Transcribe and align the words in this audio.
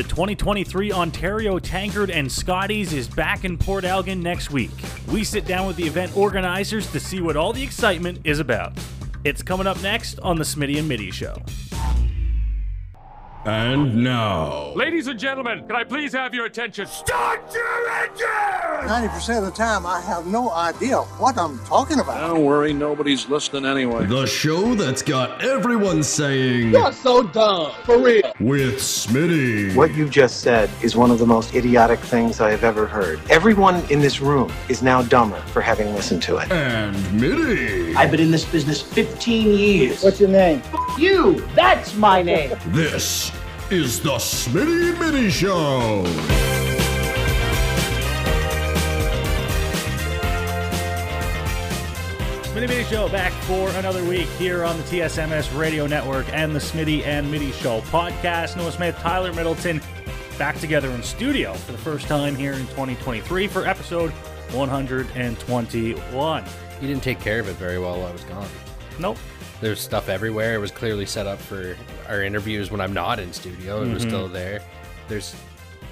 The 0.00 0.08
2023 0.08 0.92
Ontario 0.92 1.58
Tankard 1.58 2.10
and 2.10 2.32
Scotties 2.32 2.94
is 2.94 3.06
back 3.06 3.44
in 3.44 3.58
Port 3.58 3.84
Elgin 3.84 4.22
next 4.22 4.50
week. 4.50 4.70
We 5.12 5.24
sit 5.24 5.44
down 5.44 5.66
with 5.66 5.76
the 5.76 5.84
event 5.84 6.16
organizers 6.16 6.90
to 6.92 6.98
see 6.98 7.20
what 7.20 7.36
all 7.36 7.52
the 7.52 7.62
excitement 7.62 8.20
is 8.24 8.38
about. 8.38 8.72
It's 9.24 9.42
coming 9.42 9.66
up 9.66 9.82
next 9.82 10.18
on 10.20 10.38
the 10.38 10.42
Smitty 10.42 10.78
and 10.78 10.88
Mitty 10.88 11.10
Show. 11.10 11.36
And 13.44 14.02
now, 14.02 14.72
Ladies 14.74 15.06
and 15.06 15.20
gentlemen, 15.20 15.66
can 15.66 15.76
I 15.76 15.84
please 15.84 16.14
have 16.14 16.32
your 16.32 16.46
attention? 16.46 16.86
start 16.86 17.52
your 17.52 17.90
engine! 17.90 18.26
90% 18.88 19.38
of 19.38 19.44
the 19.44 19.50
time, 19.50 19.84
I 19.84 20.00
have 20.00 20.26
no 20.26 20.50
idea 20.50 20.96
what 20.96 21.36
I'm 21.36 21.58
talking 21.66 22.00
about. 22.00 22.26
Don't 22.26 22.46
worry, 22.46 22.72
nobody's 22.72 23.28
listening 23.28 23.66
anyway. 23.66 24.06
The 24.06 24.24
show 24.24 24.74
that's 24.74 25.02
got 25.02 25.44
everyone 25.44 26.02
saying, 26.02 26.70
You're 26.70 26.90
so 26.90 27.22
dumb. 27.22 27.72
For 27.84 27.98
real. 27.98 28.29
With 28.40 28.76
Smitty. 28.76 29.74
What 29.76 29.94
you 29.94 30.08
just 30.08 30.40
said 30.40 30.70
is 30.82 30.96
one 30.96 31.10
of 31.10 31.18
the 31.18 31.26
most 31.26 31.54
idiotic 31.54 32.00
things 32.00 32.40
I 32.40 32.50
have 32.50 32.64
ever 32.64 32.86
heard. 32.86 33.20
Everyone 33.30 33.84
in 33.90 34.00
this 34.00 34.20
room 34.20 34.50
is 34.68 34.82
now 34.82 35.02
dumber 35.02 35.40
for 35.52 35.60
having 35.60 35.94
listened 35.94 36.22
to 36.22 36.38
it. 36.38 36.50
And 36.50 36.96
Mitty. 37.20 37.94
I've 37.94 38.10
been 38.10 38.20
in 38.20 38.30
this 38.30 38.44
business 38.44 38.80
15 38.80 39.52
years. 39.52 40.02
What's 40.02 40.20
your 40.20 40.30
name? 40.30 40.62
you? 40.98 41.40
That's 41.54 41.94
my 41.94 42.22
name. 42.22 42.56
This 42.68 43.30
is 43.70 44.00
the 44.00 44.16
Smitty 44.16 44.98
Mitty 44.98 45.30
Show. 45.30 46.49
Smitty 52.60 52.68
Mitty 52.68 52.84
Show 52.90 53.08
back 53.08 53.32
for 53.44 53.70
another 53.70 54.04
week 54.04 54.28
here 54.36 54.64
on 54.64 54.76
the 54.76 54.82
TSMS 54.82 55.58
Radio 55.58 55.86
Network 55.86 56.26
and 56.30 56.54
the 56.54 56.58
Smitty 56.58 57.06
and 57.06 57.30
Mitty 57.30 57.52
Show 57.52 57.80
podcast. 57.80 58.54
Noah 58.58 58.70
Smith, 58.70 58.94
Tyler 58.98 59.32
Middleton 59.32 59.80
back 60.38 60.58
together 60.58 60.90
in 60.90 61.02
studio 61.02 61.54
for 61.54 61.72
the 61.72 61.78
first 61.78 62.06
time 62.06 62.36
here 62.36 62.52
in 62.52 62.66
2023 62.66 63.46
for 63.46 63.66
episode 63.66 64.10
121. 64.52 66.44
You 66.82 66.86
didn't 66.86 67.02
take 67.02 67.18
care 67.18 67.40
of 67.40 67.48
it 67.48 67.56
very 67.56 67.78
well 67.78 67.96
while 67.98 68.08
I 68.08 68.12
was 68.12 68.24
gone. 68.24 68.48
Nope. 68.98 69.16
There's 69.62 69.80
stuff 69.80 70.10
everywhere. 70.10 70.54
It 70.54 70.58
was 70.58 70.70
clearly 70.70 71.06
set 71.06 71.26
up 71.26 71.38
for 71.38 71.78
our 72.08 72.22
interviews 72.22 72.70
when 72.70 72.82
I'm 72.82 72.92
not 72.92 73.18
in 73.18 73.32
studio. 73.32 73.84
It 73.84 73.88
was 73.90 74.02
mm-hmm. 74.02 74.10
still 74.10 74.28
there. 74.28 74.62
There's 75.08 75.34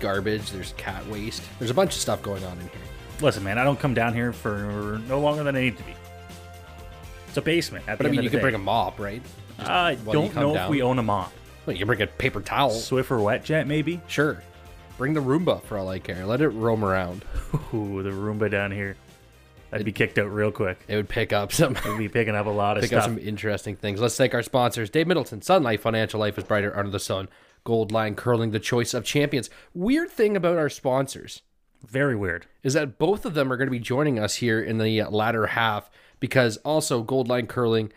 garbage. 0.00 0.50
There's 0.50 0.75
cat 0.77 1.06
waste. 1.06 1.42
There's 1.58 1.70
a 1.70 1.75
bunch 1.75 1.94
of 1.94 2.00
stuff 2.03 2.20
going 2.20 2.44
on 2.44 2.58
in 2.58 2.64
here. 2.64 2.82
Listen, 3.22 3.42
man, 3.42 3.56
I 3.56 3.64
don't 3.64 3.80
come 3.80 3.94
down 3.94 4.12
here 4.12 4.34
for 4.34 5.00
no 5.08 5.19
longer 5.19 5.42
than 5.42 5.56
I 5.56 5.60
need 5.62 5.78
to 5.78 5.82
be. 5.84 5.94
A 7.39 7.42
basement. 7.42 7.89
At 7.89 7.98
But 7.98 8.05
the 8.05 8.08
I 8.08 8.12
mean, 8.12 8.22
you 8.22 8.31
could 8.31 8.41
bring 8.41 8.55
a 8.55 8.58
mop, 8.58 8.98
right? 8.98 9.22
I 9.58 9.94
don't 9.94 10.34
know 10.34 10.55
if 10.56 10.69
we 10.69 10.83
own 10.83 10.98
a 10.98 11.03
mop. 11.03 11.33
Well, 11.64 11.75
you 11.75 11.78
can 11.78 11.86
bring 11.86 12.03
a 12.03 12.06
paper 12.06 12.41
towel. 12.41 12.70
Swiffer 12.72 13.22
wet 13.22 13.44
jet, 13.44 13.67
maybe. 13.67 14.00
Sure. 14.08 14.42
Bring 14.97 15.14
the 15.14 15.20
Roomba 15.20 15.62
for 15.62 15.78
all 15.78 15.89
I 15.89 15.98
care. 16.00 16.27
Let 16.27 16.41
it 16.41 16.48
roam 16.48 16.84
around. 16.84 17.25
Ooh, 17.75 18.03
the 18.03 18.11
Roomba 18.11 18.50
down 18.50 18.72
here. 18.72 18.97
I'd 19.70 19.84
be 19.84 19.92
kicked 19.92 20.19
out 20.19 20.33
real 20.33 20.50
quick. 20.50 20.78
It 20.89 20.97
would 20.97 21.09
pick 21.09 21.33
up 21.33 21.53
some. 21.53 21.77
We'd 21.86 21.98
be 21.98 22.09
picking 22.09 22.34
up 22.34 22.47
a 22.47 22.50
lot 22.50 22.77
of 22.78 22.83
Pick 22.84 22.92
up 22.94 23.05
some 23.05 23.19
interesting 23.19 23.77
things. 23.77 24.00
Let's 24.00 24.16
thank 24.16 24.34
our 24.34 24.42
sponsors 24.42 24.91
Dave 24.91 25.06
Middleton, 25.06 25.42
Sun 25.42 25.62
Life 25.62 25.83
Financial 25.83 26.19
Life 26.19 26.39
is 26.39 26.44
Brighter 26.44 26.77
Under 26.77 26.91
the 26.91 26.98
Sun, 26.98 27.28
Gold 27.64 27.92
Line 27.92 28.14
Curling, 28.14 28.50
the 28.50 28.61
choice 28.61 28.94
of 28.94 29.05
champions. 29.05 29.50
Weird 29.75 30.11
thing 30.11 30.36
about 30.36 30.56
our 30.56 30.70
sponsors 30.70 31.42
Very 31.86 32.16
weird. 32.16 32.47
is 32.62 32.72
that 32.75 32.98
both 32.98 33.27
of 33.27 33.34
them 33.34 33.53
are 33.53 33.56
going 33.59 33.66
to 33.69 33.70
be 33.72 33.78
joining 33.78 34.19
us 34.19 34.36
here 34.36 34.61
in 34.61 34.78
the 34.78 35.03
latter 35.05 35.48
half 35.48 35.91
because 36.20 36.56
also 36.58 37.02
Gold 37.02 37.28
Line 37.28 37.47
Curling, 37.47 37.92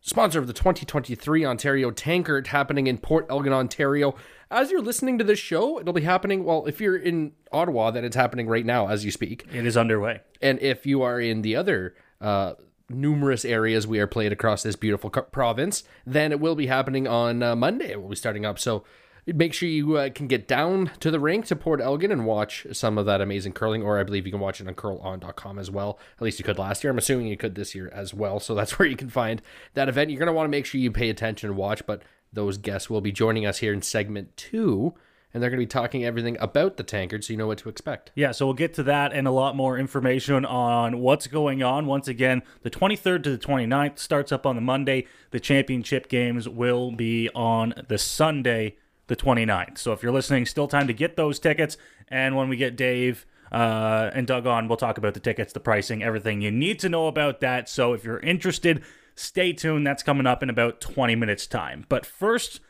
sponsor 0.00 0.38
of 0.38 0.46
the 0.46 0.52
2023 0.52 1.44
Ontario 1.44 1.90
Tankard 1.90 2.48
happening 2.48 2.86
in 2.86 2.98
Port 2.98 3.26
Elgin, 3.30 3.52
Ontario. 3.52 4.14
As 4.50 4.70
you're 4.70 4.82
listening 4.82 5.18
to 5.18 5.24
this 5.24 5.38
show, 5.38 5.80
it'll 5.80 5.94
be 5.94 6.02
happening. 6.02 6.44
Well, 6.44 6.66
if 6.66 6.80
you're 6.80 6.96
in 6.96 7.32
Ottawa, 7.50 7.90
then 7.90 8.04
it's 8.04 8.16
happening 8.16 8.46
right 8.46 8.66
now 8.66 8.88
as 8.88 9.04
you 9.04 9.10
speak. 9.10 9.46
It 9.52 9.66
is 9.66 9.76
underway. 9.76 10.20
And 10.42 10.60
if 10.60 10.86
you 10.86 11.02
are 11.02 11.20
in 11.20 11.42
the 11.42 11.56
other 11.56 11.94
uh, 12.20 12.54
numerous 12.88 13.44
areas 13.44 13.86
we 13.86 13.98
are 13.98 14.06
played 14.06 14.32
across 14.32 14.62
this 14.62 14.76
beautiful 14.76 15.10
co- 15.10 15.22
province, 15.22 15.84
then 16.06 16.32
it 16.32 16.40
will 16.40 16.54
be 16.54 16.66
happening 16.66 17.08
on 17.08 17.42
uh, 17.42 17.56
Monday. 17.56 17.92
It 17.92 18.02
will 18.02 18.10
be 18.10 18.16
starting 18.16 18.44
up. 18.44 18.58
So 18.58 18.84
make 19.26 19.54
sure 19.54 19.68
you 19.68 19.96
uh, 19.96 20.10
can 20.10 20.26
get 20.26 20.46
down 20.46 20.90
to 21.00 21.10
the 21.10 21.20
rink 21.20 21.46
to 21.46 21.56
Port 21.56 21.80
Elgin 21.80 22.12
and 22.12 22.26
watch 22.26 22.66
some 22.72 22.98
of 22.98 23.06
that 23.06 23.20
amazing 23.20 23.52
curling, 23.52 23.82
or 23.82 23.98
I 23.98 24.02
believe 24.02 24.26
you 24.26 24.32
can 24.32 24.40
watch 24.40 24.60
it 24.60 24.68
on 24.68 24.74
curlon.com 24.74 25.58
as 25.58 25.70
well. 25.70 25.98
At 26.16 26.22
least 26.22 26.38
you 26.38 26.44
could 26.44 26.58
last 26.58 26.84
year. 26.84 26.90
I'm 26.90 26.98
assuming 26.98 27.26
you 27.26 27.36
could 27.36 27.54
this 27.54 27.74
year 27.74 27.90
as 27.94 28.12
well. 28.12 28.40
So 28.40 28.54
that's 28.64 28.78
where 28.78 28.88
you 28.88 28.96
can 28.96 29.10
find 29.10 29.40
that 29.74 29.88
event. 29.88 30.10
You're 30.10 30.18
going 30.18 30.26
to 30.26 30.32
want 30.32 30.46
to 30.46 30.50
make 30.50 30.66
sure 30.66 30.80
you 30.80 30.90
pay 30.90 31.08
attention 31.08 31.48
and 31.48 31.58
watch, 31.58 31.86
but 31.86 32.02
those 32.32 32.58
guests 32.58 32.90
will 32.90 33.00
be 33.00 33.12
joining 33.12 33.46
us 33.46 33.58
here 33.58 33.72
in 33.72 33.82
segment 33.82 34.36
two. 34.36 34.94
And 35.32 35.42
they're 35.42 35.50
going 35.50 35.58
to 35.58 35.66
be 35.66 35.68
talking 35.68 36.04
everything 36.04 36.36
about 36.38 36.76
the 36.76 36.84
tankard 36.84 37.24
so 37.24 37.32
you 37.32 37.36
know 37.36 37.48
what 37.48 37.58
to 37.58 37.68
expect. 37.68 38.12
Yeah, 38.14 38.30
so 38.30 38.46
we'll 38.46 38.54
get 38.54 38.72
to 38.74 38.84
that 38.84 39.12
and 39.12 39.26
a 39.26 39.32
lot 39.32 39.56
more 39.56 39.76
information 39.76 40.44
on 40.44 41.00
what's 41.00 41.26
going 41.26 41.60
on. 41.60 41.86
Once 41.86 42.06
again, 42.06 42.44
the 42.62 42.70
23rd 42.70 43.24
to 43.24 43.30
the 43.36 43.38
29th 43.38 43.98
starts 43.98 44.30
up 44.30 44.46
on 44.46 44.54
the 44.54 44.62
Monday. 44.62 45.08
The 45.32 45.40
championship 45.40 46.08
games 46.08 46.48
will 46.48 46.92
be 46.92 47.30
on 47.34 47.74
the 47.88 47.98
Sunday, 47.98 48.76
the 49.06 49.16
29th. 49.16 49.78
So 49.78 49.92
if 49.92 50.02
you're 50.02 50.12
listening, 50.12 50.46
still 50.46 50.68
time 50.68 50.86
to 50.86 50.92
get 50.92 51.16
those 51.16 51.38
tickets. 51.38 51.76
And 52.08 52.36
when 52.36 52.48
we 52.48 52.56
get 52.56 52.76
Dave 52.76 53.26
uh, 53.52 54.10
and 54.14 54.26
Doug 54.26 54.46
on, 54.46 54.68
we'll 54.68 54.76
talk 54.76 54.98
about 54.98 55.14
the 55.14 55.20
tickets, 55.20 55.52
the 55.52 55.60
pricing, 55.60 56.02
everything 56.02 56.40
you 56.40 56.50
need 56.50 56.78
to 56.80 56.88
know 56.88 57.06
about 57.06 57.40
that. 57.40 57.68
So 57.68 57.92
if 57.92 58.04
you're 58.04 58.20
interested, 58.20 58.82
stay 59.14 59.52
tuned. 59.52 59.86
That's 59.86 60.02
coming 60.02 60.26
up 60.26 60.42
in 60.42 60.50
about 60.50 60.80
20 60.80 61.14
minutes' 61.14 61.46
time. 61.46 61.84
But 61.88 62.06
first, 62.06 62.60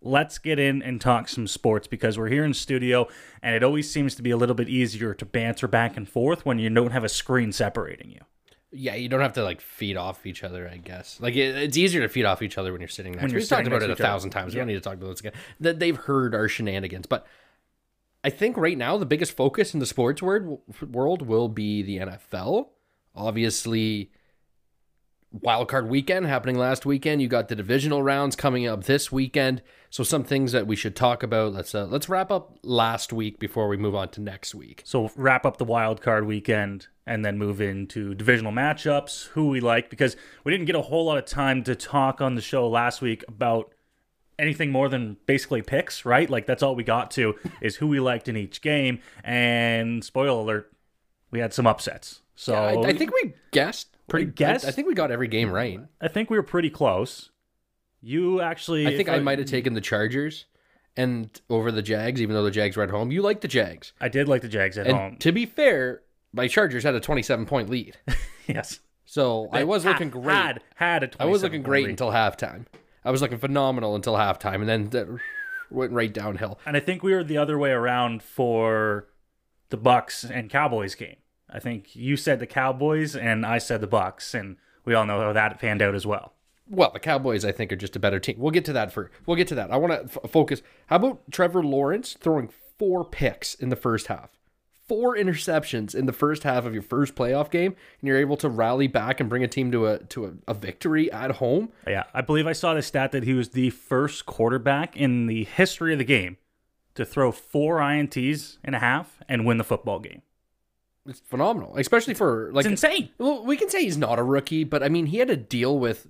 let's 0.00 0.38
get 0.38 0.58
in 0.58 0.82
and 0.82 1.00
talk 1.00 1.28
some 1.28 1.46
sports 1.46 1.86
because 1.86 2.18
we're 2.18 2.28
here 2.28 2.44
in 2.44 2.54
studio 2.54 3.08
and 3.42 3.54
it 3.54 3.62
always 3.62 3.90
seems 3.90 4.14
to 4.14 4.22
be 4.22 4.30
a 4.30 4.36
little 4.36 4.54
bit 4.54 4.68
easier 4.68 5.14
to 5.14 5.24
banter 5.24 5.66
back 5.66 5.96
and 5.96 6.08
forth 6.08 6.44
when 6.44 6.58
you 6.58 6.68
don't 6.68 6.92
have 6.92 7.04
a 7.04 7.08
screen 7.08 7.52
separating 7.52 8.10
you. 8.10 8.20
Yeah, 8.76 8.96
you 8.96 9.08
don't 9.08 9.20
have 9.20 9.34
to 9.34 9.44
like 9.44 9.60
feed 9.60 9.96
off 9.96 10.26
each 10.26 10.42
other, 10.42 10.68
I 10.68 10.78
guess. 10.78 11.18
Like 11.20 11.36
it, 11.36 11.56
it's 11.56 11.76
easier 11.76 12.02
to 12.02 12.08
feed 12.08 12.24
off 12.24 12.42
each 12.42 12.58
other 12.58 12.72
when 12.72 12.80
you're 12.80 12.88
sitting 12.88 13.12
next. 13.12 13.22
When 13.22 13.30
you're 13.30 13.40
We've 13.40 13.48
talked 13.48 13.66
about 13.66 13.82
it 13.82 13.90
a 13.90 13.92
each 13.92 14.00
other. 14.00 14.04
thousand 14.04 14.30
times. 14.30 14.54
We 14.54 14.58
don't 14.58 14.66
need 14.66 14.74
to 14.74 14.80
talk 14.80 14.94
about 14.94 15.10
this 15.10 15.20
again. 15.20 15.32
That 15.60 15.78
they've 15.78 15.96
heard 15.96 16.34
our 16.34 16.48
shenanigans, 16.48 17.06
but 17.06 17.26
I 18.24 18.30
think 18.30 18.56
right 18.56 18.76
now 18.76 18.96
the 18.96 19.06
biggest 19.06 19.36
focus 19.36 19.74
in 19.74 19.80
the 19.80 19.86
sports 19.86 20.22
word, 20.22 20.58
world 20.90 21.22
will 21.22 21.48
be 21.48 21.82
the 21.82 21.98
NFL. 21.98 22.68
Obviously, 23.14 24.10
wild 25.30 25.68
card 25.68 25.88
weekend 25.88 26.26
happening 26.26 26.56
last 26.56 26.86
weekend. 26.86 27.20
You 27.20 27.28
got 27.28 27.48
the 27.48 27.54
divisional 27.54 28.02
rounds 28.02 28.34
coming 28.34 28.66
up 28.66 28.84
this 28.84 29.12
weekend. 29.12 29.62
So 29.90 30.02
some 30.02 30.24
things 30.24 30.52
that 30.52 30.66
we 30.66 30.74
should 30.74 30.96
talk 30.96 31.22
about. 31.22 31.52
Let's 31.52 31.74
uh, 31.74 31.84
let's 31.84 32.08
wrap 32.08 32.30
up 32.30 32.58
last 32.62 33.12
week 33.12 33.38
before 33.38 33.68
we 33.68 33.76
move 33.76 33.94
on 33.94 34.08
to 34.10 34.20
next 34.20 34.54
week. 34.54 34.82
So 34.84 35.10
wrap 35.16 35.44
up 35.44 35.58
the 35.58 35.64
wild 35.64 36.00
card 36.00 36.26
weekend 36.26 36.88
and 37.06 37.24
then 37.24 37.36
move 37.38 37.60
into 37.60 38.14
divisional 38.14 38.52
matchups, 38.52 39.28
who 39.28 39.48
we 39.48 39.60
like, 39.60 39.90
because 39.90 40.16
we 40.42 40.52
didn't 40.52 40.66
get 40.66 40.74
a 40.76 40.82
whole 40.82 41.04
lot 41.04 41.18
of 41.18 41.24
time 41.26 41.62
to 41.64 41.74
talk 41.74 42.20
on 42.20 42.34
the 42.34 42.40
show 42.40 42.68
last 42.68 43.02
week 43.02 43.24
about 43.28 43.72
anything 44.38 44.70
more 44.72 44.88
than 44.88 45.16
basically 45.26 45.62
picks, 45.62 46.04
right? 46.04 46.28
Like 46.28 46.46
that's 46.46 46.62
all 46.62 46.74
we 46.74 46.82
got 46.84 47.10
to 47.12 47.34
is 47.60 47.76
who 47.76 47.86
we 47.86 48.00
liked 48.00 48.28
in 48.28 48.36
each 48.36 48.62
game. 48.62 49.00
And 49.22 50.02
spoiler 50.02 50.40
alert, 50.40 50.72
we 51.30 51.40
had 51.40 51.52
some 51.52 51.66
upsets. 51.66 52.22
So 52.34 52.54
I, 52.54 52.88
I 52.88 52.92
think 52.94 53.12
we 53.12 53.34
guessed 53.52 53.96
pretty. 54.08 54.26
We 54.26 54.32
guessed? 54.32 54.64
I, 54.64 54.68
I 54.68 54.70
think 54.72 54.88
we 54.88 54.94
got 54.94 55.10
every 55.10 55.28
game 55.28 55.50
right. 55.50 55.78
I 56.00 56.08
think 56.08 56.30
we 56.30 56.36
were 56.36 56.42
pretty 56.42 56.70
close. 56.70 57.30
You 58.00 58.40
actually, 58.40 58.86
I 58.86 58.96
think 58.96 59.08
if 59.08 59.14
I 59.14 59.18
might 59.20 59.38
have 59.38 59.48
taken 59.48 59.74
the 59.74 59.80
Chargers 59.80 60.46
and 60.96 61.40
over 61.48 61.72
the 61.72 61.82
Jags, 61.82 62.20
even 62.20 62.34
though 62.34 62.44
the 62.44 62.50
Jags 62.50 62.76
were 62.76 62.82
at 62.82 62.90
home. 62.90 63.10
You 63.10 63.22
liked 63.22 63.40
the 63.40 63.48
Jags. 63.48 63.92
I 64.00 64.08
did 64.08 64.28
like 64.28 64.42
the 64.42 64.48
Jags 64.48 64.76
at 64.78 64.86
And 64.86 64.96
home. 64.96 65.16
to 65.18 65.32
be 65.32 65.46
fair, 65.46 66.02
my 66.34 66.48
Chargers 66.48 66.82
had 66.82 66.94
a 66.94 67.00
27 67.00 67.46
point 67.46 67.70
lead. 67.70 67.96
yes, 68.46 68.80
So 69.06 69.48
I 69.52 69.64
was 69.64 69.84
looking 69.84 70.10
great. 70.10 70.34
Had 70.34 70.62
had 70.76 71.04
a 71.04 71.10
I 71.20 71.24
was 71.26 71.42
looking 71.42 71.62
great 71.62 71.84
lead. 71.84 71.90
until 71.90 72.10
halftime. 72.10 72.66
I 73.04 73.10
was 73.10 73.22
looking 73.22 73.38
phenomenal 73.38 73.94
until 73.94 74.14
halftime, 74.14 74.56
and 74.56 74.68
then 74.68 74.90
that 74.90 75.06
went 75.70 75.92
right 75.92 76.12
downhill. 76.12 76.58
And 76.66 76.76
I 76.76 76.80
think 76.80 77.02
we 77.02 77.12
were 77.14 77.24
the 77.24 77.36
other 77.38 77.58
way 77.58 77.70
around 77.70 78.22
for 78.22 79.08
the 79.70 79.76
Bucks 79.76 80.24
and 80.24 80.50
Cowboys 80.50 80.94
game. 80.94 81.16
I 81.50 81.58
think 81.60 81.94
you 81.94 82.16
said 82.16 82.40
the 82.40 82.46
Cowboys 82.46 83.14
and 83.14 83.44
I 83.46 83.58
said 83.58 83.80
the 83.80 83.86
Bucks, 83.86 84.34
and 84.34 84.56
we 84.84 84.94
all 84.94 85.06
know 85.06 85.20
how 85.20 85.32
that 85.32 85.58
panned 85.60 85.82
out 85.82 85.94
as 85.94 86.06
well. 86.06 86.32
Well, 86.68 86.90
the 86.92 86.98
Cowboys, 87.00 87.44
I 87.44 87.52
think, 87.52 87.72
are 87.72 87.76
just 87.76 87.94
a 87.94 88.00
better 88.00 88.18
team. 88.18 88.36
We'll 88.38 88.50
get 88.50 88.64
to 88.64 88.72
that 88.72 88.90
for. 88.90 89.10
We'll 89.26 89.36
get 89.36 89.48
to 89.48 89.54
that. 89.56 89.70
I 89.70 89.76
want 89.76 89.92
to 89.92 90.20
f- 90.24 90.30
focus. 90.30 90.62
How 90.86 90.96
about 90.96 91.20
Trevor 91.30 91.62
Lawrence 91.62 92.16
throwing 92.18 92.48
four 92.78 93.04
picks 93.04 93.54
in 93.54 93.68
the 93.68 93.76
first 93.76 94.06
half? 94.06 94.30
Four 94.86 95.16
interceptions 95.16 95.94
in 95.94 96.06
the 96.06 96.12
first 96.12 96.42
half 96.42 96.66
of 96.66 96.74
your 96.74 96.82
first 96.82 97.14
playoff 97.14 97.50
game, 97.50 97.74
and 98.00 98.08
you're 98.08 98.18
able 98.18 98.36
to 98.38 98.48
rally 98.48 98.86
back 98.86 99.18
and 99.18 99.28
bring 99.28 99.42
a 99.42 99.48
team 99.48 99.72
to 99.72 99.86
a 99.86 99.98
to 99.98 100.26
a, 100.26 100.32
a 100.48 100.54
victory 100.54 101.10
at 101.10 101.32
home. 101.32 101.70
Yeah, 101.86 102.04
I 102.12 102.20
believe 102.20 102.46
I 102.46 102.52
saw 102.52 102.74
the 102.74 102.82
stat 102.82 103.12
that 103.12 103.24
he 103.24 103.32
was 103.32 103.50
the 103.50 103.70
first 103.70 104.26
quarterback 104.26 104.96
in 104.96 105.26
the 105.26 105.44
history 105.44 105.92
of 105.92 105.98
the 105.98 106.04
game 106.04 106.36
to 106.94 107.04
throw 107.04 107.32
four 107.32 107.78
INTs 107.78 108.58
in 108.62 108.74
a 108.74 108.78
half 108.78 109.20
and 109.28 109.46
win 109.46 109.56
the 109.58 109.64
football 109.64 110.00
game. 110.00 110.22
It's 111.06 111.20
phenomenal, 111.20 111.76
especially 111.76 112.14
for 112.14 112.50
like 112.52 112.66
It's 112.66 112.72
insane. 112.72 113.10
Well, 113.18 113.44
we 113.44 113.56
can 113.56 113.70
say 113.70 113.84
he's 113.84 113.98
not 113.98 114.18
a 114.18 114.22
rookie, 114.22 114.64
but 114.64 114.82
I 114.82 114.88
mean, 114.88 115.06
he 115.06 115.18
had 115.18 115.28
to 115.28 115.36
deal 115.36 115.78
with 115.78 116.06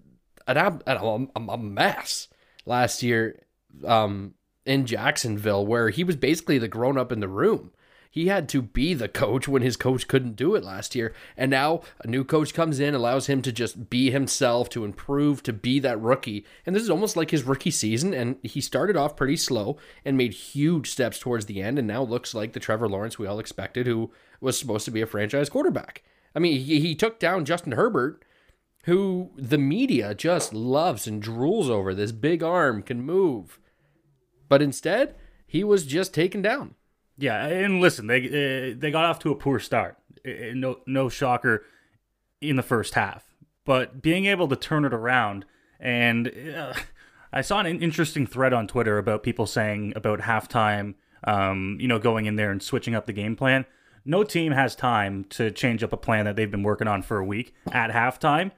an 0.47 0.57
a, 0.57 1.29
a 1.37 1.59
mess 1.59 2.29
last 2.67 3.03
year. 3.03 3.41
Um, 3.85 4.35
in 4.67 4.87
Jacksonville 4.87 5.67
where 5.67 5.91
he 5.91 6.05
was 6.05 6.17
basically 6.17 6.59
the 6.59 6.69
grown 6.69 6.99
up 6.99 7.13
in 7.13 7.21
the 7.21 7.29
room. 7.29 7.71
He 8.15 8.29
had 8.29 8.49
to 8.51 8.63
be 8.63 8.95
the 8.95 9.09
coach 9.09 9.49
when 9.49 9.63
his 9.63 9.77
coach 9.77 10.07
couldn't 10.07 10.37
do 10.37 10.55
it 10.55 10.63
last 10.63 10.95
year. 10.95 11.13
And 11.37 11.51
now 11.51 11.81
a 11.99 12.07
new 12.07 12.23
coach 12.23 12.55
comes 12.55 12.79
in, 12.79 12.95
allows 12.95 13.27
him 13.27 13.43
to 13.43 13.51
just 13.51 13.91
be 13.91 14.13
himself, 14.13 14.69
to 14.69 14.85
improve, 14.85 15.43
to 15.43 15.53
be 15.53 15.81
that 15.81 16.01
rookie. 16.01 16.47
And 16.65 16.77
this 16.77 16.85
is 16.85 16.91
almost 16.91 17.17
like 17.17 17.33
his 17.33 17.43
rookie 17.43 17.73
season. 17.73 18.15
And 18.15 18.37
he 18.45 18.61
started 18.61 18.97
off 18.97 19.17
pretty 19.17 19.37
slow 19.37 19.79
and 20.05 20.17
made 20.17 20.33
huge 20.33 20.93
steps 20.93 21.19
towards 21.19 21.47
the 21.47 21.61
end. 21.61 21.77
And 21.77 21.89
now 21.89 22.05
looks 22.05 22.35
like 22.35 22.53
the 22.53 22.61
Trevor 22.61 22.89
Lawrence 22.89 23.19
we 23.19 23.27
all 23.27 23.41
expected, 23.41 23.89
who 23.89 24.13
was 24.41 24.57
supposed 24.57 24.85
to 24.85 24.93
be 24.93 25.01
a 25.01 25.09
franchise 25.09 25.51
quarterback. 25.51 26.05
I 26.37 26.39
mean, 26.39 26.61
he, 26.61 26.79
he 26.79 26.95
took 26.95 27.19
down 27.19 27.45
Justin 27.45 27.73
Herbert, 27.73 28.25
who 28.85 29.33
the 29.37 29.59
media 29.59 30.15
just 30.15 30.55
loves 30.55 31.09
and 31.09 31.21
drools 31.21 31.69
over. 31.69 31.93
This 31.93 32.13
big 32.13 32.45
arm 32.45 32.81
can 32.85 33.03
move. 33.03 33.59
But 34.49 34.63
instead, 34.63 35.17
he 35.49 35.65
was 35.65 35.85
just 35.85 36.15
taken 36.15 36.43
down. 36.43 36.77
Yeah, 37.17 37.47
and 37.47 37.81
listen, 37.81 38.07
they 38.07 38.27
uh, 38.27 38.75
they 38.79 38.91
got 38.91 39.05
off 39.05 39.19
to 39.21 39.31
a 39.31 39.37
poor 39.37 39.59
start. 39.59 39.97
Uh, 40.27 40.53
no 40.55 40.81
no 40.87 41.09
shocker 41.09 41.65
in 42.41 42.57
the 42.57 42.63
first 42.63 42.95
half, 42.95 43.25
but 43.65 44.03
being 44.03 44.27
able 44.27 44.49
to 44.49 44.57
turn 44.57 44.85
it 44.85 44.93
around 44.93 45.45
and 45.81 46.33
uh, 46.57 46.75
I 47.33 47.43
saw 47.43 47.61
an 47.61 47.83
interesting 47.83 48.27
thread 48.27 48.53
on 48.53 48.67
Twitter 48.67 48.97
about 48.99 49.23
people 49.23 49.47
saying 49.47 49.93
about 49.97 50.21
halftime, 50.21 50.95
um, 51.25 51.77
you 51.81 51.89
know, 51.89 51.99
going 51.99 52.27
in 52.27 52.37
there 52.37 52.51
and 52.51 52.63
switching 52.63 52.95
up 52.95 53.07
the 53.07 53.13
game 53.13 53.37
plan. 53.37 53.67
No 54.05 54.23
team 54.23 54.53
has 54.53 54.77
time 54.77 55.25
to 55.31 55.51
change 55.51 55.83
up 55.83 55.93
a 55.93 55.97
plan 55.97 56.27
that 56.27 56.37
they've 56.37 56.51
been 56.51 56.63
working 56.63 56.89
on 56.89 57.03
for 57.03 57.19
a 57.19 57.25
week 57.25 57.55
at 57.73 57.91
halftime. 57.91 58.53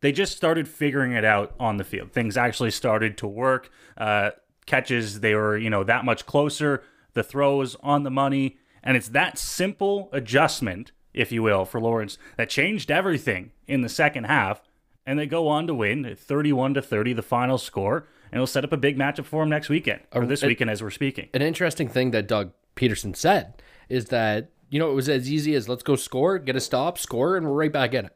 They 0.00 0.12
just 0.12 0.36
started 0.36 0.68
figuring 0.68 1.12
it 1.12 1.24
out 1.24 1.54
on 1.58 1.76
the 1.76 1.84
field. 1.84 2.12
Things 2.12 2.36
actually 2.36 2.70
started 2.70 3.16
to 3.18 3.26
work. 3.26 3.70
Uh, 3.96 4.30
catches, 4.66 5.20
they 5.20 5.34
were, 5.34 5.56
you 5.56 5.70
know, 5.70 5.82
that 5.84 6.04
much 6.04 6.26
closer 6.26 6.82
the 7.18 7.22
throws 7.24 7.76
on 7.82 8.04
the 8.04 8.10
money. 8.10 8.56
And 8.82 8.96
it's 8.96 9.08
that 9.08 9.36
simple 9.36 10.08
adjustment, 10.12 10.92
if 11.12 11.32
you 11.32 11.42
will, 11.42 11.64
for 11.64 11.80
Lawrence 11.80 12.16
that 12.36 12.48
changed 12.48 12.90
everything 12.90 13.50
in 13.66 13.82
the 13.82 13.88
second 13.88 14.24
half. 14.24 14.62
And 15.04 15.18
they 15.18 15.26
go 15.26 15.48
on 15.48 15.66
to 15.66 15.74
win 15.74 16.16
31 16.16 16.74
to 16.74 16.82
30, 16.82 17.14
the 17.14 17.22
final 17.22 17.58
score. 17.58 18.06
And 18.30 18.34
it'll 18.34 18.46
set 18.46 18.64
up 18.64 18.72
a 18.72 18.76
big 18.76 18.96
matchup 18.96 19.24
for 19.24 19.42
him 19.42 19.48
next 19.48 19.68
weekend, 19.68 20.02
or 20.12 20.26
this 20.26 20.42
weekend 20.42 20.70
as 20.70 20.82
we're 20.82 20.90
speaking. 20.90 21.28
An 21.34 21.42
interesting 21.42 21.88
thing 21.88 22.10
that 22.12 22.28
Doug 22.28 22.52
Pederson 22.76 23.16
said 23.16 23.62
is 23.88 24.06
that, 24.06 24.50
you 24.70 24.78
know, 24.78 24.90
it 24.90 24.94
was 24.94 25.08
as 25.08 25.30
easy 25.30 25.54
as 25.54 25.68
let's 25.68 25.82
go 25.82 25.96
score, 25.96 26.38
get 26.38 26.56
a 26.56 26.60
stop, 26.60 26.98
score, 26.98 27.36
and 27.36 27.46
we're 27.46 27.54
right 27.54 27.72
back 27.72 27.94
in 27.94 28.04
it. 28.04 28.14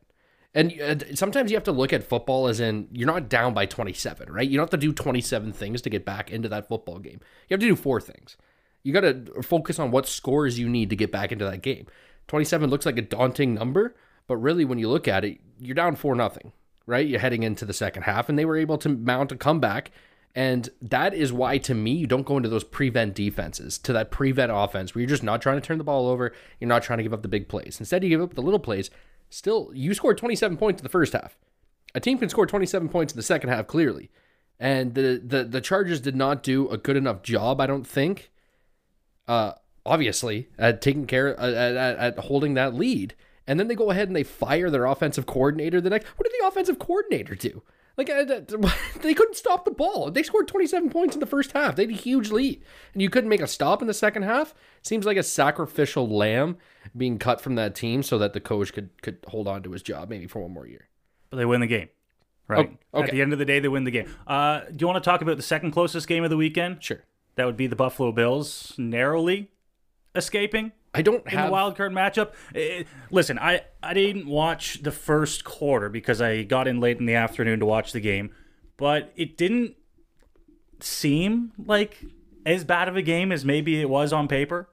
And 0.55 1.19
sometimes 1.19 1.51
you 1.51 1.57
have 1.57 1.65
to 1.65 1.73
look 1.73 1.95
at 1.95 2.05
football 2.05 2.47
as 2.47 2.61
in 2.61 2.89
you're 2.93 3.07
not 3.07 3.31
down 3.31 3.55
by 3.55 3.65
27, 3.65 4.31
right? 4.31 4.47
You 4.47 4.59
don't 4.59 4.65
have 4.65 4.79
to 4.79 4.87
do 4.87 4.93
27 4.93 5.53
things 5.55 5.81
to 5.81 5.89
get 5.89 6.05
back 6.05 6.31
into 6.31 6.49
that 6.51 6.69
football 6.69 6.99
game. 6.99 7.21
You 7.49 7.55
have 7.55 7.61
to 7.61 7.67
do 7.67 7.75
four 7.75 8.03
things. 8.03 8.37
You 8.83 8.93
got 8.93 9.01
to 9.01 9.43
focus 9.43 9.79
on 9.79 9.91
what 9.91 10.07
scores 10.07 10.59
you 10.59 10.69
need 10.69 10.91
to 10.91 10.97
get 10.97 11.13
back 11.13 11.33
into 11.33 11.45
that 11.45 11.63
game. 11.63 11.87
27 12.29 12.71
looks 12.71 12.87
like 12.87 12.99
a 12.99 13.03
daunting 13.03 13.55
number, 13.55 13.95
but 14.27 14.37
really 14.37 14.65
when 14.65 14.79
you 14.79 14.89
look 14.89 15.07
at 15.07 15.25
it, 15.25 15.39
you're 15.59 15.75
down 15.75 15.97
4 15.97 16.15
nothing, 16.15 16.53
right? 16.87 17.07
You're 17.07 17.21
heading 17.21 17.43
into 17.43 17.65
the 17.65 17.73
second 17.73 18.03
half 18.03 18.29
and 18.29 18.39
they 18.39 18.45
were 18.45 18.57
able 18.57 18.79
to 18.79 18.89
mount 18.89 19.33
a 19.33 19.37
comeback 19.37 19.91
and 20.35 20.69
that 20.81 21.13
is 21.13 21.33
why 21.33 21.59
to 21.59 21.75
me 21.75 21.93
you 21.93 22.07
don't 22.07 22.27
go 22.27 22.37
into 22.37 22.49
those 22.49 22.65
prevent 22.65 23.15
defenses, 23.15 23.79
to 23.79 23.93
that 23.93 24.11
prevent 24.11 24.51
offense 24.53 24.95
where 24.95 25.01
you're 25.01 25.09
just 25.09 25.23
not 25.23 25.43
trying 25.43 25.61
to 25.61 25.67
turn 25.67 25.79
the 25.79 25.85
ball 25.85 26.09
over, 26.09 26.33
you're 26.59 26.69
not 26.69 26.83
trying 26.83 26.99
to 26.99 27.03
give 27.03 27.13
up 27.13 27.23
the 27.23 27.29
big 27.29 27.49
plays. 27.49 27.77
Instead 27.79 28.03
you 28.03 28.11
give 28.11 28.23
up 28.23 28.35
the 28.35 28.43
little 28.43 28.59
plays. 28.59 28.91
Still, 29.29 29.71
you 29.75 29.95
scored 29.95 30.19
27 30.19 30.57
points 30.57 30.81
in 30.81 30.85
the 30.85 30.91
first 30.91 31.13
half. 31.13 31.37
A 31.95 32.01
team 32.01 32.19
can 32.19 32.29
score 32.29 32.47
27 32.47 32.89
points 32.89 33.13
in 33.13 33.17
the 33.17 33.23
second 33.23 33.51
half 33.51 33.67
clearly. 33.67 34.11
And 34.59 34.95
the 34.95 35.21
the 35.25 35.45
the 35.45 35.61
Chargers 35.61 36.01
did 36.01 36.15
not 36.15 36.43
do 36.43 36.69
a 36.69 36.79
good 36.79 36.97
enough 36.97 37.23
job, 37.23 37.61
I 37.61 37.67
don't 37.67 37.87
think, 37.87 38.31
uh, 39.29 39.53
obviously, 39.85 40.49
at 40.59 40.81
taking 40.81 41.07
care 41.07 41.39
uh, 41.39 41.51
at, 41.51 41.77
at, 41.77 41.99
at 41.99 42.19
holding 42.19 42.55
that 42.55 42.75
lead. 42.75 43.15
And 43.47 43.59
then 43.59 43.69
they 43.69 43.75
go 43.75 43.91
ahead 43.91 44.09
and 44.09 44.17
they 44.17 44.23
fire 44.23 44.71
their 44.71 44.87
offensive 44.87 45.27
coordinator 45.27 45.81
the 45.81 45.91
next. 45.91 46.07
What 46.17 46.31
did 46.31 46.41
the 46.41 46.47
offensive 46.47 46.79
coordinator 46.79 47.35
do? 47.35 47.63
Like 47.97 48.09
uh, 48.09 48.25
they 49.03 49.15
couldn't 49.15 49.37
stop 49.37 49.65
the 49.65 49.71
ball. 49.71 50.11
They 50.11 50.23
scored 50.23 50.49
27 50.49 50.91
points 50.91 51.15
in 51.15 51.21
the 51.21 51.27
first 51.27 51.53
half. 51.53 51.77
They 51.77 51.85
had 51.85 51.93
a 51.93 51.97
huge 51.97 52.31
lead, 52.31 52.63
and 52.93 53.03
you 53.03 53.11
couldn't 53.11 53.29
make 53.29 53.41
a 53.41 53.47
stop 53.47 53.83
in 53.83 53.89
the 53.89 53.95
second 53.95 54.23
half. 54.23 54.55
Seems 54.83 55.05
like 55.05 55.17
a 55.17 55.23
sacrificial 55.23 56.09
lamb 56.09 56.57
being 56.97 57.19
cut 57.19 57.41
from 57.41 57.55
that 57.57 57.75
team 57.75 58.03
so 58.03 58.19
that 58.19 58.33
the 58.33 58.41
coach 58.41 58.73
could 58.73 58.91
could 59.03 59.19
hold 59.29 59.47
on 59.47 59.63
to 59.65 59.73
his 59.73 59.83
job 59.83 60.09
maybe 60.09 60.27
for 60.27 60.41
one 60.41 60.53
more 60.53 60.67
year. 60.67 60.89
But 61.31 61.37
they 61.37 61.45
win 61.45 61.61
the 61.61 61.67
game, 61.67 61.89
right? 62.49 62.79
Oh, 62.95 63.01
okay. 63.01 63.09
At 63.09 63.13
the 63.13 63.23
end 63.23 63.33
of 63.33 63.39
the 63.39 63.45
day, 63.45 63.61
they 63.61 63.69
win 63.69 63.85
the 63.85 63.91
game. 63.91 64.15
Uh, 64.27 64.61
do 64.61 64.77
you 64.79 64.87
want 64.87 65.03
to 65.03 65.09
talk 65.09 65.21
about 65.21 65.37
the 65.37 65.43
second 65.43 65.73
closest 65.73 66.09
game 66.09 66.25
of 66.25 66.31
the 66.31 66.37
weekend? 66.37 66.83
Sure. 66.83 67.03
That 67.37 67.47
would 67.47 67.57
be 67.57 67.67
the 67.67 67.77
Buffalo 67.77 68.13
Bills 68.13 68.75
narrowly 68.77 69.51
escaping. 70.15 70.73
I 70.95 71.03
don't 71.03 71.25
in 71.25 71.33
have 71.33 71.47
the 71.47 71.53
wild 71.53 71.77
card 71.77 71.93
matchup. 71.93 72.33
It, 72.55 72.87
listen, 73.11 73.39
I 73.39 73.63
I 73.83 73.95
didn't 73.95 74.27
watch 74.27 74.83
the 74.83 74.93
first 74.93 75.45
quarter 75.45 75.89
because 75.89 76.21
I 76.21 76.43
got 76.43 76.69
in 76.69 76.81
late 76.81 76.99
in 76.99 77.07
the 77.07 77.15
afternoon 77.15 77.61
to 77.61 77.67
watch 77.67 77.93
the 77.93 78.01
game, 78.01 78.31
but 78.77 79.13
it 79.17 79.39
didn't 79.39 79.75
seem 80.81 81.53
like 81.65 82.05
as 82.45 82.65
bad 82.65 82.89
of 82.89 82.97
a 82.97 83.03
game 83.03 83.33
as 83.33 83.45
maybe 83.45 83.81
it 83.81 83.89
was 83.89 84.13
on 84.13 84.29
paper. 84.29 84.69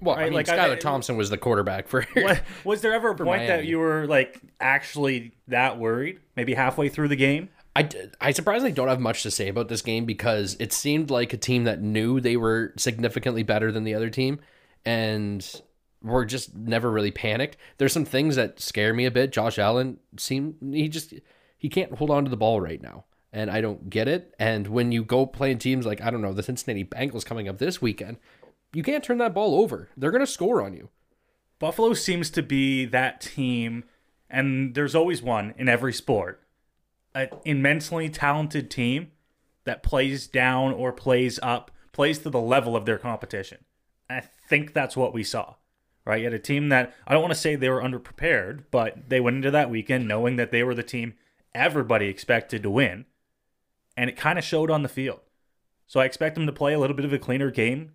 Well, 0.00 0.16
right? 0.16 0.22
I 0.22 0.24
mean, 0.26 0.34
like 0.34 0.46
Skylar 0.46 0.72
I, 0.72 0.76
Thompson 0.76 1.16
was 1.16 1.30
the 1.30 1.36
quarterback 1.36 1.88
for. 1.88 2.06
was 2.64 2.80
there 2.80 2.94
ever 2.94 3.10
a 3.10 3.16
point 3.16 3.26
Miami. 3.26 3.46
that 3.48 3.64
you 3.66 3.78
were 3.78 4.06
like 4.06 4.40
actually 4.60 5.32
that 5.48 5.78
worried? 5.78 6.20
Maybe 6.36 6.54
halfway 6.54 6.88
through 6.88 7.08
the 7.08 7.16
game. 7.16 7.48
I, 7.76 7.88
I 8.20 8.32
surprisingly 8.32 8.72
don't 8.72 8.88
have 8.88 9.00
much 9.00 9.22
to 9.22 9.30
say 9.30 9.48
about 9.48 9.68
this 9.68 9.82
game 9.82 10.04
because 10.04 10.56
it 10.58 10.72
seemed 10.72 11.10
like 11.10 11.32
a 11.32 11.36
team 11.36 11.64
that 11.64 11.80
knew 11.80 12.20
they 12.20 12.36
were 12.36 12.74
significantly 12.76 13.42
better 13.42 13.70
than 13.70 13.84
the 13.84 13.94
other 13.94 14.10
team 14.10 14.40
and 14.84 15.62
were 16.02 16.24
just 16.24 16.54
never 16.54 16.90
really 16.90 17.12
panicked. 17.12 17.56
There's 17.78 17.92
some 17.92 18.04
things 18.04 18.36
that 18.36 18.60
scare 18.60 18.92
me 18.92 19.04
a 19.06 19.10
bit. 19.10 19.32
Josh 19.32 19.58
Allen 19.58 19.98
seemed 20.18 20.56
he 20.72 20.88
just 20.88 21.14
he 21.58 21.68
can't 21.68 21.94
hold 21.94 22.10
on 22.10 22.24
to 22.24 22.30
the 22.30 22.36
ball 22.36 22.60
right 22.60 22.82
now. 22.82 23.04
And 23.32 23.48
I 23.48 23.60
don't 23.60 23.88
get 23.88 24.08
it. 24.08 24.34
And 24.40 24.66
when 24.66 24.90
you 24.90 25.04
go 25.04 25.24
playing 25.24 25.58
teams 25.58 25.86
like, 25.86 26.00
I 26.00 26.10
don't 26.10 26.22
know, 26.22 26.32
the 26.32 26.42
Cincinnati 26.42 26.84
Bengals 26.84 27.24
coming 27.24 27.48
up 27.48 27.58
this 27.58 27.80
weekend, 27.80 28.16
you 28.72 28.82
can't 28.82 29.04
turn 29.04 29.18
that 29.18 29.34
ball 29.34 29.60
over. 29.60 29.88
They're 29.96 30.10
going 30.10 30.24
to 30.24 30.26
score 30.26 30.60
on 30.60 30.74
you. 30.74 30.88
Buffalo 31.60 31.92
seems 31.92 32.30
to 32.30 32.42
be 32.42 32.86
that 32.86 33.20
team, 33.20 33.84
and 34.28 34.74
there's 34.74 34.96
always 34.96 35.22
one 35.22 35.54
in 35.56 35.68
every 35.68 35.92
sport 35.92 36.42
an 37.14 37.28
immensely 37.44 38.08
talented 38.08 38.70
team 38.70 39.12
that 39.64 39.82
plays 39.82 40.26
down 40.26 40.72
or 40.72 40.92
plays 40.92 41.38
up, 41.42 41.70
plays 41.92 42.18
to 42.20 42.30
the 42.30 42.40
level 42.40 42.76
of 42.76 42.86
their 42.86 42.98
competition. 42.98 43.64
I 44.08 44.20
think 44.48 44.72
that's 44.72 44.96
what 44.96 45.12
we 45.12 45.22
saw. 45.22 45.54
Right? 46.04 46.20
You 46.20 46.24
had 46.24 46.34
a 46.34 46.38
team 46.38 46.70
that 46.70 46.94
I 47.06 47.12
don't 47.12 47.22
want 47.22 47.34
to 47.34 47.38
say 47.38 47.54
they 47.54 47.68
were 47.68 47.82
underprepared, 47.82 48.64
but 48.70 49.08
they 49.08 49.20
went 49.20 49.36
into 49.36 49.50
that 49.50 49.70
weekend 49.70 50.08
knowing 50.08 50.36
that 50.36 50.50
they 50.50 50.62
were 50.62 50.74
the 50.74 50.82
team 50.82 51.14
everybody 51.54 52.06
expected 52.06 52.62
to 52.62 52.70
win. 52.70 53.04
And 53.96 54.08
it 54.08 54.16
kind 54.16 54.38
of 54.38 54.44
showed 54.44 54.70
on 54.70 54.82
the 54.82 54.88
field. 54.88 55.20
So 55.86 56.00
I 56.00 56.04
expect 56.04 56.36
them 56.36 56.46
to 56.46 56.52
play 56.52 56.72
a 56.72 56.78
little 56.78 56.96
bit 56.96 57.04
of 57.04 57.12
a 57.12 57.18
cleaner 57.18 57.50
game 57.50 57.92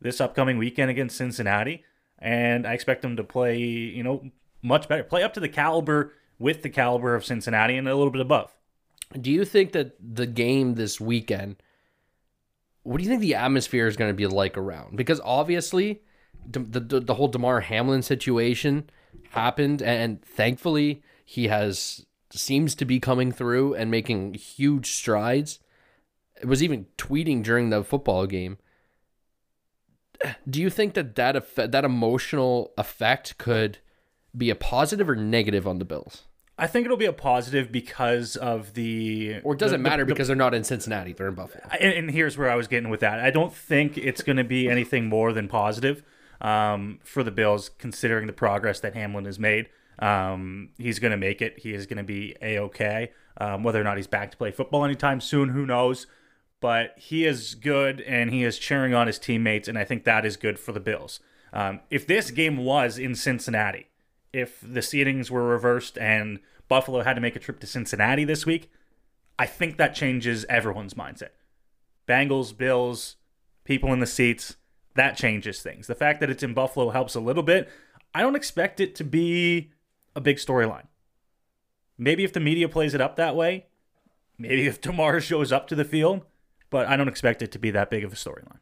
this 0.00 0.20
upcoming 0.20 0.58
weekend 0.58 0.90
against 0.90 1.16
Cincinnati. 1.16 1.84
And 2.18 2.66
I 2.66 2.72
expect 2.72 3.02
them 3.02 3.16
to 3.16 3.24
play, 3.24 3.58
you 3.58 4.02
know, 4.02 4.30
much 4.62 4.88
better. 4.88 5.04
Play 5.04 5.22
up 5.22 5.34
to 5.34 5.40
the 5.40 5.48
caliber 5.48 6.12
with 6.38 6.62
the 6.62 6.70
caliber 6.70 7.14
of 7.14 7.24
Cincinnati 7.24 7.76
and 7.76 7.88
a 7.88 7.94
little 7.94 8.10
bit 8.10 8.20
above. 8.20 8.54
Do 9.20 9.30
you 9.30 9.44
think 9.44 9.72
that 9.72 9.96
the 10.00 10.26
game 10.26 10.74
this 10.74 11.00
weekend, 11.00 11.56
what 12.82 12.98
do 12.98 13.04
you 13.04 13.08
think 13.08 13.20
the 13.20 13.36
atmosphere 13.36 13.86
is 13.86 13.96
going 13.96 14.10
to 14.10 14.14
be 14.14 14.26
like 14.26 14.58
around? 14.58 14.96
Because 14.96 15.20
obviously, 15.24 16.02
the, 16.46 16.58
the, 16.58 17.00
the 17.00 17.14
whole 17.14 17.28
Damar 17.28 17.60
Hamlin 17.60 18.02
situation 18.02 18.90
happened, 19.30 19.82
and 19.82 20.22
thankfully, 20.24 21.02
he 21.24 21.48
has 21.48 22.04
seems 22.30 22.74
to 22.74 22.84
be 22.84 22.98
coming 22.98 23.30
through 23.30 23.74
and 23.74 23.90
making 23.90 24.34
huge 24.34 24.90
strides. 24.92 25.60
It 26.40 26.46
was 26.46 26.62
even 26.62 26.86
tweeting 26.98 27.42
during 27.42 27.70
the 27.70 27.84
football 27.84 28.26
game. 28.26 28.58
Do 30.48 30.60
you 30.60 30.70
think 30.70 30.94
that 30.94 31.14
that 31.14 31.36
effect, 31.36 31.70
that 31.72 31.84
emotional 31.84 32.72
effect 32.76 33.38
could 33.38 33.78
be 34.36 34.50
a 34.50 34.56
positive 34.56 35.08
or 35.08 35.16
negative 35.16 35.66
on 35.66 35.78
the 35.78 35.84
Bills? 35.84 36.24
I 36.56 36.68
think 36.68 36.84
it'll 36.84 36.96
be 36.96 37.04
a 37.04 37.12
positive 37.12 37.72
because 37.72 38.36
of 38.36 38.74
the. 38.74 39.40
Or 39.42 39.54
it 39.54 39.58
does 39.58 39.72
the, 39.72 39.78
matter 39.78 40.04
the, 40.04 40.12
because 40.12 40.28
they're 40.28 40.36
not 40.36 40.54
in 40.54 40.62
Cincinnati? 40.62 41.12
They're 41.12 41.28
in 41.28 41.34
Buffalo. 41.34 41.64
And, 41.80 41.92
and 41.92 42.10
here's 42.10 42.38
where 42.38 42.50
I 42.50 42.54
was 42.54 42.68
getting 42.68 42.90
with 42.90 43.00
that. 43.00 43.18
I 43.18 43.30
don't 43.30 43.52
think 43.52 43.98
it's 43.98 44.22
going 44.22 44.36
to 44.36 44.44
be 44.44 44.68
anything 44.68 45.08
more 45.08 45.32
than 45.32 45.48
positive 45.48 46.04
um, 46.40 47.00
for 47.02 47.24
the 47.24 47.32
Bills, 47.32 47.68
considering 47.68 48.26
the 48.26 48.32
progress 48.32 48.80
that 48.80 48.94
Hamlin 48.94 49.24
has 49.24 49.38
made. 49.38 49.68
Um, 49.98 50.70
he's 50.78 50.98
going 50.98 51.10
to 51.10 51.16
make 51.16 51.42
it. 51.42 51.58
He 51.58 51.74
is 51.74 51.86
going 51.86 51.98
to 51.98 52.04
be 52.04 52.36
a 52.40 52.58
okay. 52.58 53.10
Um, 53.36 53.64
whether 53.64 53.80
or 53.80 53.84
not 53.84 53.96
he's 53.96 54.06
back 54.06 54.30
to 54.30 54.36
play 54.36 54.52
football 54.52 54.84
anytime 54.84 55.20
soon, 55.20 55.48
who 55.48 55.66
knows? 55.66 56.06
But 56.60 56.94
he 56.96 57.26
is 57.26 57.56
good, 57.56 58.00
and 58.00 58.30
he 58.30 58.44
is 58.44 58.58
cheering 58.58 58.94
on 58.94 59.08
his 59.08 59.18
teammates, 59.18 59.66
and 59.66 59.76
I 59.76 59.84
think 59.84 60.04
that 60.04 60.24
is 60.24 60.36
good 60.36 60.58
for 60.58 60.72
the 60.72 60.80
Bills. 60.80 61.20
Um, 61.52 61.80
if 61.90 62.06
this 62.06 62.30
game 62.30 62.58
was 62.58 62.96
in 62.96 63.14
Cincinnati, 63.14 63.88
if 64.34 64.60
the 64.60 64.80
seedings 64.80 65.30
were 65.30 65.44
reversed 65.44 65.96
and 65.98 66.40
Buffalo 66.68 67.02
had 67.02 67.14
to 67.14 67.20
make 67.20 67.36
a 67.36 67.38
trip 67.38 67.60
to 67.60 67.66
Cincinnati 67.66 68.24
this 68.24 68.44
week, 68.44 68.70
I 69.38 69.46
think 69.46 69.76
that 69.76 69.94
changes 69.94 70.44
everyone's 70.48 70.94
mindset. 70.94 71.30
Bengals, 72.08 72.56
Bills, 72.56 73.16
people 73.64 73.92
in 73.92 74.00
the 74.00 74.06
seats, 74.06 74.56
that 74.96 75.16
changes 75.16 75.62
things. 75.62 75.86
The 75.86 75.94
fact 75.94 76.20
that 76.20 76.30
it's 76.30 76.42
in 76.42 76.52
Buffalo 76.52 76.90
helps 76.90 77.14
a 77.14 77.20
little 77.20 77.42
bit. 77.42 77.68
I 78.14 78.22
don't 78.22 78.36
expect 78.36 78.80
it 78.80 78.94
to 78.96 79.04
be 79.04 79.72
a 80.14 80.20
big 80.20 80.36
storyline. 80.36 80.86
Maybe 81.96 82.24
if 82.24 82.32
the 82.32 82.40
media 82.40 82.68
plays 82.68 82.94
it 82.94 83.00
up 83.00 83.16
that 83.16 83.36
way, 83.36 83.66
maybe 84.36 84.66
if 84.66 84.80
Damar 84.80 85.20
shows 85.20 85.52
up 85.52 85.68
to 85.68 85.74
the 85.74 85.84
field, 85.84 86.22
but 86.70 86.86
I 86.88 86.96
don't 86.96 87.08
expect 87.08 87.40
it 87.40 87.52
to 87.52 87.58
be 87.58 87.70
that 87.70 87.90
big 87.90 88.04
of 88.04 88.12
a 88.12 88.16
storyline. 88.16 88.58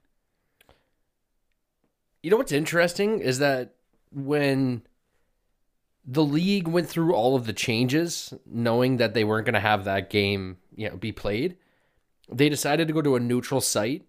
You 2.23 2.31
know 2.31 2.37
what's 2.37 2.53
interesting 2.53 3.21
is 3.21 3.39
that 3.39 3.75
when 4.13 4.83
the 6.05 6.25
league 6.25 6.67
went 6.67 6.89
through 6.89 7.15
all 7.15 7.37
of 7.37 7.47
the 7.47 7.53
changes, 7.53 8.35
knowing 8.47 8.97
that 8.97 9.15
they 9.15 9.25
weren't 9.25 9.47
going 9.47 9.55
to 9.55 9.61
have 9.61 9.85
that 9.85 10.11
game, 10.11 10.59
you 10.75 10.89
know, 10.89 10.97
be 10.97 11.13
played, 11.13 11.57
they 12.31 12.49
decided 12.49 12.89
to 12.89 12.95
go 12.95 13.03
to 13.03 13.17
a 13.17 13.21
neutral 13.21 13.61
site 13.61 14.05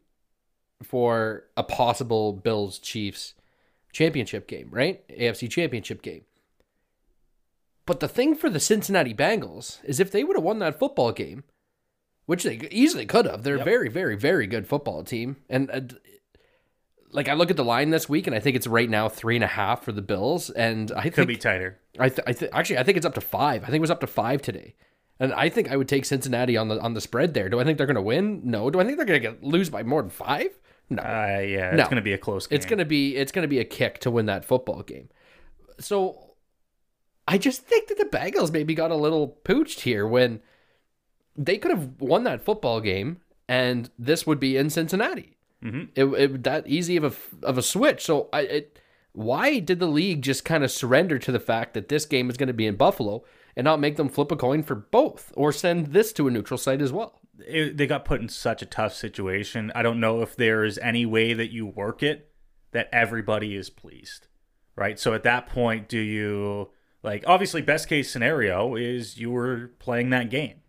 for 0.82 1.46
a 1.56 1.64
possible 1.64 2.34
Bills 2.34 2.80
Chiefs 2.80 3.34
championship 3.92 4.48
game, 4.48 4.70
right? 4.72 5.08
AFC 5.08 5.50
championship 5.50 6.02
game. 6.02 6.24
But 7.86 8.00
the 8.00 8.08
thing 8.08 8.36
for 8.36 8.50
the 8.50 8.60
Cincinnati 8.60 9.14
Bengals 9.14 9.80
is 9.84 10.00
if 10.00 10.12
they 10.12 10.24
would 10.24 10.38
have 10.38 10.44
won 10.44 10.60
that 10.60 10.80
football 10.80 11.12
game, 11.12 11.44
which 12.26 12.44
they 12.44 12.68
easily 12.72 13.06
could 13.06 13.26
have, 13.26 13.44
they're 13.44 13.58
a 13.58 13.64
very, 13.64 13.90
very, 13.90 14.16
very 14.16 14.48
good 14.48 14.68
football 14.68 15.04
team. 15.04 15.36
And 15.50 15.70
uh, 15.70 15.82
like 17.14 17.30
I 17.30 17.34
look 17.34 17.50
at 17.50 17.58
the 17.58 17.64
line 17.64 17.90
this 17.92 18.10
week, 18.10 18.28
and 18.28 18.36
I 18.36 18.40
think 18.40 18.56
it's 18.56 18.68
right 18.68 18.90
now 18.90 19.08
three 19.08 19.36
and 19.36 19.44
a 19.44 19.48
half 19.48 19.84
for 19.84 19.92
the 19.92 20.02
Bills, 20.02 20.50
and 20.50 20.92
I 20.92 21.04
think 21.04 21.14
it 21.14 21.16
Could 21.16 21.28
be 21.28 21.38
tighter. 21.38 21.80
I, 22.00 22.10
th- 22.10 22.28
I 22.28 22.34
th- 22.34 22.52
actually 22.54 22.78
I 22.80 22.84
think 22.84 22.98
it's 22.98 23.06
up 23.06 23.14
to 23.16 23.22
five. 23.22 23.64
I 23.64 23.68
think 23.68 23.78
it 23.78 23.82
was 23.82 23.92
up 23.92 24.02
to 24.02 24.08
five 24.08 24.42
today, 24.42 24.76
and 25.20 25.34
I 25.34 25.50
think 25.50 25.72
I 25.72 25.78
would 25.78 25.88
take 25.88 26.06
Cincinnati 26.06 26.58
on 26.58 26.68
the 26.68 26.80
on 26.80 26.94
the 26.94 27.02
spread 27.02 27.34
there. 27.34 27.50
Do 27.50 27.60
I 27.60 27.64
think 27.64 27.78
they're 27.78 27.88
going 27.88 27.96
to 27.96 28.02
win? 28.02 28.42
No. 28.44 28.70
Do 28.70 28.80
I 28.80 28.84
think 28.84 28.98
they're 28.98 29.06
going 29.06 29.22
to 29.22 29.30
get 29.32 29.44
lose 29.44 29.70
by 29.70 29.84
more 29.84 30.02
than 30.02 30.10
five? 30.10 30.50
No. 30.90 31.02
Uh, 31.02 31.40
yeah, 31.40 31.72
no. 31.72 31.80
it's 31.80 31.90
going 31.90 31.96
to 31.96 32.02
be 32.02 32.14
a 32.14 32.18
close 32.18 32.48
game. 32.48 32.58
It's 32.58 32.66
gonna 32.66 32.86
be 32.86 33.16
it's 33.16 33.32
gonna 33.32 33.48
be 33.48 33.60
a 33.60 33.66
kick 33.66 34.00
to 34.00 34.12
win 34.12 34.26
that 34.26 34.44
football 34.44 34.84
game. 34.84 35.10
So 35.80 36.36
I 37.28 37.38
just 37.38 37.64
think 37.64 37.88
that 37.88 37.98
the 37.98 38.06
Bengals 38.06 38.52
maybe 38.52 38.76
got 38.76 38.92
a 38.92 38.96
little 38.96 39.38
pooched 39.44 39.82
here 39.82 40.06
when 40.06 40.42
they 41.36 41.58
could 41.58 41.72
have 41.72 42.02
won 42.02 42.24
that 42.26 42.44
football 42.44 42.82
game 42.82 43.22
and 43.48 43.90
this 43.98 44.28
would 44.28 44.40
be 44.40 44.58
in 44.58 44.70
Cincinnati. 44.70 45.38
Mm-hmm. 45.64 45.84
It, 45.96 46.06
it 46.06 46.44
that 46.44 46.68
easy 46.68 46.98
of 46.98 47.04
a 47.04 47.46
of 47.46 47.58
a 47.58 47.62
switch. 47.62 48.04
So 48.04 48.30
I 48.34 48.42
it, 48.42 48.80
why 49.14 49.60
did 49.60 49.80
the 49.80 49.88
league 49.88 50.22
just 50.22 50.44
kind 50.44 50.64
of 50.64 50.72
surrender 50.72 51.20
to 51.20 51.32
the 51.32 51.40
fact 51.40 51.74
that 51.76 51.88
this 51.88 52.06
game 52.06 52.30
is 52.30 52.38
going 52.38 52.48
to 52.48 52.54
be 52.54 52.66
in 52.66 52.76
Buffalo 52.76 53.24
and 53.56 53.64
not 53.64 53.80
make 53.80 53.96
them 53.96 54.10
flip 54.10 54.32
a 54.32 54.36
coin 54.36 54.64
for 54.64 54.76
both 54.76 55.32
or 55.36 55.52
send 55.52 55.88
this 55.88 56.12
to 56.14 56.28
a 56.28 56.32
neutral 56.32 56.58
site 56.58 56.82
as 56.82 56.92
well? 56.92 57.22
it, 57.40 57.78
they 57.78 57.88
got 57.88 58.06
put 58.06 58.22
in 58.22 58.30
such 58.30 58.62
a 58.62 58.68
tough 58.68 58.94
situation. 58.94 59.72
I 59.76 59.82
don't 59.82 60.00
know 60.00 60.22
if 60.22 60.36
there 60.36 60.64
is 60.64 60.78
any 60.78 61.06
way 61.06 61.34
that 61.34 61.52
you 61.52 61.66
work 61.66 62.04
it 62.04 62.30
that 62.72 62.90
everybody 62.92 63.56
is 63.56 63.70
pleased, 63.70 64.28
right? 64.76 65.00
So 65.00 65.14
at 65.14 65.24
that 65.24 65.48
point, 65.48 65.88
do 65.88 66.00
you 66.00 66.72
like 67.02 67.24
obviously 67.28 67.62
best 67.62 67.88
case 67.88 68.12
scenario 68.12 68.76
is 68.76 69.18
you 69.18 69.32
were 69.32 69.72
playing 69.80 70.10
that 70.12 70.30
game, 70.30 70.62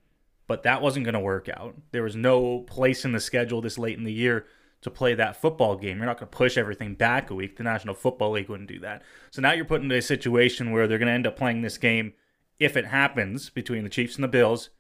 but 0.46 0.62
that 0.62 0.82
wasn't 0.82 1.04
going 1.04 1.14
to 1.14 1.20
work 1.20 1.48
out. 1.48 1.74
There 1.92 2.02
was 2.02 2.16
no 2.16 2.60
place 2.60 3.04
in 3.04 3.12
the 3.12 3.20
schedule 3.20 3.60
this 3.60 3.78
late 3.78 3.98
in 3.98 4.04
the 4.04 4.12
year 4.12 4.46
to 4.84 4.90
play 4.90 5.14
that 5.14 5.40
football 5.40 5.76
game. 5.76 5.96
You're 5.96 6.06
not 6.06 6.18
going 6.18 6.30
to 6.30 6.36
push 6.36 6.56
everything 6.56 6.94
back 6.94 7.30
a 7.30 7.34
week. 7.34 7.56
The 7.56 7.64
National 7.64 7.94
Football 7.94 8.32
League 8.32 8.48
wouldn't 8.48 8.68
do 8.68 8.78
that. 8.80 9.02
So 9.30 9.42
now 9.42 9.52
you're 9.52 9.64
put 9.64 9.82
into 9.82 9.96
a 9.96 10.02
situation 10.02 10.70
where 10.70 10.86
they're 10.86 10.98
going 10.98 11.08
to 11.08 11.12
end 11.12 11.26
up 11.26 11.36
playing 11.36 11.62
this 11.62 11.78
game 11.78 12.12
if 12.58 12.76
it 12.76 12.86
happens 12.86 13.50
between 13.50 13.82
the 13.82 13.90
Chiefs 13.90 14.14
and 14.14 14.22
the 14.22 14.28
Bills 14.28 14.70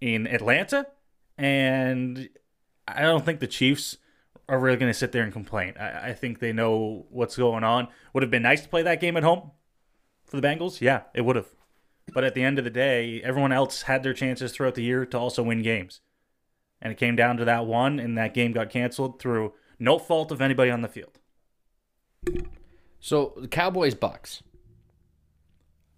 in 0.00 0.26
Atlanta 0.26 0.86
and 1.38 2.28
I 2.88 3.02
don't 3.02 3.24
think 3.24 3.40
the 3.40 3.46
Chiefs 3.46 3.98
are 4.48 4.58
really 4.58 4.76
going 4.76 4.90
to 4.90 4.98
sit 4.98 5.12
there 5.12 5.22
and 5.22 5.32
complain. 5.32 5.74
I, 5.78 6.10
I 6.10 6.12
think 6.14 6.38
they 6.38 6.52
know 6.52 7.06
what's 7.10 7.36
going 7.36 7.64
on. 7.64 7.88
Would 8.12 8.22
have 8.22 8.30
been 8.30 8.42
nice 8.42 8.62
to 8.62 8.68
play 8.68 8.82
that 8.82 9.00
game 9.00 9.16
at 9.16 9.22
home 9.22 9.52
for 10.24 10.40
the 10.40 10.46
Bengals. 10.46 10.80
Yeah, 10.80 11.02
it 11.14 11.22
would 11.22 11.36
have. 11.36 11.48
But 12.12 12.24
at 12.24 12.34
the 12.34 12.42
end 12.42 12.58
of 12.58 12.64
the 12.64 12.70
day, 12.70 13.22
everyone 13.22 13.52
else 13.52 13.82
had 13.82 14.02
their 14.02 14.12
chances 14.12 14.52
throughout 14.52 14.74
the 14.74 14.82
year 14.82 15.06
to 15.06 15.18
also 15.18 15.42
win 15.42 15.62
games. 15.62 16.00
And 16.82 16.90
it 16.90 16.98
came 16.98 17.14
down 17.14 17.36
to 17.36 17.44
that 17.44 17.64
one, 17.64 18.00
and 18.00 18.18
that 18.18 18.34
game 18.34 18.52
got 18.52 18.68
canceled 18.68 19.20
through 19.20 19.52
no 19.78 20.00
fault 20.00 20.32
of 20.32 20.42
anybody 20.42 20.70
on 20.70 20.82
the 20.82 20.88
field. 20.88 21.18
So 22.98 23.34
the 23.36 23.48
Cowboys 23.48 23.94
Bucks. 23.94 24.42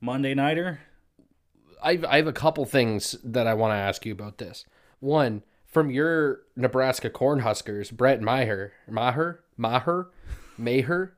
Monday 0.00 0.34
Nighter, 0.34 0.80
I've, 1.82 2.04
I 2.04 2.16
have 2.16 2.26
a 2.26 2.32
couple 2.32 2.66
things 2.66 3.16
that 3.24 3.46
I 3.46 3.54
want 3.54 3.72
to 3.72 3.76
ask 3.76 4.04
you 4.04 4.12
about 4.12 4.36
this. 4.36 4.66
One, 5.00 5.42
from 5.64 5.90
your 5.90 6.42
Nebraska 6.54 7.08
Cornhuskers, 7.08 7.90
Brett 7.90 8.20
Maher, 8.20 8.72
Maher, 8.86 9.42
Maher, 9.56 10.10
Maher, 10.58 11.16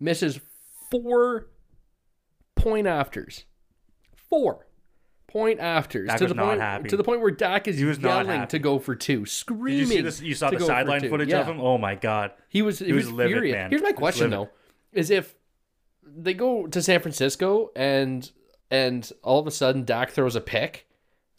misses 0.00 0.40
four 0.90 1.48
point 2.56 2.86
afters. 2.86 3.44
Four 4.30 4.66
point 5.32 5.60
afters 5.60 6.08
Dak 6.08 6.18
to 6.18 6.26
the 6.26 6.34
not 6.34 6.44
point 6.46 6.60
happy. 6.60 6.88
to 6.90 6.96
the 6.96 7.04
point 7.04 7.20
where 7.20 7.30
Dak 7.30 7.66
is 7.68 7.78
He 7.78 7.84
was 7.84 7.98
yelling 7.98 8.46
to 8.48 8.58
go 8.58 8.78
for 8.78 8.94
two, 8.94 9.20
did 9.20 9.28
screaming. 9.28 9.78
you 9.80 9.86
see 9.86 10.00
this? 10.00 10.20
You 10.20 10.34
saw 10.34 10.50
the 10.50 10.60
sideline 10.60 11.08
footage 11.08 11.28
Yeah. 11.30 11.40
of 11.40 11.46
him. 11.48 11.60
Oh 11.60 11.78
my 11.78 11.94
god, 11.94 12.32
He 12.48 12.62
was 12.62 12.78
he, 12.78 12.86
He 12.86 12.92
was, 12.92 13.06
was 13.06 13.12
livid, 13.14 13.32
furious. 13.32 13.54
man. 13.54 13.70
Here's 13.70 13.82
my 13.82 13.92
question 13.92 14.30
though: 14.30 14.50
is 14.92 15.10
if 15.10 15.34
they 16.04 16.34
go 16.34 16.66
to 16.66 16.82
San 16.82 17.00
Francisco 17.00 17.70
and 17.74 18.30
and 18.70 19.10
all 19.22 19.38
of 19.38 19.46
a 19.46 19.50
sudden 19.50 19.84
Dak 19.84 20.10
throws 20.10 20.36
a 20.36 20.40
pick, 20.40 20.86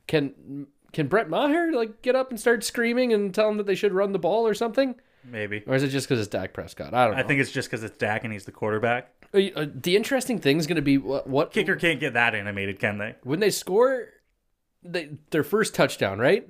can 0.07 0.67
can 0.91 1.07
Brett 1.07 1.29
Maher 1.29 1.71
like 1.71 2.01
get 2.01 2.15
up 2.15 2.29
and 2.29 2.39
start 2.39 2.63
screaming 2.63 3.13
and 3.13 3.33
tell 3.33 3.47
them 3.47 3.57
that 3.57 3.65
they 3.65 3.75
should 3.75 3.93
run 3.93 4.11
the 4.11 4.19
ball 4.19 4.47
or 4.47 4.53
something? 4.53 4.95
maybe. 5.25 5.63
Or 5.65 5.73
is 5.75 5.83
it 5.83 5.87
just 5.87 6.07
because 6.07 6.19
it's 6.19 6.27
Dak 6.29 6.51
Prescott? 6.53 6.93
I 6.93 7.05
don't 7.05 7.13
know. 7.15 7.19
I 7.23 7.23
think 7.25 7.39
it's 7.39 7.51
just 7.51 7.69
because 7.69 7.81
it's 7.83 7.97
Dak 7.97 8.25
and 8.25 8.33
he's 8.33 8.43
the 8.45 8.51
quarterback. 8.51 9.22
Uh, 9.33 9.65
the 9.73 9.95
interesting 9.95 10.39
thing 10.39 10.57
is 10.57 10.67
going 10.67 10.75
to 10.75 10.81
be 10.81 10.97
what, 10.97 11.27
what 11.27 11.51
Kicker 11.51 11.75
can't 11.75 11.99
get 11.99 12.13
that 12.13 12.35
animated, 12.35 12.79
can 12.79 12.99
they? 12.99 13.15
when 13.23 13.39
they 13.39 13.49
score 13.49 14.09
they, 14.83 15.09
their 15.31 15.43
first 15.43 15.73
touchdown, 15.73 16.19
right? 16.19 16.47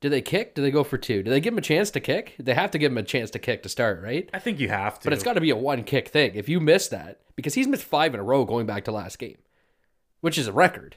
Do 0.00 0.08
they 0.08 0.22
kick? 0.22 0.54
Do 0.54 0.62
they 0.62 0.70
go 0.70 0.84
for 0.84 0.96
two? 0.96 1.22
Do 1.22 1.30
they 1.30 1.40
give 1.40 1.52
him 1.52 1.58
a 1.58 1.62
chance 1.62 1.90
to 1.90 2.00
kick? 2.00 2.36
They 2.38 2.54
have 2.54 2.70
to 2.70 2.78
give 2.78 2.92
him 2.92 2.98
a 2.98 3.02
chance 3.02 3.30
to 3.32 3.38
kick 3.38 3.64
to 3.64 3.68
start, 3.68 4.00
right? 4.00 4.30
I 4.32 4.38
think 4.38 4.60
you 4.60 4.68
have 4.68 5.00
to. 5.00 5.04
But 5.04 5.12
it's 5.12 5.24
got 5.24 5.32
to 5.32 5.40
be 5.40 5.50
a 5.50 5.56
one 5.56 5.82
kick 5.82 6.08
thing. 6.08 6.32
If 6.34 6.48
you 6.48 6.60
miss 6.60 6.88
that, 6.88 7.20
because 7.34 7.54
he's 7.54 7.66
missed 7.66 7.84
five 7.84 8.14
in 8.14 8.20
a 8.20 8.22
row 8.22 8.44
going 8.44 8.66
back 8.66 8.84
to 8.84 8.92
last 8.92 9.18
game, 9.18 9.38
which 10.20 10.38
is 10.38 10.46
a 10.46 10.52
record. 10.52 10.96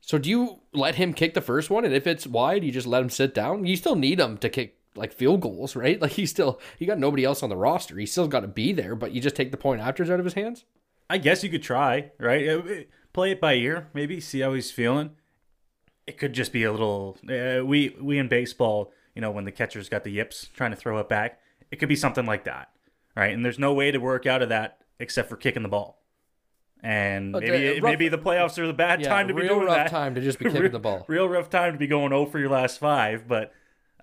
So 0.00 0.18
do 0.18 0.28
you 0.28 0.60
let 0.72 0.94
him 0.94 1.14
kick 1.14 1.34
the 1.34 1.40
first 1.40 1.70
one, 1.70 1.84
and 1.84 1.94
if 1.94 2.06
it's 2.06 2.26
wide, 2.26 2.64
you 2.64 2.72
just 2.72 2.86
let 2.86 3.02
him 3.02 3.10
sit 3.10 3.34
down? 3.34 3.64
You 3.64 3.76
still 3.76 3.96
need 3.96 4.20
him 4.20 4.38
to 4.38 4.48
kick 4.48 4.77
like 4.98 5.12
field 5.12 5.40
goals, 5.40 5.74
right? 5.76 6.00
Like 6.02 6.12
he's 6.12 6.30
still 6.30 6.60
he 6.78 6.86
got 6.86 6.98
nobody 6.98 7.24
else 7.24 7.42
on 7.42 7.48
the 7.50 7.56
roster. 7.56 7.96
He's 7.98 8.12
still 8.12 8.28
got 8.28 8.40
to 8.40 8.48
be 8.48 8.72
there, 8.72 8.94
but 8.94 9.12
you 9.12 9.20
just 9.20 9.36
take 9.36 9.50
the 9.50 9.56
point 9.56 9.80
afters 9.80 10.10
out 10.10 10.18
of 10.20 10.24
his 10.24 10.34
hands. 10.34 10.64
I 11.10 11.18
guess 11.18 11.42
you 11.42 11.48
could 11.50 11.62
try, 11.62 12.10
right? 12.18 12.86
Play 13.14 13.30
it 13.32 13.40
by 13.40 13.54
ear, 13.54 13.88
maybe 13.94 14.20
see 14.20 14.40
how 14.40 14.52
he's 14.52 14.70
feeling. 14.70 15.10
It 16.06 16.18
could 16.18 16.32
just 16.34 16.52
be 16.52 16.64
a 16.64 16.70
little. 16.72 17.16
Uh, 17.28 17.64
we 17.64 17.96
we 18.00 18.18
in 18.18 18.28
baseball, 18.28 18.92
you 19.14 19.20
know, 19.22 19.30
when 19.30 19.44
the 19.44 19.52
catcher's 19.52 19.88
got 19.88 20.04
the 20.04 20.10
yips 20.10 20.48
trying 20.54 20.70
to 20.70 20.76
throw 20.76 20.98
it 20.98 21.08
back, 21.08 21.40
it 21.70 21.76
could 21.76 21.88
be 21.88 21.96
something 21.96 22.26
like 22.26 22.44
that, 22.44 22.68
right? 23.16 23.32
And 23.32 23.44
there's 23.44 23.58
no 23.58 23.72
way 23.74 23.90
to 23.90 23.98
work 23.98 24.26
out 24.26 24.42
of 24.42 24.48
that 24.50 24.78
except 25.00 25.28
for 25.28 25.36
kicking 25.36 25.62
the 25.62 25.68
ball. 25.68 26.02
And 26.82 27.32
But, 27.32 27.42
maybe 27.42 27.68
uh, 27.68 27.72
rough- 27.74 27.82
maybe 27.82 28.08
the 28.08 28.18
playoffs 28.18 28.56
are 28.58 28.66
the 28.66 28.72
bad 28.72 29.00
Yeah, 29.00 29.08
time 29.08 29.28
to 29.28 29.34
be 29.34 29.40
doing 29.42 29.60
that. 29.60 29.64
real 29.66 29.76
rough 29.76 29.90
time 29.90 30.14
to 30.14 30.20
just 30.20 30.38
be 30.38 30.44
kicking 30.50 30.70
the 30.70 30.78
ball. 30.78 31.04
Real 31.08 31.28
rough 31.28 31.50
time 31.50 31.72
to 31.72 31.78
be 31.78 31.86
going 31.88 32.10
0 32.10 32.26
for 32.26 32.38
your 32.38 32.50
last 32.50 32.78
five, 32.78 33.26
but 33.26 33.52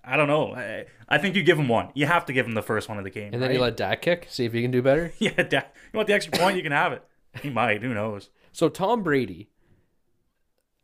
I 0.05 0.17
don't 0.17 0.27
know. 0.27 0.53
I, 0.53 0.85
I 1.09 1.17
think 1.17 1.35
you 1.35 1.43
give 1.43 1.57
him 1.57 1.67
one. 1.67 1.89
You 1.93 2.05
have 2.05 2.25
to 2.25 2.33
give 2.33 2.45
him 2.45 2.53
the 2.53 2.61
first 2.61 2.89
one 2.89 2.97
of 2.97 3.03
the 3.03 3.09
game. 3.09 3.33
And 3.33 3.41
then 3.41 3.49
right? 3.49 3.55
you 3.55 3.61
let 3.61 3.77
Dak 3.77 4.01
kick, 4.01 4.27
see 4.29 4.45
if 4.45 4.53
he 4.53 4.61
can 4.61 4.71
do 4.71 4.81
better. 4.81 5.11
Yeah, 5.19 5.43
Dak- 5.43 5.75
you 5.91 5.97
want 5.97 6.07
the 6.07 6.13
extra 6.13 6.37
point? 6.37 6.57
You 6.57 6.63
can 6.63 6.71
have 6.71 6.93
it. 6.93 7.03
He 7.41 7.49
might. 7.49 7.81
Who 7.81 7.93
knows? 7.93 8.29
So 8.51 8.69
Tom 8.69 9.03
Brady, 9.03 9.49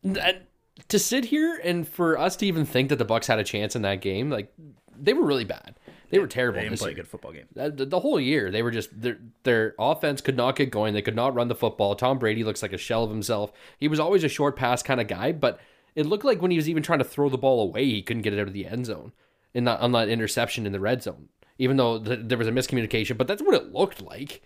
to 0.04 1.00
sit 1.00 1.26
here 1.26 1.60
and 1.64 1.88
for 1.88 2.18
us 2.18 2.36
to 2.38 2.46
even 2.46 2.66
think 2.66 2.90
that 2.90 2.98
the 2.98 3.06
Bucks 3.06 3.28
had 3.28 3.40
a 3.40 3.44
chance 3.44 3.76
in 3.76 3.84
that 3.84 4.02
game, 4.02 4.30
like 4.30 4.54
they 5.00 5.14
were 5.14 5.26
really 5.26 5.46
bad. 5.46 5.76
They 6.10 6.20
were 6.20 6.28
terrible. 6.28 6.60
They 6.60 6.68
didn't 6.68 6.80
play 6.80 6.92
a 6.92 6.96
good 6.96 7.08
football 7.08 7.32
game. 7.32 7.48
The, 7.54 7.86
the 7.86 8.00
whole 8.02 8.20
year, 8.20 8.52
they 8.52 8.62
were 8.62 8.72
just 8.72 9.02
their 9.02 9.18
their 9.44 9.76
offense 9.80 10.20
could 10.20 10.36
not 10.36 10.58
get 10.58 10.70
going. 10.70 10.94
They 10.94 11.02
could 11.02 11.16
not 11.16 11.34
run 11.34 11.48
the 11.48 11.56
football. 11.56 11.96
Tom 11.96 12.20
Brady 12.20 12.44
looks 12.44 12.62
like 12.62 12.74
a 12.74 12.78
shell 12.78 13.06
of 13.06 13.10
himself. 13.10 13.54
He 13.78 13.88
was 13.88 14.00
always 14.00 14.26
a 14.26 14.30
short 14.30 14.58
pass 14.58 14.84
kind 14.84 15.00
of 15.00 15.08
guy, 15.08 15.32
but 15.32 15.62
it 15.96 16.06
looked 16.06 16.24
like 16.26 16.42
when 16.42 16.52
he 16.52 16.58
was 16.58 16.70
even 16.70 16.84
trying 16.84 17.00
to 17.00 17.06
throw 17.06 17.30
the 17.30 17.38
ball 17.38 17.62
away, 17.62 17.86
he 17.86 18.02
couldn't 18.02 18.22
get 18.24 18.34
it 18.34 18.40
out 18.40 18.48
of 18.48 18.54
the 18.54 18.66
end 18.66 18.86
zone 18.86 19.12
in 19.54 19.64
that 19.66 19.80
on 19.82 19.92
that 19.94 20.10
interception 20.10 20.66
in 20.66 20.72
the 20.72 20.80
red 20.80 21.04
zone. 21.04 21.30
Even 21.58 21.78
though 21.78 22.00
th- 22.00 22.22
there 22.24 22.38
was 22.38 22.48
a 22.48 22.52
miscommunication, 22.52 23.18
but 23.18 23.28
that's 23.28 23.42
what 23.42 23.54
it 23.54 23.72
looked 23.72 24.02
like. 24.02 24.42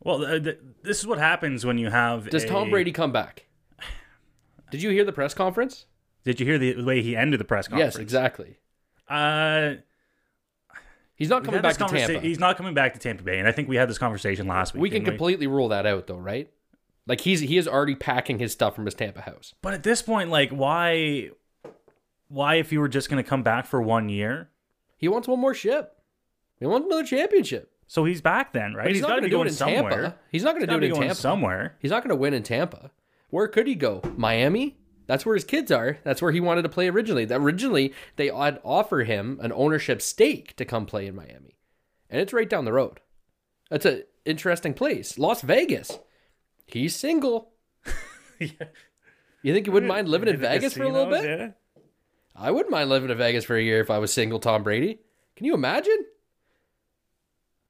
Well, 0.00 0.24
uh, 0.24 0.38
th- 0.40 0.58
this 0.82 0.98
is 0.98 1.06
what 1.06 1.18
happens 1.18 1.64
when 1.64 1.78
you 1.78 1.88
have. 1.90 2.28
Does 2.28 2.44
a- 2.44 2.48
Tom 2.48 2.70
Brady 2.70 2.92
come 2.92 3.12
back? 3.12 3.46
Did 4.70 4.82
you 4.82 4.90
hear 4.90 5.04
the 5.04 5.12
press 5.12 5.34
conference? 5.34 5.86
Did 6.24 6.40
you 6.40 6.46
hear 6.46 6.58
the 6.58 6.82
way 6.82 7.02
he 7.02 7.16
ended 7.16 7.40
the 7.40 7.44
press 7.44 7.68
conference? 7.68 7.94
Yes, 7.94 8.00
exactly. 8.00 8.56
Uh, 9.08 9.74
He's 11.14 11.28
not 11.28 11.44
coming 11.44 11.60
back 11.62 11.76
this 11.76 11.88
to 11.90 11.96
Tampa. 11.96 12.20
He's 12.20 12.38
not 12.40 12.56
coming 12.56 12.74
back 12.74 12.94
to 12.94 12.98
Tampa 12.98 13.22
Bay, 13.22 13.38
and 13.38 13.46
I 13.46 13.52
think 13.52 13.68
we 13.68 13.76
had 13.76 13.88
this 13.88 13.98
conversation 13.98 14.46
last 14.48 14.74
week. 14.74 14.82
we 14.82 14.90
can 14.90 15.04
completely 15.04 15.46
rule 15.46 15.68
that 15.68 15.86
out, 15.86 16.06
though, 16.06 16.16
right? 16.16 16.50
Like 17.06 17.22
he's 17.22 17.40
he 17.40 17.58
is 17.58 17.66
already 17.66 17.94
packing 17.94 18.38
his 18.38 18.52
stuff 18.52 18.74
from 18.74 18.84
his 18.84 18.94
Tampa 18.94 19.22
house. 19.22 19.54
But 19.62 19.74
at 19.74 19.82
this 19.82 20.02
point, 20.02 20.30
like, 20.30 20.50
why? 20.50 21.30
Why, 22.28 22.54
if 22.54 22.72
you 22.72 22.80
were 22.80 22.88
just 22.88 23.10
going 23.10 23.22
to 23.22 23.28
come 23.28 23.42
back 23.42 23.66
for 23.66 23.82
one 23.82 24.08
year? 24.08 24.48
He 24.96 25.06
wants 25.06 25.28
one 25.28 25.40
more 25.40 25.52
ship. 25.52 25.98
He 26.58 26.64
wants 26.64 26.86
another 26.86 27.04
championship. 27.04 27.72
So 27.86 28.04
he's 28.06 28.22
back 28.22 28.54
then, 28.54 28.72
right? 28.72 28.84
But 28.84 28.92
he's, 28.92 29.02
not 29.02 29.08
to 29.08 29.12
going 29.14 29.22
be 29.24 29.26
to 29.26 29.30
do 29.30 29.36
going 29.36 29.46
it 29.48 29.50
in 29.50 29.56
somewhere. 29.56 29.90
Tampa. 29.90 30.18
He's 30.30 30.42
not 30.42 30.52
going 30.52 30.60
He's 30.60 30.68
to 30.68 30.80
do 30.80 30.84
it 30.86 30.88
in 30.88 30.94
Tampa. 30.94 31.14
somewhere. 31.14 31.76
He's 31.78 31.90
not 31.90 32.02
going 32.02 32.08
to 32.08 32.16
win 32.16 32.32
in 32.32 32.42
Tampa. 32.42 32.90
Where 33.28 33.48
could 33.48 33.66
he 33.66 33.74
go? 33.74 34.00
Miami? 34.16 34.78
That's 35.06 35.26
where 35.26 35.34
his 35.34 35.44
kids 35.44 35.70
are. 35.70 35.98
That's 36.04 36.22
where 36.22 36.32
he 36.32 36.40
wanted 36.40 36.62
to 36.62 36.70
play 36.70 36.88
originally. 36.88 37.26
Originally, 37.28 37.92
they 38.16 38.30
would 38.30 38.60
offer 38.64 39.00
him 39.02 39.38
an 39.42 39.52
ownership 39.52 40.00
stake 40.00 40.56
to 40.56 40.64
come 40.64 40.86
play 40.86 41.06
in 41.06 41.14
Miami. 41.14 41.58
And 42.08 42.20
it's 42.20 42.32
right 42.32 42.48
down 42.48 42.64
the 42.64 42.72
road. 42.72 43.00
That's 43.68 43.84
an 43.84 44.04
interesting 44.24 44.72
place. 44.72 45.18
Las 45.18 45.42
Vegas. 45.42 45.98
He's 46.72 46.96
single. 46.96 47.52
yeah. 48.38 48.48
You 49.42 49.52
think 49.52 49.66
you 49.66 49.72
wouldn't 49.72 49.88
mind 49.88 50.08
living 50.08 50.28
in 50.28 50.36
The 50.36 50.48
Vegas 50.48 50.74
for 50.74 50.84
a 50.84 50.88
little 50.88 51.10
bit? 51.10 51.24
yeah. 51.24 51.48
I 52.34 52.50
wouldn't 52.50 52.70
mind 52.70 52.88
living 52.88 53.10
in 53.10 53.18
Vegas 53.18 53.44
for 53.44 53.56
a 53.56 53.62
year 53.62 53.80
if 53.80 53.90
I 53.90 53.98
was 53.98 54.12
single 54.12 54.38
Tom 54.38 54.62
Brady. 54.62 55.00
Can 55.36 55.46
you 55.46 55.54
imagine? 55.54 55.96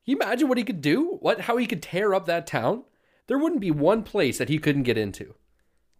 Can 0.04 0.12
you 0.12 0.16
imagine 0.16 0.48
what 0.48 0.58
he 0.58 0.64
could 0.64 0.80
do? 0.80 1.18
What 1.20 1.42
how 1.42 1.56
he 1.56 1.66
could 1.66 1.82
tear 1.82 2.14
up 2.14 2.26
that 2.26 2.46
town? 2.46 2.84
There 3.26 3.38
wouldn't 3.38 3.60
be 3.60 3.70
one 3.70 4.02
place 4.02 4.38
that 4.38 4.48
he 4.48 4.58
couldn't 4.58 4.82
get 4.82 4.98
into. 4.98 5.34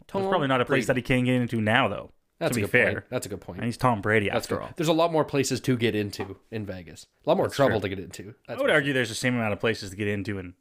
It's 0.02 0.10
probably 0.10 0.48
not 0.48 0.60
a 0.60 0.64
place 0.64 0.86
that 0.88 0.96
he 0.96 1.02
can't 1.02 1.24
get 1.24 1.36
into 1.40 1.60
now, 1.60 1.88
though. 1.88 2.12
That's 2.38 2.56
to 2.56 2.62
be 2.62 2.66
fair, 2.66 2.92
point. 2.92 3.04
That's 3.08 3.26
a 3.26 3.28
good 3.28 3.40
point. 3.40 3.58
and 3.58 3.66
he's 3.66 3.76
Tom 3.76 4.00
Brady 4.00 4.28
That's 4.28 4.46
after 4.46 4.56
good. 4.56 4.62
all. 4.64 4.70
There's 4.76 4.88
a 4.88 4.92
lot 4.92 5.12
more 5.12 5.24
places 5.24 5.60
to 5.60 5.76
get 5.76 5.94
into 5.94 6.36
in 6.50 6.66
Vegas. 6.66 7.06
A 7.24 7.28
lot 7.30 7.36
more 7.36 7.48
trouble 7.48 7.80
to 7.80 7.88
get 7.88 8.00
into. 8.00 8.34
I 8.48 8.56
would 8.56 8.68
argue 8.68 8.92
there's 8.92 9.08
the 9.10 9.14
same 9.14 9.36
amount 9.36 9.52
of 9.52 9.60
places 9.60 9.90
to 9.90 9.96
get 9.96 10.08
into 10.08 10.38
in 10.38 10.44
sure. 10.46 10.54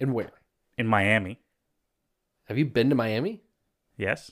And 0.00 0.12
where? 0.12 0.32
in 0.76 0.86
Miami. 0.86 1.40
Have 2.44 2.58
you 2.58 2.64
been 2.66 2.90
to 2.90 2.94
Miami? 2.94 3.42
Yes. 3.96 4.30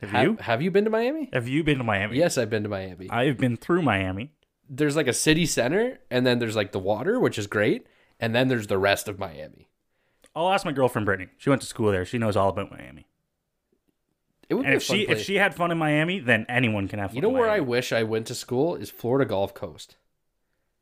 Have 0.00 0.10
Have 0.10 0.24
you? 0.24 0.36
Have 0.40 0.62
you 0.62 0.70
been 0.70 0.84
to 0.84 0.90
Miami? 0.90 1.28
Have 1.32 1.46
you 1.48 1.62
been 1.62 1.78
to 1.78 1.84
Miami? 1.84 2.16
Yes, 2.16 2.38
I've 2.38 2.50
been 2.50 2.62
to 2.62 2.68
Miami. 2.68 3.08
I've 3.10 3.36
been 3.38 3.56
through 3.56 3.82
Miami. 3.82 4.32
there's 4.68 4.96
like 4.96 5.06
a 5.08 5.12
city 5.12 5.46
center, 5.46 5.98
and 6.10 6.26
then 6.26 6.38
there's 6.38 6.56
like 6.56 6.72
the 6.72 6.78
water, 6.78 7.18
which 7.20 7.38
is 7.38 7.46
great, 7.46 7.86
and 8.18 8.34
then 8.34 8.48
there's 8.48 8.66
the 8.68 8.78
rest 8.78 9.08
of 9.08 9.18
Miami. 9.18 9.68
I'll 10.34 10.50
ask 10.50 10.64
my 10.64 10.72
girlfriend 10.72 11.06
Brittany. 11.06 11.28
She 11.38 11.50
went 11.50 11.60
to 11.62 11.66
school 11.68 11.90
there. 11.90 12.04
She 12.04 12.18
knows 12.18 12.36
all 12.36 12.48
about 12.48 12.70
Miami. 12.70 13.06
It 14.48 14.54
would 14.54 14.64
And 14.64 14.72
be 14.72 14.76
if 14.76 14.84
fun 14.84 14.96
she 14.96 15.06
place. 15.06 15.18
if 15.20 15.24
she 15.26 15.34
had 15.36 15.54
fun 15.54 15.70
in 15.70 15.78
Miami, 15.78 16.18
then 16.20 16.46
anyone 16.48 16.88
can 16.88 16.98
have 16.98 17.10
fun. 17.10 17.16
you 17.16 17.22
know 17.22 17.28
where 17.28 17.50
I 17.50 17.60
wish 17.60 17.92
I 17.92 18.02
went 18.04 18.26
to 18.28 18.34
school 18.34 18.74
is 18.76 18.90
Florida 18.90 19.28
Gulf 19.28 19.54
Coast, 19.54 19.96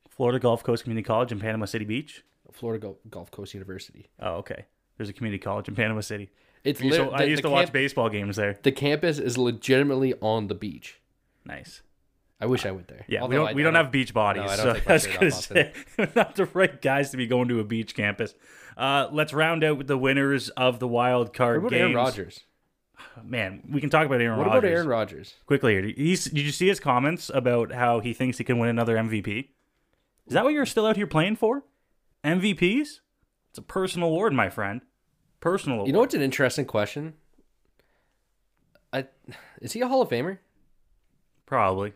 Florida 0.08 0.38
Gulf 0.38 0.62
Coast 0.62 0.84
Community 0.84 1.04
College 1.04 1.32
in 1.32 1.40
Panama 1.40 1.64
City 1.66 1.84
Beach. 1.84 2.24
Florida 2.52 2.94
Gulf 3.10 3.30
Coast 3.30 3.52
University. 3.54 4.06
Oh, 4.20 4.34
okay. 4.36 4.64
There's 4.98 5.08
a 5.08 5.12
community 5.14 5.38
college 5.42 5.68
in 5.68 5.74
Panama 5.74 6.00
City. 6.02 6.28
It's 6.64 6.80
I 6.80 6.84
used 6.84 6.96
to, 6.98 7.10
I 7.12 7.18
the- 7.24 7.28
used 7.30 7.38
the 7.44 7.48
to 7.48 7.52
watch 7.52 7.66
camp- 7.66 7.72
baseball 7.72 8.08
games 8.10 8.36
there. 8.36 8.58
The 8.62 8.72
campus 8.72 9.18
is 9.18 9.38
legitimately 9.38 10.14
on 10.20 10.48
the 10.48 10.54
beach. 10.54 11.00
Nice. 11.46 11.82
I 12.40 12.46
wish 12.46 12.66
I 12.66 12.70
went 12.72 12.88
there. 12.88 13.04
Yeah, 13.08 13.24
we 13.26 13.34
don't 13.36 13.48
I- 13.48 13.52
we 13.54 13.62
I 13.62 13.64
don't 13.64 13.74
have 13.74 13.90
beach 13.90 14.12
bodies, 14.12 14.44
No, 14.44 14.48
I 14.50 14.56
don't 14.56 14.76
so 14.76 14.82
I 14.88 14.92
was 14.92 15.06
gonna 15.06 15.30
say 15.30 15.72
not 16.14 16.34
the 16.36 16.44
right 16.46 16.80
guys 16.82 17.10
to 17.10 17.16
be 17.16 17.26
going 17.26 17.48
to 17.48 17.60
a 17.60 17.64
beach 17.64 17.94
campus. 17.94 18.34
Uh, 18.76 19.08
let's 19.10 19.32
round 19.32 19.64
out 19.64 19.76
with 19.78 19.86
the 19.88 19.98
winners 19.98 20.50
of 20.50 20.78
the 20.78 20.86
wild 20.86 21.32
card 21.32 21.62
What 21.62 21.68
about 21.68 21.76
games. 21.78 21.82
Aaron 21.82 21.94
Rodgers? 21.96 22.40
Man, 23.24 23.62
we 23.70 23.80
can 23.80 23.90
talk 23.90 24.06
about 24.06 24.20
Aaron 24.20 24.38
What 24.38 24.46
Rodgers 24.48 24.58
about 24.58 24.70
Aaron 24.72 24.88
Rodgers? 24.88 25.34
quickly 25.46 25.72
here. 25.74 25.82
He's, 25.96 26.24
did 26.26 26.38
you 26.42 26.52
see 26.52 26.68
his 26.68 26.78
comments 26.80 27.30
about 27.34 27.72
how 27.72 28.00
he 28.00 28.12
thinks 28.12 28.38
he 28.38 28.44
can 28.44 28.58
win 28.58 28.68
another 28.68 28.96
MVP? 28.96 29.48
Is 30.26 30.34
that 30.34 30.44
what 30.44 30.52
you're 30.52 30.66
still 30.66 30.86
out 30.86 30.96
here 30.96 31.06
playing 31.06 31.36
for? 31.36 31.64
MVPs? 32.24 33.00
It's 33.58 33.64
a 33.64 33.72
personal 33.72 34.10
award, 34.10 34.32
my 34.34 34.50
friend. 34.50 34.82
Personal 35.40 35.78
award. 35.78 35.88
You 35.88 35.92
know 35.92 35.98
what's 35.98 36.14
an 36.14 36.22
interesting 36.22 36.64
question? 36.64 37.14
I 38.92 39.06
is 39.60 39.72
he 39.72 39.80
a 39.80 39.88
Hall 39.88 40.00
of 40.00 40.08
Famer? 40.08 40.38
Probably. 41.44 41.92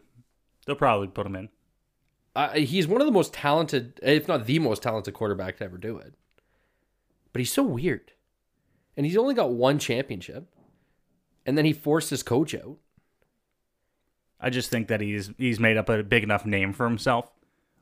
They'll 0.67 0.75
probably 0.75 1.07
put 1.07 1.25
him 1.25 1.37
in. 1.37 1.51
Uh, 2.35 2.51
he's 2.55 2.89
one 2.89 3.01
of 3.01 3.07
the 3.07 3.13
most 3.13 3.33
talented, 3.33 4.01
if 4.03 4.27
not 4.27 4.47
the 4.47 4.59
most 4.59 4.83
talented 4.83 5.15
quarterback 5.15 5.59
to 5.59 5.65
ever 5.65 5.79
do 5.79 5.99
it. 5.99 6.15
But 7.33 7.39
he's 7.39 7.53
so 7.53 7.63
weird. 7.63 8.11
And 8.97 9.07
he's 9.07 9.17
only 9.17 9.35
got 9.35 9.53
one 9.53 9.79
championship. 9.79 10.49
And 11.47 11.57
then 11.57 11.65
he 11.65 11.73
forced 11.73 12.11
his 12.11 12.25
coach 12.25 12.57
out. 12.57 12.79
I 14.41 14.51
just 14.51 14.69
think 14.69 14.89
that 14.89 15.01
he's 15.01 15.31
he's 15.39 15.61
made 15.61 15.77
up 15.77 15.89
a 15.89 16.03
big 16.03 16.25
enough 16.25 16.45
name 16.45 16.73
for 16.73 16.89
himself 16.89 17.31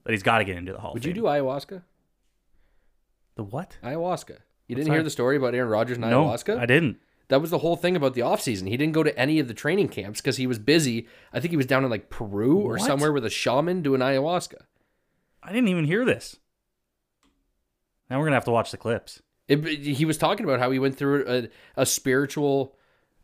that 0.04 0.12
he's 0.12 0.22
got 0.22 0.38
to 0.38 0.44
get 0.44 0.58
into 0.58 0.74
the 0.74 0.80
Hall 0.80 0.92
Would 0.92 1.06
you 1.06 1.14
do 1.14 1.22
ayahuasca? 1.22 1.80
The 3.40 3.44
what? 3.44 3.78
Ayahuasca. 3.82 4.36
You 4.68 4.76
didn't 4.76 4.92
hear 4.92 5.02
the 5.02 5.10
story 5.10 5.36
about 5.38 5.54
Aaron 5.54 5.70
Rodgers 5.70 5.96
and 5.96 6.08
No, 6.10 6.26
ayahuasca? 6.26 6.58
I 6.58 6.66
didn't. 6.66 6.98
That 7.28 7.40
was 7.40 7.50
the 7.50 7.58
whole 7.58 7.76
thing 7.76 7.96
about 7.96 8.14
the 8.14 8.20
offseason. 8.20 8.68
He 8.68 8.76
didn't 8.76 8.92
go 8.92 9.02
to 9.02 9.16
any 9.18 9.38
of 9.38 9.48
the 9.48 9.54
training 9.54 9.88
camps 9.88 10.20
because 10.20 10.36
he 10.36 10.46
was 10.46 10.58
busy. 10.58 11.08
I 11.32 11.40
think 11.40 11.50
he 11.52 11.56
was 11.56 11.64
down 11.66 11.84
in 11.84 11.90
like 11.90 12.10
Peru 12.10 12.58
or 12.58 12.72
What? 12.72 12.82
somewhere 12.82 13.12
with 13.12 13.24
a 13.24 13.30
shaman 13.30 13.80
doing 13.82 14.00
ayahuasca. 14.00 14.62
I 15.42 15.52
didn't 15.52 15.68
even 15.68 15.84
hear 15.86 16.04
this. 16.04 16.36
Now 18.10 18.18
we're 18.18 18.26
gonna 18.26 18.36
have 18.36 18.44
to 18.44 18.50
watch 18.50 18.70
the 18.70 18.76
clips. 18.76 19.22
It, 19.48 19.64
he 19.64 20.04
was 20.04 20.18
talking 20.18 20.44
about 20.44 20.60
how 20.60 20.70
he 20.70 20.78
went 20.78 20.96
through 20.96 21.24
a, 21.26 21.48
a 21.82 21.86
spiritual 21.86 22.76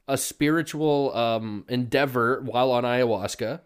a 0.09 0.17
spiritual 0.17 1.15
um, 1.17 1.65
endeavor 1.69 2.41
while 2.43 2.71
on 2.73 2.85
ayahuasca 2.85 3.61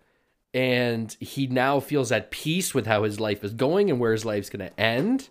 and 0.53 1.17
he 1.21 1.47
now 1.47 1.81
feels 1.81 2.11
at 2.11 2.31
peace 2.31 2.75
with 2.75 2.87
how 2.87 3.05
his 3.05 3.21
life 3.21 3.45
is 3.45 3.53
going 3.53 3.89
and 3.91 4.01
where 4.01 4.13
his 4.13 4.25
life's 4.25 4.49
going 4.51 4.67
to 4.67 4.81
end 4.81 5.29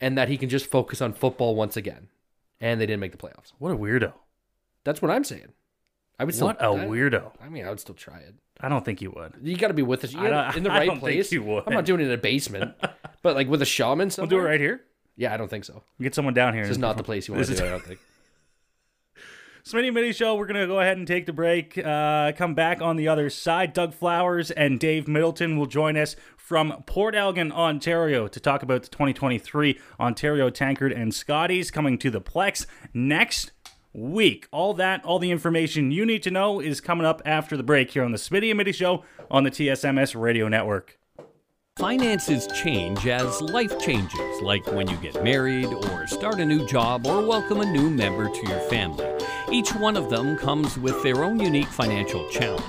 and 0.00 0.16
that 0.18 0.28
he 0.28 0.36
can 0.36 0.48
just 0.48 0.66
focus 0.66 1.00
on 1.00 1.12
football 1.12 1.54
once 1.54 1.76
again 1.76 2.08
and 2.60 2.80
they 2.80 2.86
didn't 2.86 3.00
make 3.00 3.12
the 3.12 3.18
playoffs 3.18 3.52
What 3.58 3.70
a 3.72 3.76
weirdo! 3.76 4.12
that's 4.84 5.00
what 5.02 5.10
i'm 5.10 5.24
saying 5.24 5.48
i 6.18 6.24
would 6.24 6.34
still 6.34 6.48
What 6.48 6.60
a 6.62 6.66
I- 6.68 6.86
weirdo! 6.86 7.32
i 7.42 7.48
mean 7.48 7.64
i 7.64 7.70
would 7.70 7.80
still 7.80 7.94
try 7.94 8.18
it 8.18 8.34
I 8.60 8.68
don't 8.68 8.84
think 8.84 9.00
you 9.00 9.12
would. 9.12 9.34
you 9.40 9.56
got 9.56 9.68
to 9.68 9.74
be 9.74 9.82
with 9.82 10.02
us 10.02 10.12
you 10.12 10.20
gotta- 10.20 10.56
in 10.56 10.64
the 10.64 10.70
right 10.80 10.98
place 10.98 11.30
you 11.32 11.42
would. 11.42 11.64
i'm 11.66 11.72
not 11.74 11.84
doing 11.84 12.00
it 12.00 12.06
in 12.06 12.12
a 12.12 12.16
basement 12.18 12.74
but 13.22 13.34
like 13.36 13.48
with 13.48 13.62
a 13.62 13.66
shaman 13.66 14.10
We'll 14.18 14.26
do 14.26 14.38
it 14.38 14.42
right 14.42 14.60
here. 14.60 14.80
yeah 15.16 15.32
i 15.32 15.36
don't 15.36 15.48
think 15.48 15.64
so 15.64 15.82
Get 16.00 16.14
someone 16.14 16.34
down 16.34 16.54
here. 16.54 16.62
this 16.62 16.72
is 16.72 16.78
not 16.78 16.96
the 16.96 17.04
place 17.04 17.28
you 17.28 17.34
want 17.34 17.46
to 17.46 17.54
do 17.54 17.62
it 17.64 17.66
i 17.66 17.70
don't 17.70 17.84
think 17.84 18.00
Smitty 19.64 19.92
Mitty 19.92 20.12
Show. 20.12 20.34
We're 20.34 20.46
gonna 20.46 20.66
go 20.66 20.80
ahead 20.80 20.96
and 20.96 21.06
take 21.06 21.26
the 21.26 21.32
break. 21.32 21.76
Uh, 21.78 22.32
come 22.32 22.54
back 22.54 22.80
on 22.80 22.96
the 22.96 23.08
other 23.08 23.30
side. 23.30 23.72
Doug 23.72 23.94
Flowers 23.94 24.50
and 24.50 24.78
Dave 24.78 25.06
Middleton 25.06 25.58
will 25.58 25.66
join 25.66 25.96
us 25.96 26.16
from 26.36 26.82
Port 26.86 27.14
Elgin, 27.14 27.52
Ontario, 27.52 28.26
to 28.28 28.40
talk 28.40 28.62
about 28.62 28.82
the 28.82 28.88
2023 28.88 29.78
Ontario 30.00 30.48
Tankard 30.48 30.92
and 30.92 31.12
Scotties 31.12 31.70
coming 31.70 31.98
to 31.98 32.10
the 32.10 32.20
Plex 32.20 32.66
next 32.94 33.52
week. 33.92 34.48
All 34.50 34.74
that, 34.74 35.04
all 35.04 35.18
the 35.18 35.30
information 35.30 35.90
you 35.90 36.06
need 36.06 36.22
to 36.22 36.30
know 36.30 36.60
is 36.60 36.80
coming 36.80 37.06
up 37.06 37.20
after 37.26 37.56
the 37.56 37.62
break 37.62 37.90
here 37.90 38.04
on 38.04 38.12
the 38.12 38.18
Smitty 38.18 38.50
and 38.50 38.58
Mitty 38.58 38.72
Show 38.72 39.04
on 39.30 39.44
the 39.44 39.50
TSMS 39.50 40.18
Radio 40.18 40.48
Network. 40.48 40.98
Finances 41.78 42.48
change 42.48 43.06
as 43.06 43.40
life 43.40 43.78
changes, 43.78 44.42
like 44.42 44.66
when 44.72 44.88
you 44.88 44.96
get 44.96 45.22
married, 45.22 45.66
or 45.66 46.08
start 46.08 46.40
a 46.40 46.44
new 46.44 46.66
job, 46.66 47.06
or 47.06 47.24
welcome 47.24 47.60
a 47.60 47.64
new 47.64 47.88
member 47.88 48.28
to 48.28 48.48
your 48.48 48.58
family. 48.62 49.06
Each 49.52 49.70
one 49.76 49.96
of 49.96 50.10
them 50.10 50.36
comes 50.36 50.76
with 50.76 51.00
their 51.04 51.22
own 51.22 51.38
unique 51.38 51.68
financial 51.68 52.28
challenge, 52.30 52.64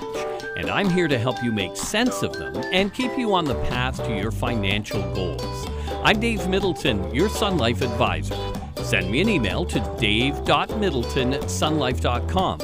and 0.56 0.70
I'm 0.70 0.88
here 0.88 1.08
to 1.08 1.18
help 1.18 1.42
you 1.42 1.50
make 1.50 1.76
sense 1.76 2.22
of 2.22 2.34
them 2.34 2.54
and 2.72 2.94
keep 2.94 3.18
you 3.18 3.34
on 3.34 3.46
the 3.46 3.56
path 3.64 3.96
to 4.04 4.16
your 4.16 4.30
financial 4.30 5.02
goals. 5.12 5.66
I'm 6.04 6.20
Dave 6.20 6.46
Middleton, 6.46 7.12
your 7.12 7.28
Sun 7.28 7.58
Life 7.58 7.82
advisor. 7.82 8.36
Send 8.76 9.10
me 9.10 9.20
an 9.22 9.28
email 9.28 9.64
to 9.64 9.80
dave.middleton 9.98 11.34
at 11.34 11.42
sunlife.com. 11.42 12.60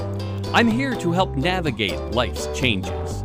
I'm 0.54 0.68
here 0.68 0.94
to 0.94 1.11
help 1.11 1.35
navigate 1.35 1.98
life's 2.12 2.46
changes. 2.56 3.24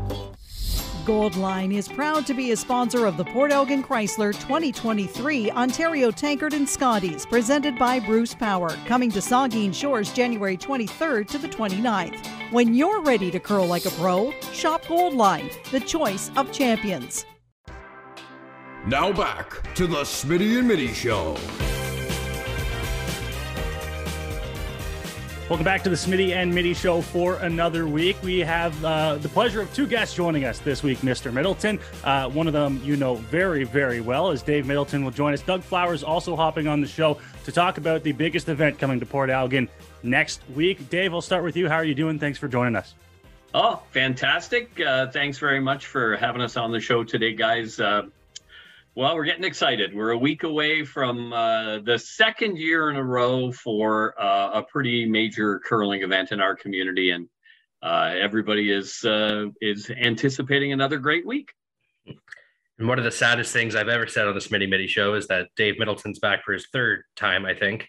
Goldline 1.01 1.73
is 1.73 1.87
proud 1.87 2.27
to 2.27 2.33
be 2.33 2.51
a 2.51 2.55
sponsor 2.55 3.05
of 3.05 3.17
the 3.17 3.25
Port 3.25 3.51
Elgin 3.51 3.83
Chrysler 3.83 4.33
2023 4.33 5.49
Ontario 5.51 6.11
Tankard 6.11 6.53
and 6.53 6.67
Scotties, 6.67 7.25
presented 7.25 7.77
by 7.79 7.99
Bruce 7.99 8.35
Power, 8.35 8.69
coming 8.85 9.09
to 9.11 9.19
Saugeen 9.19 9.73
Shores 9.73 10.13
January 10.13 10.55
23rd 10.55 11.27
to 11.29 11.37
the 11.39 11.47
29th. 11.47 12.25
When 12.51 12.75
you're 12.75 13.01
ready 13.01 13.31
to 13.31 13.39
curl 13.39 13.65
like 13.65 13.85
a 13.85 13.91
pro, 13.91 14.31
shop 14.53 14.83
Goldline, 14.85 15.51
the 15.71 15.79
choice 15.79 16.29
of 16.35 16.51
champions. 16.51 17.25
Now 18.85 19.11
back 19.11 19.73
to 19.75 19.87
the 19.87 20.03
Smitty 20.03 20.59
and 20.59 20.67
Mitty 20.67 20.93
Show. 20.93 21.35
Welcome 25.51 25.65
back 25.65 25.83
to 25.83 25.89
the 25.89 25.97
Smitty 25.97 26.29
and 26.29 26.55
Mitty 26.55 26.73
Show 26.73 27.01
for 27.01 27.35
another 27.39 27.85
week. 27.85 28.15
We 28.23 28.39
have 28.39 28.85
uh, 28.85 29.17
the 29.17 29.27
pleasure 29.27 29.59
of 29.59 29.73
two 29.73 29.85
guests 29.85 30.15
joining 30.15 30.45
us 30.45 30.59
this 30.59 30.81
week, 30.81 30.99
Mr. 30.99 31.33
Middleton. 31.33 31.77
Uh, 32.05 32.29
one 32.29 32.47
of 32.47 32.53
them 32.53 32.79
you 32.85 32.95
know 32.95 33.15
very, 33.15 33.65
very 33.65 33.99
well, 33.99 34.31
as 34.31 34.41
Dave 34.41 34.65
Middleton 34.65 35.03
will 35.03 35.11
join 35.11 35.33
us. 35.33 35.41
Doug 35.41 35.61
Flowers 35.61 36.03
also 36.03 36.37
hopping 36.37 36.67
on 36.67 36.79
the 36.79 36.87
show 36.87 37.19
to 37.43 37.51
talk 37.51 37.77
about 37.77 38.01
the 38.01 38.13
biggest 38.13 38.47
event 38.47 38.79
coming 38.79 38.97
to 39.01 39.05
Port 39.05 39.29
Elgin 39.29 39.67
next 40.03 40.41
week. 40.55 40.89
Dave, 40.89 41.13
I'll 41.13 41.19
start 41.19 41.43
with 41.43 41.57
you. 41.57 41.67
How 41.67 41.75
are 41.75 41.83
you 41.83 41.95
doing? 41.95 42.17
Thanks 42.17 42.39
for 42.39 42.47
joining 42.47 42.77
us. 42.77 42.95
Oh, 43.53 43.83
fantastic. 43.91 44.79
Uh, 44.79 45.07
thanks 45.07 45.37
very 45.37 45.59
much 45.59 45.87
for 45.87 46.15
having 46.15 46.41
us 46.41 46.55
on 46.55 46.71
the 46.71 46.79
show 46.79 47.03
today, 47.03 47.33
guys. 47.33 47.77
Well, 48.93 49.15
we're 49.15 49.23
getting 49.23 49.45
excited. 49.45 49.95
We're 49.95 50.11
a 50.11 50.17
week 50.17 50.43
away 50.43 50.83
from 50.83 51.31
uh, 51.31 51.79
the 51.79 51.97
second 51.97 52.57
year 52.57 52.89
in 52.89 52.97
a 52.97 53.03
row 53.03 53.49
for 53.53 54.21
uh, 54.21 54.51
a 54.55 54.63
pretty 54.63 55.05
major 55.05 55.59
curling 55.59 56.01
event 56.01 56.33
in 56.33 56.41
our 56.41 56.57
community, 56.57 57.11
and 57.11 57.29
uh, 57.81 58.13
everybody 58.19 58.69
is 58.69 59.05
uh, 59.05 59.45
is 59.61 59.89
anticipating 59.89 60.73
another 60.73 60.97
great 60.97 61.25
week. 61.25 61.53
And 62.05 62.89
one 62.89 62.97
of 62.97 63.05
the 63.05 63.11
saddest 63.11 63.53
things 63.53 63.75
I've 63.75 63.87
ever 63.87 64.07
said 64.07 64.27
on 64.27 64.33
the 64.33 64.41
Smitty 64.41 64.67
Mitty 64.67 64.87
show 64.87 65.13
is 65.13 65.25
that 65.27 65.47
Dave 65.55 65.79
Middleton's 65.79 66.19
back 66.19 66.43
for 66.43 66.51
his 66.51 66.67
third 66.73 67.03
time, 67.15 67.45
I 67.45 67.53
think, 67.53 67.87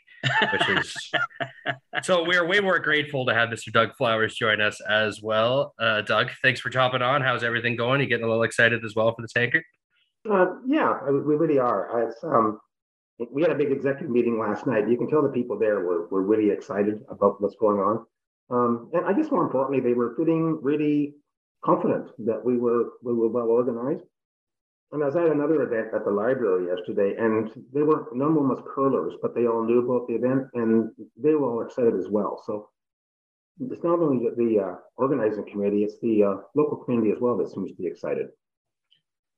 which 0.52 0.68
is 0.68 1.12
so 2.04 2.24
we're 2.24 2.46
way 2.46 2.60
more 2.60 2.78
grateful 2.78 3.26
to 3.26 3.34
have 3.34 3.48
Mr. 3.48 3.72
Doug 3.72 3.96
Flowers 3.96 4.36
join 4.36 4.60
us 4.60 4.80
as 4.88 5.20
well. 5.20 5.74
Uh, 5.80 6.02
Doug, 6.02 6.30
thanks 6.42 6.60
for 6.60 6.70
chopping 6.70 7.02
on. 7.02 7.22
How's 7.22 7.42
everything 7.42 7.74
going? 7.74 8.00
You 8.00 8.06
getting 8.06 8.24
a 8.24 8.28
little 8.28 8.44
excited 8.44 8.84
as 8.84 8.94
well 8.94 9.12
for 9.16 9.22
the 9.22 9.28
Tankard? 9.28 9.64
Uh, 10.30 10.46
yeah, 10.66 11.00
we 11.04 11.34
really 11.34 11.58
are. 11.58 12.08
It's, 12.08 12.22
um, 12.22 12.60
we 13.30 13.42
had 13.42 13.50
a 13.50 13.56
big 13.56 13.72
executive 13.72 14.10
meeting 14.10 14.38
last 14.38 14.66
night. 14.66 14.88
You 14.88 14.96
can 14.96 15.08
tell 15.08 15.22
the 15.22 15.28
people 15.28 15.58
there 15.58 15.80
were, 15.80 16.08
were 16.08 16.22
really 16.22 16.50
excited 16.50 17.00
about 17.08 17.40
what's 17.40 17.56
going 17.56 17.78
on. 17.78 18.06
Um, 18.50 18.90
and 18.92 19.06
I 19.06 19.12
guess 19.12 19.30
more 19.30 19.44
importantly, 19.44 19.80
they 19.80 19.94
were 19.94 20.14
feeling 20.16 20.58
really 20.62 21.14
confident 21.64 22.10
that 22.26 22.44
we 22.44 22.58
were 22.58 22.90
we 23.02 23.14
were 23.14 23.28
well 23.28 23.46
organized. 23.46 24.04
And 24.90 25.02
I 25.02 25.06
was 25.06 25.16
at 25.16 25.26
another 25.26 25.62
event 25.62 25.94
at 25.94 26.04
the 26.04 26.10
library 26.10 26.66
yesterday, 26.66 27.14
and 27.18 27.50
they 27.72 27.82
were 27.82 28.08
none 28.12 28.28
of 28.28 28.34
them 28.34 28.48
was 28.48 28.62
curlers, 28.74 29.14
but 29.22 29.34
they 29.34 29.46
all 29.46 29.64
knew 29.64 29.78
about 29.78 30.06
the 30.06 30.14
event, 30.14 30.48
and 30.54 30.90
they 31.16 31.34
were 31.34 31.50
all 31.50 31.62
excited 31.62 31.94
as 31.94 32.08
well. 32.10 32.42
So 32.44 32.68
it's 33.58 33.82
not 33.82 34.00
only 34.00 34.28
the, 34.28 34.34
the 34.36 34.60
uh, 34.60 34.74
organizing 34.96 35.46
committee; 35.50 35.84
it's 35.84 35.98
the 36.02 36.24
uh, 36.24 36.34
local 36.54 36.76
community 36.84 37.10
as 37.10 37.20
well 37.20 37.38
that 37.38 37.50
seems 37.50 37.70
to 37.70 37.76
be 37.76 37.86
excited. 37.86 38.26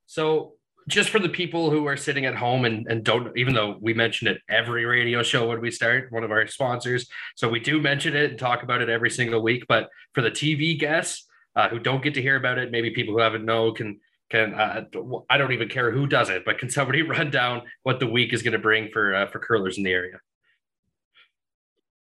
So 0.06 0.54
just 0.88 1.10
for 1.10 1.18
the 1.18 1.28
people 1.28 1.70
who 1.70 1.86
are 1.86 1.96
sitting 1.96 2.26
at 2.26 2.34
home 2.34 2.64
and, 2.64 2.86
and 2.88 3.04
don't 3.04 3.36
even 3.36 3.54
though 3.54 3.76
we 3.80 3.94
mention 3.94 4.28
it 4.28 4.38
every 4.48 4.84
radio 4.84 5.22
show 5.22 5.48
when 5.48 5.60
we 5.60 5.70
start 5.70 6.12
one 6.12 6.24
of 6.24 6.30
our 6.30 6.46
sponsors 6.46 7.08
so 7.36 7.48
we 7.48 7.60
do 7.60 7.80
mention 7.80 8.14
it 8.14 8.30
and 8.30 8.38
talk 8.38 8.62
about 8.62 8.82
it 8.82 8.88
every 8.88 9.10
single 9.10 9.42
week 9.42 9.64
but 9.68 9.88
for 10.12 10.20
the 10.20 10.30
tv 10.30 10.78
guests 10.78 11.26
uh, 11.56 11.68
who 11.68 11.78
don't 11.78 12.02
get 12.02 12.14
to 12.14 12.22
hear 12.22 12.36
about 12.36 12.58
it 12.58 12.70
maybe 12.70 12.90
people 12.90 13.14
who 13.14 13.20
haven't 13.20 13.44
know 13.44 13.72
can 13.72 13.98
can 14.30 14.54
uh, 14.54 14.84
I 15.30 15.38
don't 15.38 15.52
even 15.52 15.68
care 15.68 15.90
who 15.90 16.06
does 16.06 16.30
it, 16.30 16.44
but 16.44 16.58
can 16.58 16.70
somebody 16.70 17.02
run 17.16 17.30
down 17.30 17.62
what 17.82 18.00
the 18.00 18.06
week 18.06 18.32
is 18.32 18.42
going 18.42 18.52
to 18.52 18.58
bring 18.58 18.90
for 18.90 19.14
uh, 19.14 19.26
for 19.26 19.38
curlers 19.38 19.78
in 19.78 19.84
the 19.84 19.92
area? 19.92 20.20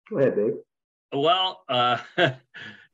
Go 0.08 0.18
ahead, 0.18 0.36
Dave. 0.36 0.54
Well, 1.12 1.62
uh, 1.68 1.98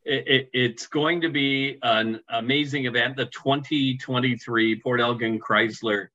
it, 0.07 0.29
it, 0.29 0.51
it's 0.53 0.87
going 0.87 1.21
to 1.23 1.29
be 1.29 1.79
an 1.83 2.21
amazing 2.29 2.87
event. 2.87 3.17
The 3.17 3.27
2023 3.27 4.81
Port 4.81 5.01
Elgin 5.01 5.41
Chrysler 5.41 6.09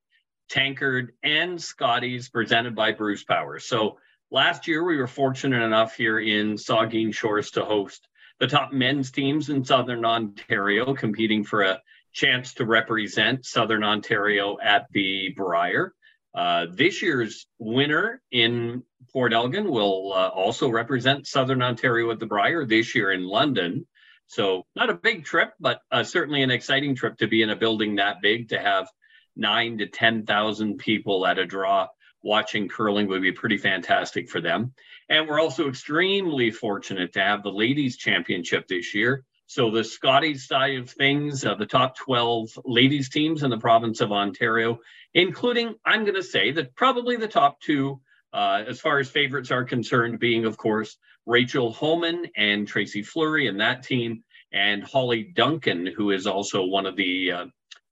Tankard 0.50 1.12
and 1.24 1.62
Scotties 1.62 2.30
presented 2.30 2.76
by 2.76 2.94
Bruce 2.94 3.24
Power. 3.24 3.60
So 3.60 3.98
last 4.32 4.68
year 4.68 4.84
we 4.84 4.98
were 4.98 5.08
fortunate 5.08 5.62
enough 5.62 5.96
here 5.96 6.20
in 6.20 6.56
Saugeen 6.56 7.14
Shores 7.14 7.52
to 7.52 7.66
host 7.66 8.08
the 8.40 8.48
top 8.48 8.72
men's 8.72 9.12
teams 9.12 9.50
in 9.50 9.64
Southern 9.64 10.06
Ontario 10.06 10.94
competing 10.94 11.44
for 11.44 11.64
a 11.64 11.82
chance 12.14 12.54
to 12.56 12.66
represent 12.66 13.46
Southern 13.46 13.84
Ontario 13.84 14.58
at 14.64 14.88
the 14.92 15.34
Brier. 15.36 15.94
Uh, 16.34 16.68
this 16.72 17.02
year's 17.02 17.46
winner 17.60 18.22
in 18.32 18.84
Port 19.12 19.34
Elgin 19.34 19.70
will 19.70 20.14
uh, 20.14 20.30
also 20.30 20.70
represent 20.70 21.28
Southern 21.28 21.62
Ontario 21.62 22.12
at 22.12 22.20
the 22.20 22.26
Brier 22.26 22.66
this 22.66 22.96
year 22.96 23.12
in 23.12 23.24
London. 23.24 23.86
So, 24.28 24.66
not 24.76 24.90
a 24.90 24.94
big 24.94 25.26
trip, 25.26 25.54
but 25.60 25.82
uh, 25.92 26.04
certainly 26.04 26.42
an 26.42 26.52
exciting 26.52 26.96
trip 26.96 27.18
to 27.18 27.28
be 27.28 27.42
in 27.42 27.50
a 27.50 27.56
building 27.56 27.96
that 27.96 28.22
big 28.22 28.50
to 28.50 28.60
have 28.60 28.88
nine 29.36 29.80
to 29.80 29.88
10,000 29.88 30.78
people 30.78 31.26
at 31.26 31.38
a 31.38 31.46
draw 31.46 31.88
watching 32.24 32.70
curling 32.70 33.08
would 33.08 33.22
be 33.22 33.32
pretty 33.32 33.58
fantastic 33.58 34.30
for 34.30 34.42
them. 34.42 34.74
And 35.10 35.28
we're 35.28 35.40
also 35.40 35.68
extremely 35.68 36.52
fortunate 36.52 37.14
to 37.14 37.22
have 37.22 37.44
the 37.44 37.52
ladies 37.52 37.98
championship 37.98 38.68
this 38.68 38.94
year. 38.94 39.26
So 39.52 39.70
the 39.70 39.84
Scotties 39.84 40.48
side 40.48 40.78
of 40.78 40.90
things, 40.90 41.44
uh, 41.44 41.56
the 41.56 41.66
top 41.66 41.98
12 41.98 42.58
ladies 42.64 43.10
teams 43.10 43.44
in 43.44 43.50
the 43.50 43.58
province 43.58 44.00
of 44.00 44.14
Ontario, 44.14 44.80
including, 45.14 45.76
I'm 45.84 46.06
going 46.06 46.16
to 46.16 46.24
say 46.24 46.54
that 46.54 46.74
probably 46.74 47.18
the 47.18 47.28
top 47.28 47.60
two, 47.60 48.00
uh, 48.32 48.64
as 48.66 48.80
far 48.80 49.00
as 49.00 49.10
favorites 49.10 49.52
are 49.52 49.66
concerned, 49.66 50.20
being, 50.20 50.46
of 50.46 50.56
course, 50.56 50.96
Rachel 51.26 51.74
Homan 51.74 52.28
and 52.38 52.66
Tracy 52.66 53.04
Fleury 53.04 53.50
and 53.50 53.60
that 53.60 53.84
team, 53.84 54.24
and 54.54 54.86
Hollie 54.86 55.34
Duncan, 55.36 55.86
who 55.86 56.12
is 56.12 56.28
also 56.28 56.64
one 56.64 56.86
of 56.86 56.96
the 56.96 57.32
uh, 57.34 57.46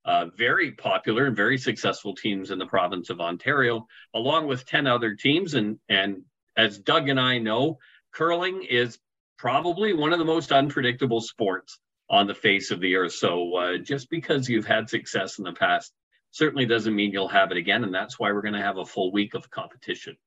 uh, 0.06 0.28
very 0.38 0.72
popular 0.72 1.26
and 1.26 1.36
very 1.36 1.58
successful 1.58 2.16
teams 2.16 2.52
in 2.52 2.58
the 2.58 2.68
province 2.68 3.10
of 3.10 3.20
Ontario, 3.20 3.86
along 4.14 4.48
with 4.48 4.66
10 4.66 4.88
other 4.88 5.14
teams. 5.14 5.56
And, 5.56 5.78
and 5.90 6.22
as 6.56 6.80
Doug 6.80 7.10
and 7.10 7.20
I 7.20 7.40
know, 7.40 7.80
curling 8.14 8.64
is 8.64 8.98
probably 9.40 9.94
one 9.94 10.12
of 10.12 10.20
the 10.20 10.26
most 10.26 10.52
unpredictable 10.52 11.22
sports 11.22 11.80
on 12.10 12.28
the 12.28 12.36
face 12.36 12.72
of 12.72 12.82
the 12.82 12.96
earth. 12.96 13.14
So 13.14 13.56
uh, 13.56 13.78
just 13.78 14.10
because 14.10 14.50
you've 14.50 14.66
had 14.66 14.90
success 14.90 15.40
in 15.40 15.46
the 15.46 15.54
past 15.54 15.94
certainly 16.32 16.66
doesn't 16.66 16.94
mean 16.94 17.12
you'll 17.12 17.30
have 17.30 17.52
it 17.52 17.58
again. 17.58 17.86
And 17.86 17.94
that's 17.94 18.20
why 18.20 18.32
we're 18.34 18.42
going 18.42 18.54
to 18.54 18.62
have 18.62 18.78
a 18.78 18.86
full 18.86 19.12
week 19.14 19.34
of 19.34 19.50
competition. 19.50 20.18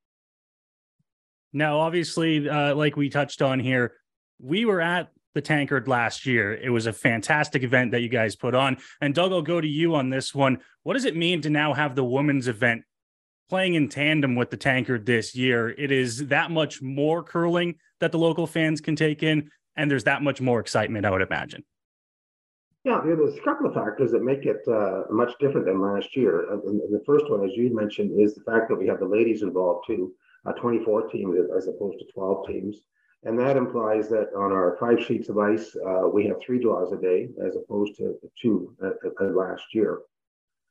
Now, 1.52 1.80
obviously, 1.80 2.48
uh, 2.48 2.74
like 2.74 2.96
we 2.96 3.10
touched 3.10 3.42
on 3.42 3.60
here, 3.60 3.92
we 4.40 4.64
were 4.64 4.80
at 4.80 5.10
the 5.34 5.42
Tankard 5.42 5.86
last 5.86 6.24
year. 6.24 6.54
It 6.54 6.70
was 6.70 6.86
a 6.86 6.92
fantastic 6.92 7.62
event 7.62 7.90
that 7.90 8.00
you 8.00 8.08
guys 8.08 8.34
put 8.34 8.54
on. 8.54 8.78
And 9.02 9.14
Doug, 9.14 9.32
I'll 9.32 9.42
go 9.42 9.60
to 9.60 9.68
you 9.68 9.94
on 9.94 10.08
this 10.08 10.34
one. 10.34 10.58
What 10.84 10.94
does 10.94 11.04
it 11.04 11.16
mean 11.16 11.42
to 11.42 11.50
now 11.50 11.74
have 11.74 11.94
the 11.94 12.04
women's 12.04 12.48
event 12.48 12.84
playing 13.50 13.74
in 13.74 13.90
tandem 13.90 14.34
with 14.36 14.48
the 14.48 14.56
Tankard 14.56 15.04
this 15.04 15.34
year? 15.34 15.68
It 15.68 15.92
is 15.92 16.28
that 16.28 16.50
much 16.50 16.80
more 16.80 17.22
curling 17.22 17.74
that 18.02 18.10
the 18.10 18.18
local 18.18 18.48
fans 18.48 18.80
can 18.80 18.96
take 18.96 19.22
in, 19.22 19.48
and 19.76 19.88
there's 19.88 20.04
that 20.04 20.22
much 20.22 20.40
more 20.40 20.58
excitement, 20.58 21.06
I 21.06 21.10
would 21.10 21.22
imagine. 21.22 21.64
Yeah, 22.84 23.00
there's 23.04 23.38
a 23.38 23.40
couple 23.42 23.66
of 23.66 23.74
factors 23.74 24.10
that 24.10 24.24
make 24.24 24.44
it 24.44 24.60
uh, 24.66 25.02
much 25.08 25.30
different 25.38 25.66
than 25.66 25.80
last 25.80 26.16
year. 26.16 26.52
Uh, 26.52 26.58
and 26.66 26.80
the 26.80 27.02
first 27.06 27.30
one, 27.30 27.44
as 27.44 27.52
you 27.54 27.72
mentioned, 27.72 28.20
is 28.20 28.34
the 28.34 28.42
fact 28.42 28.68
that 28.68 28.74
we 28.74 28.88
have 28.88 28.98
the 28.98 29.06
ladies 29.06 29.42
involved 29.42 29.86
too, 29.86 30.12
uh, 30.46 30.52
24 30.54 31.10
teams 31.10 31.38
as 31.56 31.68
opposed 31.68 32.00
to 32.00 32.04
12 32.12 32.46
teams. 32.48 32.76
And 33.22 33.38
that 33.38 33.56
implies 33.56 34.08
that 34.08 34.34
on 34.36 34.50
our 34.50 34.76
five 34.80 35.00
sheets 35.00 35.28
of 35.28 35.38
ice, 35.38 35.76
uh, 35.86 36.08
we 36.12 36.26
have 36.26 36.38
three 36.44 36.58
draws 36.60 36.92
a 36.92 36.96
day 36.96 37.28
as 37.46 37.54
opposed 37.54 37.96
to 37.98 38.18
two 38.40 38.76
last 39.20 39.62
year. 39.72 40.00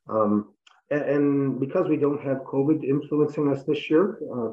Um, 0.06 0.52
and, 0.90 1.02
and, 1.02 1.60
because 1.60 1.88
we 1.88 1.96
don't 1.96 2.20
have 2.22 2.42
COVID 2.42 2.84
influencing 2.84 3.50
us 3.50 3.64
this 3.64 3.88
year, 3.88 4.18
uh, 4.30 4.52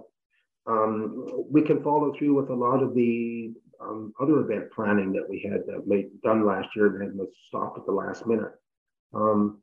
um, 0.68 1.46
we 1.50 1.62
can 1.62 1.84
follow 1.84 2.14
through 2.18 2.36
with 2.36 2.50
a 2.50 2.54
lot 2.54 2.84
of 2.84 2.94
the 2.94 3.54
um, 3.82 4.14
other 4.20 4.40
event 4.40 4.72
planning 4.76 5.12
that 5.14 5.28
we 5.28 5.42
had 5.42 5.62
uh, 5.74 5.80
made, 5.86 6.10
done 6.22 6.46
last 6.46 6.70
year 6.76 7.02
and 7.02 7.18
was 7.18 7.30
stopped 7.48 7.80
at 7.80 7.86
the 7.86 7.92
last 7.92 8.28
minute. 8.28 8.52
Um, 9.14 9.62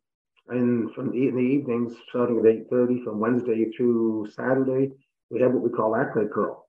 and 0.48 0.92
from 0.94 1.10
the, 1.10 1.28
in 1.28 1.34
the 1.34 1.40
evenings, 1.40 1.94
starting 2.08 2.38
at 2.38 2.70
8.30 2.70 3.04
from 3.04 3.20
Wednesday 3.20 3.66
through 3.76 4.28
Saturday, 4.30 4.92
we 5.30 5.40
have 5.40 5.52
what 5.52 5.62
we 5.62 5.70
call 5.70 5.96
Accolade 5.96 6.30
Curl. 6.32 6.66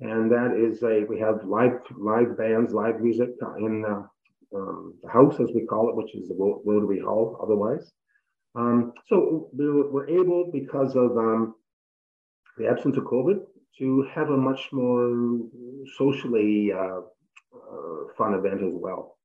And 0.00 0.30
that 0.32 0.56
is 0.56 0.82
a, 0.82 1.04
we 1.04 1.20
have 1.20 1.44
live 1.44 1.78
live 1.96 2.36
bands, 2.36 2.72
live 2.72 3.00
music 3.00 3.28
in 3.58 3.84
um, 4.54 4.94
the 5.02 5.08
house, 5.10 5.34
as 5.40 5.50
we 5.54 5.66
call 5.66 5.90
it, 5.90 5.96
which 5.96 6.14
is 6.14 6.28
the 6.28 6.34
Rotary 6.34 7.00
Hall 7.00 7.38
otherwise. 7.42 7.92
Um, 8.54 8.92
so 9.08 9.48
we 9.56 9.70
were, 9.70 10.08
able, 10.08 10.50
because 10.52 10.96
of 10.96 11.16
um, 11.16 11.54
the 12.58 12.66
absence 12.66 12.96
of 12.96 13.04
COVID, 13.04 13.40
to 13.78 14.06
have 14.14 14.30
a 14.30 14.36
much 14.36 14.68
more 14.72 15.38
socially 15.96 16.72
uh, 16.72 17.00
uh, 17.54 18.12
fun 18.16 18.34
event 18.34 18.62
as 18.62 18.72
well. 18.72 19.16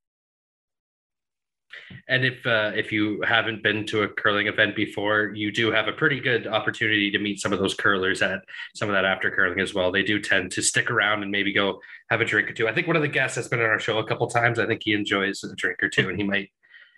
And 2.08 2.24
if 2.24 2.46
uh, 2.46 2.72
if 2.76 2.92
you 2.92 3.22
haven't 3.22 3.64
been 3.64 3.86
to 3.88 4.04
a 4.04 4.08
curling 4.08 4.48
event 4.48 4.76
before, 4.76 5.32
you 5.36 5.52
do 5.52 5.72
have 5.72 5.88
a 5.88 5.94
pretty 5.94 6.20
good 6.20 6.48
opportunity 6.48 7.12
to 7.12 7.20
meet 7.20 7.40
some 7.40 7.52
of 7.52 7.60
those 7.60 7.74
curlers 7.74 8.22
at 8.22 8.42
some 8.76 8.90
of 8.90 8.94
that 8.94 9.06
after 9.06 9.30
curling 9.30 9.60
as 9.60 9.74
well. 9.74 9.92
They 9.92 10.04
do 10.04 10.20
tend 10.20 10.52
to 10.54 10.62
stick 10.62 10.90
around 10.90 11.24
and 11.24 11.32
maybe 11.32 11.54
go 11.54 11.80
have 12.10 12.22
a 12.22 12.26
drink 12.26 12.50
or 12.50 12.54
two. 12.54 12.68
I 12.68 12.74
think 12.74 12.88
one 12.88 12.96
of 12.96 13.02
the 13.02 13.08
guests 13.08 13.36
has 13.36 13.48
been 13.48 13.60
on 13.60 13.66
our 13.66 13.80
show 13.80 13.98
a 13.98 14.08
couple 14.08 14.28
times. 14.28 14.60
I 14.60 14.68
think 14.68 14.82
he 14.84 14.94
enjoys 14.94 15.44
a 15.44 15.54
drink 15.56 15.84
or 15.84 15.90
two, 15.90 16.10
and 16.10 16.18
he 16.18 16.24
might 16.24 16.50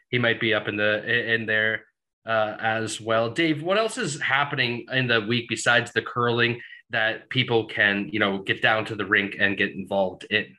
he 0.10 0.20
might 0.20 0.40
be 0.40 0.54
up 0.54 0.68
in 0.68 0.78
the 0.78 1.34
in 1.34 1.46
there 1.46 1.86
uh, 2.26 2.58
as 2.60 3.02
well. 3.02 3.30
Dave, 3.30 3.64
what 3.64 3.78
else 3.78 3.98
is 3.98 4.20
happening 4.22 4.86
in 4.92 5.08
the 5.08 5.22
week 5.22 5.48
besides 5.50 5.92
the 5.92 6.02
curling? 6.02 6.62
That 6.90 7.30
people 7.30 7.66
can, 7.66 8.10
you 8.12 8.20
know, 8.20 8.40
get 8.40 8.62
down 8.62 8.86
to 8.86 8.96
the 8.96 9.06
rink 9.06 9.36
and 9.40 9.58
get 9.58 9.72
involved 9.72 10.26
in? 10.30 10.56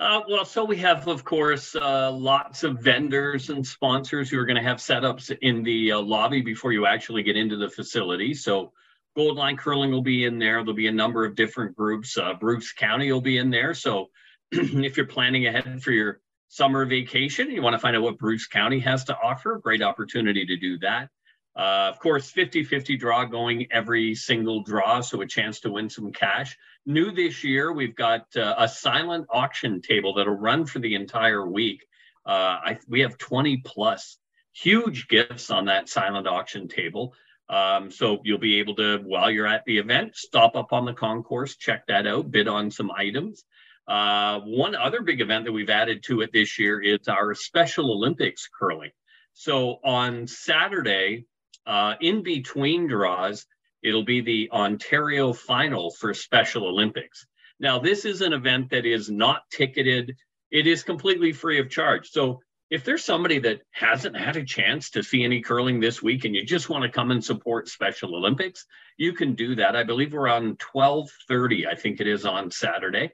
Uh, 0.00 0.22
well, 0.26 0.46
so 0.46 0.64
we 0.64 0.78
have, 0.78 1.06
of 1.08 1.24
course, 1.24 1.76
uh, 1.76 2.10
lots 2.10 2.64
of 2.64 2.80
vendors 2.80 3.50
and 3.50 3.66
sponsors 3.66 4.30
who 4.30 4.38
are 4.38 4.46
going 4.46 4.56
to 4.56 4.62
have 4.62 4.78
setups 4.78 5.36
in 5.42 5.62
the 5.62 5.92
uh, 5.92 6.00
lobby 6.00 6.40
before 6.40 6.72
you 6.72 6.86
actually 6.86 7.22
get 7.22 7.36
into 7.36 7.56
the 7.56 7.68
facility. 7.68 8.32
So, 8.32 8.72
Gold 9.14 9.36
Line 9.36 9.56
Curling 9.56 9.90
will 9.90 10.02
be 10.02 10.24
in 10.24 10.38
there. 10.38 10.62
There'll 10.62 10.72
be 10.72 10.86
a 10.86 10.92
number 10.92 11.26
of 11.26 11.34
different 11.34 11.76
groups. 11.76 12.16
Uh, 12.16 12.32
Bruce 12.32 12.72
County 12.72 13.12
will 13.12 13.20
be 13.20 13.36
in 13.36 13.50
there. 13.50 13.74
So, 13.74 14.06
if 14.52 14.96
you're 14.96 15.04
planning 15.04 15.46
ahead 15.46 15.82
for 15.82 15.90
your 15.90 16.20
summer 16.48 16.86
vacation, 16.86 17.50
you 17.50 17.60
want 17.60 17.74
to 17.74 17.78
find 17.78 17.94
out 17.94 18.02
what 18.02 18.18
Bruce 18.18 18.46
County 18.46 18.78
has 18.80 19.04
to 19.04 19.16
offer, 19.18 19.60
great 19.62 19.82
opportunity 19.82 20.46
to 20.46 20.56
do 20.56 20.78
that. 20.78 21.10
Uh, 21.56 21.90
of 21.92 21.98
course, 21.98 22.30
50 22.30 22.64
50 22.64 22.96
draw 22.96 23.24
going 23.24 23.66
every 23.72 24.14
single 24.14 24.62
draw, 24.62 25.00
so 25.00 25.20
a 25.20 25.26
chance 25.26 25.60
to 25.60 25.70
win 25.70 25.90
some 25.90 26.12
cash. 26.12 26.56
New 26.86 27.10
this 27.10 27.44
year, 27.44 27.72
we've 27.72 27.96
got 27.96 28.26
uh, 28.36 28.54
a 28.56 28.68
silent 28.68 29.26
auction 29.30 29.82
table 29.82 30.14
that'll 30.14 30.34
run 30.34 30.64
for 30.64 30.78
the 30.78 30.94
entire 30.94 31.46
week. 31.46 31.84
Uh, 32.24 32.58
I, 32.64 32.78
we 32.88 33.00
have 33.00 33.18
20 33.18 33.58
plus 33.64 34.18
huge 34.52 35.08
gifts 35.08 35.50
on 35.50 35.66
that 35.66 35.88
silent 35.88 36.26
auction 36.26 36.68
table. 36.68 37.14
Um, 37.48 37.90
so 37.90 38.20
you'll 38.22 38.38
be 38.38 38.60
able 38.60 38.76
to, 38.76 38.98
while 38.98 39.30
you're 39.30 39.46
at 39.46 39.64
the 39.64 39.78
event, 39.78 40.14
stop 40.14 40.54
up 40.54 40.72
on 40.72 40.84
the 40.84 40.92
concourse, 40.92 41.56
check 41.56 41.86
that 41.88 42.06
out, 42.06 42.30
bid 42.30 42.46
on 42.46 42.70
some 42.70 42.90
items. 42.92 43.44
Uh, 43.88 44.38
one 44.40 44.76
other 44.76 45.02
big 45.02 45.20
event 45.20 45.44
that 45.44 45.52
we've 45.52 45.70
added 45.70 46.04
to 46.04 46.20
it 46.20 46.30
this 46.32 46.60
year 46.60 46.80
is 46.80 47.08
our 47.08 47.34
Special 47.34 47.90
Olympics 47.90 48.48
curling. 48.56 48.92
So 49.32 49.80
on 49.82 50.28
Saturday, 50.28 51.26
uh, 51.70 51.94
in 52.00 52.24
between 52.24 52.88
draws, 52.88 53.46
it'll 53.80 54.04
be 54.04 54.20
the 54.20 54.50
Ontario 54.50 55.32
final 55.32 55.92
for 55.92 56.12
Special 56.12 56.66
Olympics. 56.66 57.24
Now, 57.60 57.78
this 57.78 58.04
is 58.04 58.22
an 58.22 58.32
event 58.32 58.70
that 58.70 58.86
is 58.86 59.08
not 59.08 59.42
ticketed. 59.52 60.16
It 60.50 60.66
is 60.66 60.82
completely 60.82 61.32
free 61.32 61.60
of 61.60 61.70
charge. 61.70 62.10
So 62.10 62.40
if 62.70 62.82
there's 62.82 63.04
somebody 63.04 63.38
that 63.38 63.60
hasn't 63.70 64.16
had 64.16 64.36
a 64.36 64.44
chance 64.44 64.90
to 64.90 65.04
see 65.04 65.22
any 65.22 65.42
curling 65.42 65.78
this 65.78 66.02
week 66.02 66.24
and 66.24 66.34
you 66.34 66.44
just 66.44 66.68
want 66.68 66.82
to 66.82 66.90
come 66.90 67.12
and 67.12 67.24
support 67.24 67.68
Special 67.68 68.16
Olympics, 68.16 68.66
you 68.96 69.12
can 69.12 69.36
do 69.36 69.54
that. 69.54 69.76
I 69.76 69.84
believe 69.84 70.12
we're 70.12 70.26
on 70.26 70.56
12:30, 70.56 71.68
I 71.68 71.76
think 71.76 72.00
it 72.00 72.08
is 72.08 72.26
on 72.26 72.50
Saturday. 72.50 73.12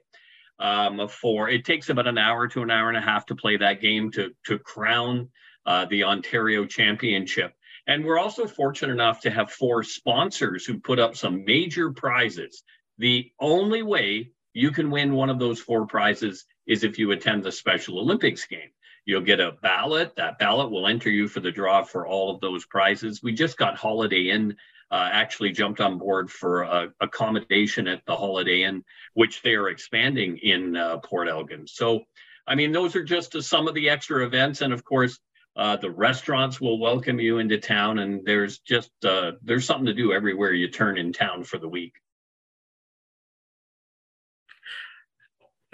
Um, 0.57 1.07
for 1.07 1.47
it 1.47 1.63
takes 1.63 1.89
about 1.89 2.07
an 2.07 2.17
hour 2.17 2.47
to 2.47 2.63
an 2.63 2.71
hour 2.71 2.89
and 2.89 2.97
a 2.97 3.01
half 3.01 3.27
to 3.27 3.35
play 3.35 3.57
that 3.57 3.81
game 3.81 4.09
to 4.13 4.31
to 4.45 4.57
crown 4.57 5.29
uh, 5.67 5.85
the 5.85 6.05
Ontario 6.05 6.65
Championship. 6.65 7.53
And 7.87 8.03
we're 8.03 8.19
also 8.19 8.45
fortunate 8.45 8.91
enough 8.91 9.21
to 9.21 9.31
have 9.31 9.49
four 9.49 9.81
sponsors 9.81 10.65
who 10.65 10.79
put 10.79 10.99
up 10.99 11.15
some 11.15 11.45
major 11.45 11.91
prizes. 11.91 12.63
The 12.97 13.31
only 13.39 13.81
way 13.81 14.31
you 14.53 14.71
can 14.71 14.91
win 14.91 15.13
one 15.13 15.29
of 15.29 15.39
those 15.39 15.59
four 15.59 15.87
prizes 15.87 16.45
is 16.65 16.83
if 16.83 16.99
you 16.99 17.11
attend 17.11 17.43
the 17.43 17.51
Special 17.51 17.99
Olympics 17.99 18.45
game. 18.45 18.71
You'll 19.05 19.21
get 19.21 19.39
a 19.39 19.53
ballot. 19.61 20.15
That 20.17 20.37
ballot 20.37 20.69
will 20.69 20.85
enter 20.85 21.09
you 21.09 21.29
for 21.29 21.39
the 21.39 21.51
draw 21.51 21.83
for 21.83 22.05
all 22.05 22.29
of 22.29 22.41
those 22.41 22.65
prizes. 22.65 23.23
We 23.23 23.31
just 23.31 23.57
got 23.57 23.77
Holiday 23.77 24.31
Inn 24.31 24.57
uh, 24.91 25.09
actually 25.11 25.51
jumped 25.51 25.79
on 25.79 25.97
board 25.97 26.29
for 26.29 26.65
uh, 26.65 26.87
accommodation 26.99 27.87
at 27.87 28.01
the 28.05 28.15
Holiday 28.15 28.63
Inn, 28.63 28.83
which 29.13 29.41
they 29.41 29.53
are 29.55 29.69
expanding 29.69 30.37
in 30.37 30.75
uh, 30.75 30.97
Port 30.97 31.29
Elgin. 31.29 31.67
So, 31.67 32.03
I 32.45 32.55
mean, 32.55 32.73
those 32.73 32.95
are 32.97 33.03
just 33.03 33.41
some 33.43 33.67
of 33.67 33.75
the 33.75 33.89
extra 33.89 34.25
events, 34.25 34.61
and 34.61 34.73
of 34.73 34.83
course, 34.83 35.19
uh, 35.57 35.75
the 35.75 35.89
restaurants 35.89 36.61
will 36.61 36.77
welcome 36.77 37.19
you 37.19 37.39
into 37.39 37.57
town, 37.57 37.97
and 37.97 38.23
there's 38.23 38.59
just 38.59 38.91
uh, 39.03 39.31
there's 39.41 39.65
something 39.65 39.87
to 39.87 39.93
do 39.93 40.13
everywhere 40.13 40.53
you 40.53 40.69
turn 40.69 40.99
in 40.99 41.11
town 41.11 41.43
for 41.43 41.57
the 41.57 41.67
week. 41.67 41.93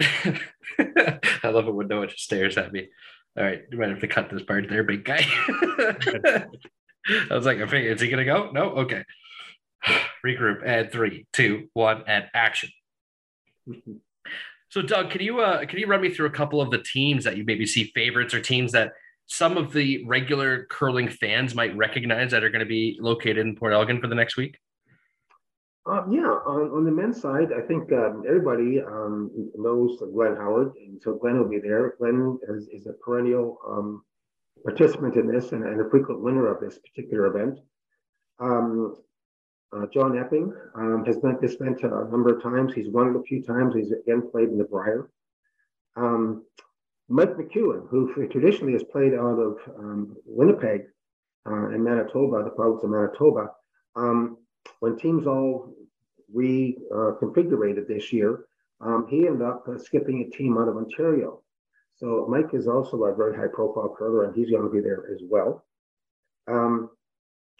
I 0.00 1.20
love 1.44 1.68
it 1.68 1.74
when 1.74 1.88
Noah 1.88 2.06
just 2.06 2.24
stares 2.24 2.56
at 2.56 2.72
me. 2.72 2.88
All 3.36 3.44
right, 3.44 3.60
you 3.70 3.76
might 3.76 3.90
have 3.90 4.00
to 4.00 4.08
cut 4.08 4.30
this 4.30 4.42
part 4.42 4.68
there, 4.70 4.84
big 4.84 5.04
guy. 5.04 5.26
I 5.28 6.46
was 7.30 7.44
like, 7.44 7.58
okay, 7.58 7.86
is 7.86 8.00
he 8.00 8.08
gonna 8.08 8.24
go? 8.24 8.50
No, 8.52 8.70
okay. 8.70 9.04
Regroup 10.24 10.62
and 10.64 10.90
three, 10.90 11.26
two, 11.34 11.68
one, 11.74 12.04
and 12.06 12.24
action. 12.32 12.70
So, 14.70 14.80
Doug, 14.80 15.10
can 15.10 15.20
you 15.20 15.40
uh, 15.40 15.66
can 15.66 15.78
you 15.78 15.86
run 15.86 16.00
me 16.00 16.08
through 16.08 16.26
a 16.26 16.30
couple 16.30 16.62
of 16.62 16.70
the 16.70 16.78
teams 16.78 17.24
that 17.24 17.36
you 17.36 17.44
maybe 17.44 17.66
see 17.66 17.92
favorites 17.94 18.32
or 18.32 18.40
teams 18.40 18.72
that 18.72 18.92
some 19.26 19.56
of 19.56 19.72
the 19.72 20.04
regular 20.06 20.66
curling 20.66 21.08
fans 21.08 21.54
might 21.54 21.76
recognize 21.76 22.30
that 22.30 22.44
are 22.44 22.50
going 22.50 22.60
to 22.60 22.66
be 22.66 22.98
located 23.00 23.38
in 23.38 23.56
Port 23.56 23.72
Elgin 23.72 24.00
for 24.00 24.06
the 24.06 24.14
next 24.14 24.36
week? 24.36 24.58
Uh, 25.86 26.02
yeah, 26.10 26.22
on, 26.22 26.70
on 26.70 26.84
the 26.84 26.90
men's 26.90 27.20
side, 27.20 27.48
I 27.52 27.60
think 27.60 27.92
um, 27.92 28.24
everybody 28.26 28.80
um, 28.80 29.30
knows 29.54 29.98
Glenn 30.14 30.36
Howard, 30.36 30.72
and 30.76 31.00
so 31.02 31.14
Glenn 31.14 31.38
will 31.38 31.48
be 31.48 31.58
there. 31.58 31.94
Glenn 31.98 32.38
is, 32.48 32.68
is 32.68 32.86
a 32.86 32.94
perennial 32.94 33.58
um, 33.68 34.02
participant 34.64 35.16
in 35.16 35.26
this 35.26 35.52
and, 35.52 35.62
and, 35.62 35.80
a 35.80 35.90
frequent 35.90 36.22
winner 36.22 36.46
of 36.46 36.58
this 36.60 36.78
particular 36.78 37.26
event. 37.26 37.58
Um, 38.40 38.96
uh, 39.76 39.86
John 39.92 40.16
Epping 40.16 40.54
um, 40.74 41.04
has 41.04 41.18
been 41.18 41.36
this 41.42 41.54
event 41.54 41.82
a 41.82 42.08
number 42.10 42.34
of 42.34 42.42
times. 42.42 42.72
He's 42.72 42.88
won 42.88 43.08
it 43.08 43.18
a 43.18 43.22
few 43.22 43.42
times. 43.42 43.74
He's 43.74 43.92
again 43.92 44.22
played 44.30 44.48
in 44.48 44.58
the 44.58 44.64
Brier. 44.64 45.10
Um, 47.10 47.16
Mike 47.16 47.36
McEwen, 47.36 47.88
who 47.88 48.12
traditionally 48.28 48.72
has 48.72 48.84
played 48.84 49.14
out 49.14 49.38
of 49.38 49.58
Winnipeg 50.24 50.82
uh, 51.46 51.68
in 51.70 51.82
Manitoba, 51.82 52.42
the 52.44 52.50
province 52.50 52.82
of 52.84 52.90
Manitoba, 52.90 53.50
when 54.80 54.96
teams 54.98 55.26
all 55.26 55.74
reconfigured 56.34 57.78
uh, 57.78 57.84
this 57.88 58.12
year, 58.12 58.46
um, 58.80 59.06
he 59.08 59.26
ended 59.26 59.42
up 59.42 59.64
uh, 59.68 59.78
skipping 59.78 60.22
a 60.22 60.36
team 60.36 60.58
out 60.58 60.68
of 60.68 60.76
Ontario. 60.76 61.42
So 61.96 62.26
Mike 62.28 62.52
is 62.54 62.66
also 62.66 63.04
a 63.04 63.14
very 63.14 63.36
high 63.36 63.52
profile 63.52 63.94
curler, 63.96 64.24
and 64.24 64.34
he's 64.34 64.50
going 64.50 64.64
to 64.64 64.70
be 64.70 64.80
there 64.80 65.04
as 65.12 65.20
well. 65.28 65.64
Um, 66.48 66.90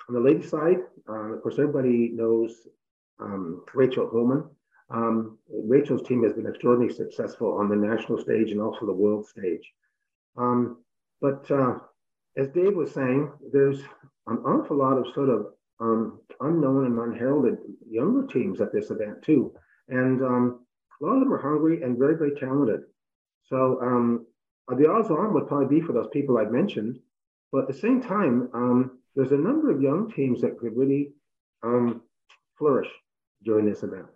on 0.08 0.14
the 0.14 0.20
ladies' 0.20 0.50
side, 0.50 0.78
uh, 1.08 1.34
of 1.34 1.42
course, 1.42 1.58
everybody 1.58 2.10
knows 2.12 2.66
um, 3.20 3.64
Rachel 3.74 4.08
Homan. 4.08 4.44
Um, 4.90 5.38
Rachel's 5.48 6.06
team 6.06 6.22
has 6.24 6.32
been 6.34 6.46
extraordinarily 6.46 6.94
successful 6.94 7.56
on 7.58 7.68
the 7.68 7.76
national 7.76 8.18
stage 8.18 8.50
and 8.50 8.60
also 8.60 8.86
the 8.86 8.92
world 8.92 9.26
stage. 9.26 9.72
Um, 10.36 10.78
but 11.20 11.50
uh, 11.50 11.78
as 12.36 12.48
Dave 12.48 12.74
was 12.74 12.92
saying, 12.92 13.32
there's 13.52 13.80
an 14.26 14.38
awful 14.38 14.76
lot 14.76 14.98
of 14.98 15.06
sort 15.14 15.28
of 15.28 15.46
um, 15.80 16.20
unknown 16.40 16.86
and 16.86 16.98
unheralded 16.98 17.58
younger 17.88 18.26
teams 18.26 18.60
at 18.60 18.72
this 18.72 18.90
event 18.90 19.22
too. 19.22 19.52
And 19.88 20.22
um, 20.22 20.66
a 21.00 21.04
lot 21.04 21.14
of 21.14 21.20
them 21.20 21.32
are 21.32 21.42
hungry 21.42 21.82
and 21.82 21.98
very, 21.98 22.16
very 22.16 22.34
talented. 22.38 22.80
So 23.44 23.80
um, 23.82 24.26
the 24.68 24.90
odds 24.90 25.10
on 25.10 25.34
would 25.34 25.48
probably 25.48 25.80
be 25.80 25.86
for 25.86 25.92
those 25.92 26.08
people 26.12 26.38
I've 26.38 26.52
mentioned. 26.52 26.98
But 27.52 27.62
at 27.62 27.68
the 27.68 27.74
same 27.74 28.02
time, 28.02 28.48
um, 28.52 28.98
there's 29.14 29.32
a 29.32 29.36
number 29.36 29.70
of 29.70 29.80
young 29.80 30.10
teams 30.10 30.40
that 30.40 30.58
could 30.58 30.76
really 30.76 31.12
flourish 32.58 32.88
during 33.44 33.64
this 33.64 33.82
event. 33.82 34.06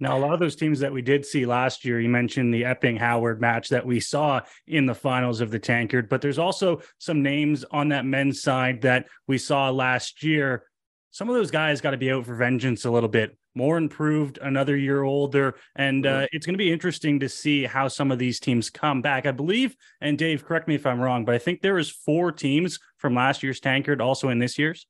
Now, 0.00 0.16
a 0.16 0.20
lot 0.20 0.32
of 0.32 0.38
those 0.38 0.54
teams 0.54 0.78
that 0.80 0.92
we 0.92 1.02
did 1.02 1.26
see 1.26 1.44
last 1.44 1.84
year, 1.84 2.00
you 2.00 2.08
mentioned 2.08 2.54
the 2.54 2.64
Epping 2.64 2.96
Howard 2.96 3.40
match 3.40 3.68
that 3.70 3.84
we 3.84 3.98
saw 3.98 4.40
in 4.66 4.86
the 4.86 4.94
finals 4.94 5.40
of 5.40 5.50
the 5.50 5.58
Tankard, 5.58 6.08
but 6.08 6.20
there's 6.20 6.38
also 6.38 6.80
some 6.98 7.22
names 7.22 7.64
on 7.70 7.88
that 7.88 8.04
men's 8.04 8.40
side 8.40 8.82
that 8.82 9.08
we 9.26 9.38
saw 9.38 9.70
last 9.70 10.22
year. 10.22 10.64
Some 11.10 11.28
of 11.28 11.34
those 11.34 11.50
guys 11.50 11.80
got 11.80 11.90
to 11.92 11.96
be 11.96 12.12
out 12.12 12.26
for 12.26 12.36
vengeance 12.36 12.84
a 12.84 12.90
little 12.90 13.08
bit, 13.08 13.36
more 13.56 13.76
improved, 13.76 14.38
another 14.40 14.76
year 14.76 15.02
older. 15.02 15.56
And 15.74 16.06
uh, 16.06 16.26
it's 16.30 16.46
going 16.46 16.54
to 16.54 16.58
be 16.58 16.72
interesting 16.72 17.18
to 17.20 17.28
see 17.28 17.64
how 17.64 17.88
some 17.88 18.12
of 18.12 18.20
these 18.20 18.38
teams 18.38 18.70
come 18.70 19.02
back. 19.02 19.26
I 19.26 19.32
believe, 19.32 19.74
and 20.00 20.16
Dave, 20.16 20.44
correct 20.44 20.68
me 20.68 20.76
if 20.76 20.86
I'm 20.86 21.00
wrong, 21.00 21.24
but 21.24 21.34
I 21.34 21.38
think 21.38 21.60
there 21.60 21.78
is 21.78 21.90
four 21.90 22.30
teams 22.30 22.78
from 22.98 23.16
last 23.16 23.42
year's 23.42 23.58
Tankard 23.58 24.00
also 24.00 24.28
in 24.28 24.38
this 24.38 24.58
year's. 24.58 24.86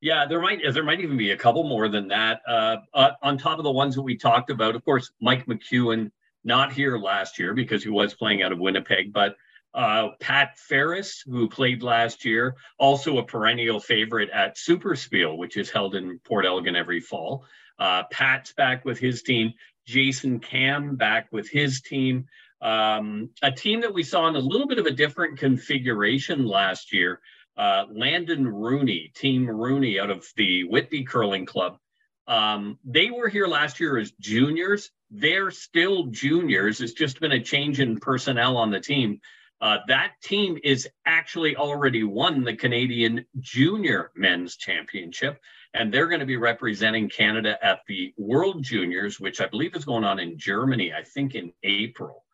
Yeah, 0.00 0.24
there 0.26 0.40
might 0.40 0.60
there 0.72 0.82
might 0.84 1.00
even 1.00 1.18
be 1.18 1.32
a 1.32 1.36
couple 1.36 1.62
more 1.64 1.88
than 1.88 2.08
that. 2.08 2.40
Uh, 2.48 2.76
uh, 2.94 3.10
on 3.22 3.36
top 3.36 3.58
of 3.58 3.64
the 3.64 3.70
ones 3.70 3.94
that 3.96 4.02
we 4.02 4.16
talked 4.16 4.50
about, 4.50 4.74
of 4.74 4.84
course, 4.84 5.10
Mike 5.20 5.46
McEwen 5.46 6.10
not 6.42 6.72
here 6.72 6.96
last 6.96 7.38
year 7.38 7.52
because 7.52 7.82
he 7.82 7.90
was 7.90 8.14
playing 8.14 8.42
out 8.42 8.52
of 8.52 8.58
Winnipeg, 8.58 9.12
but 9.12 9.36
uh, 9.74 10.08
Pat 10.18 10.58
Ferris, 10.58 11.22
who 11.26 11.48
played 11.48 11.82
last 11.82 12.24
year, 12.24 12.56
also 12.78 13.18
a 13.18 13.24
perennial 13.24 13.78
favorite 13.78 14.30
at 14.30 14.56
Superspiel, 14.56 15.36
which 15.36 15.56
is 15.56 15.70
held 15.70 15.94
in 15.94 16.18
Port 16.20 16.46
Elgin 16.46 16.76
every 16.76 17.00
fall. 17.00 17.44
Uh, 17.78 18.02
Pat's 18.10 18.52
back 18.52 18.84
with 18.84 18.98
his 18.98 19.22
team. 19.22 19.52
Jason 19.86 20.40
Camm 20.40 20.96
back 20.96 21.28
with 21.30 21.48
his 21.48 21.82
team. 21.82 22.26
Um, 22.60 23.30
a 23.42 23.50
team 23.50 23.80
that 23.82 23.94
we 23.94 24.02
saw 24.02 24.28
in 24.28 24.36
a 24.36 24.40
little 24.40 24.66
bit 24.66 24.78
of 24.78 24.86
a 24.86 24.90
different 24.90 25.38
configuration 25.38 26.46
last 26.46 26.92
year 26.92 27.20
uh, 27.60 27.84
Landan 27.94 28.46
Rooney, 28.46 29.12
Team 29.14 29.46
Rooney 29.46 30.00
out 30.00 30.08
of 30.08 30.26
the 30.34 30.64
Whitby 30.64 31.04
Curling 31.04 31.44
Club. 31.44 31.76
Um, 32.26 32.78
they 32.84 33.10
were 33.10 33.28
here 33.28 33.46
last 33.46 33.80
year 33.80 33.98
as 33.98 34.12
juniors. 34.12 34.90
They're 35.10 35.50
still 35.50 36.06
juniors. 36.06 36.80
It's 36.80 36.94
just 36.94 37.20
been 37.20 37.32
a 37.32 37.42
change 37.42 37.78
in 37.78 38.00
personnel 38.00 38.56
on 38.56 38.70
the 38.70 38.80
team. 38.80 39.20
Uh, 39.60 39.76
that 39.88 40.12
team 40.22 40.56
is 40.64 40.88
actually 41.04 41.56
already 41.56 42.02
won 42.02 42.44
the 42.44 42.56
Canadian 42.56 43.26
Junior 43.40 44.10
Men's 44.16 44.56
Championship, 44.56 45.38
and 45.74 45.92
they're 45.92 46.08
going 46.08 46.20
to 46.20 46.26
be 46.26 46.38
representing 46.38 47.10
Canada 47.10 47.58
at 47.62 47.80
the 47.86 48.14
World 48.16 48.62
Juniors, 48.62 49.20
which 49.20 49.38
I 49.38 49.48
believe 49.48 49.76
is 49.76 49.84
going 49.84 50.04
on 50.04 50.18
in 50.18 50.38
Germany, 50.38 50.94
I 50.94 51.02
think 51.02 51.34
in 51.34 51.52
April. 51.62 52.24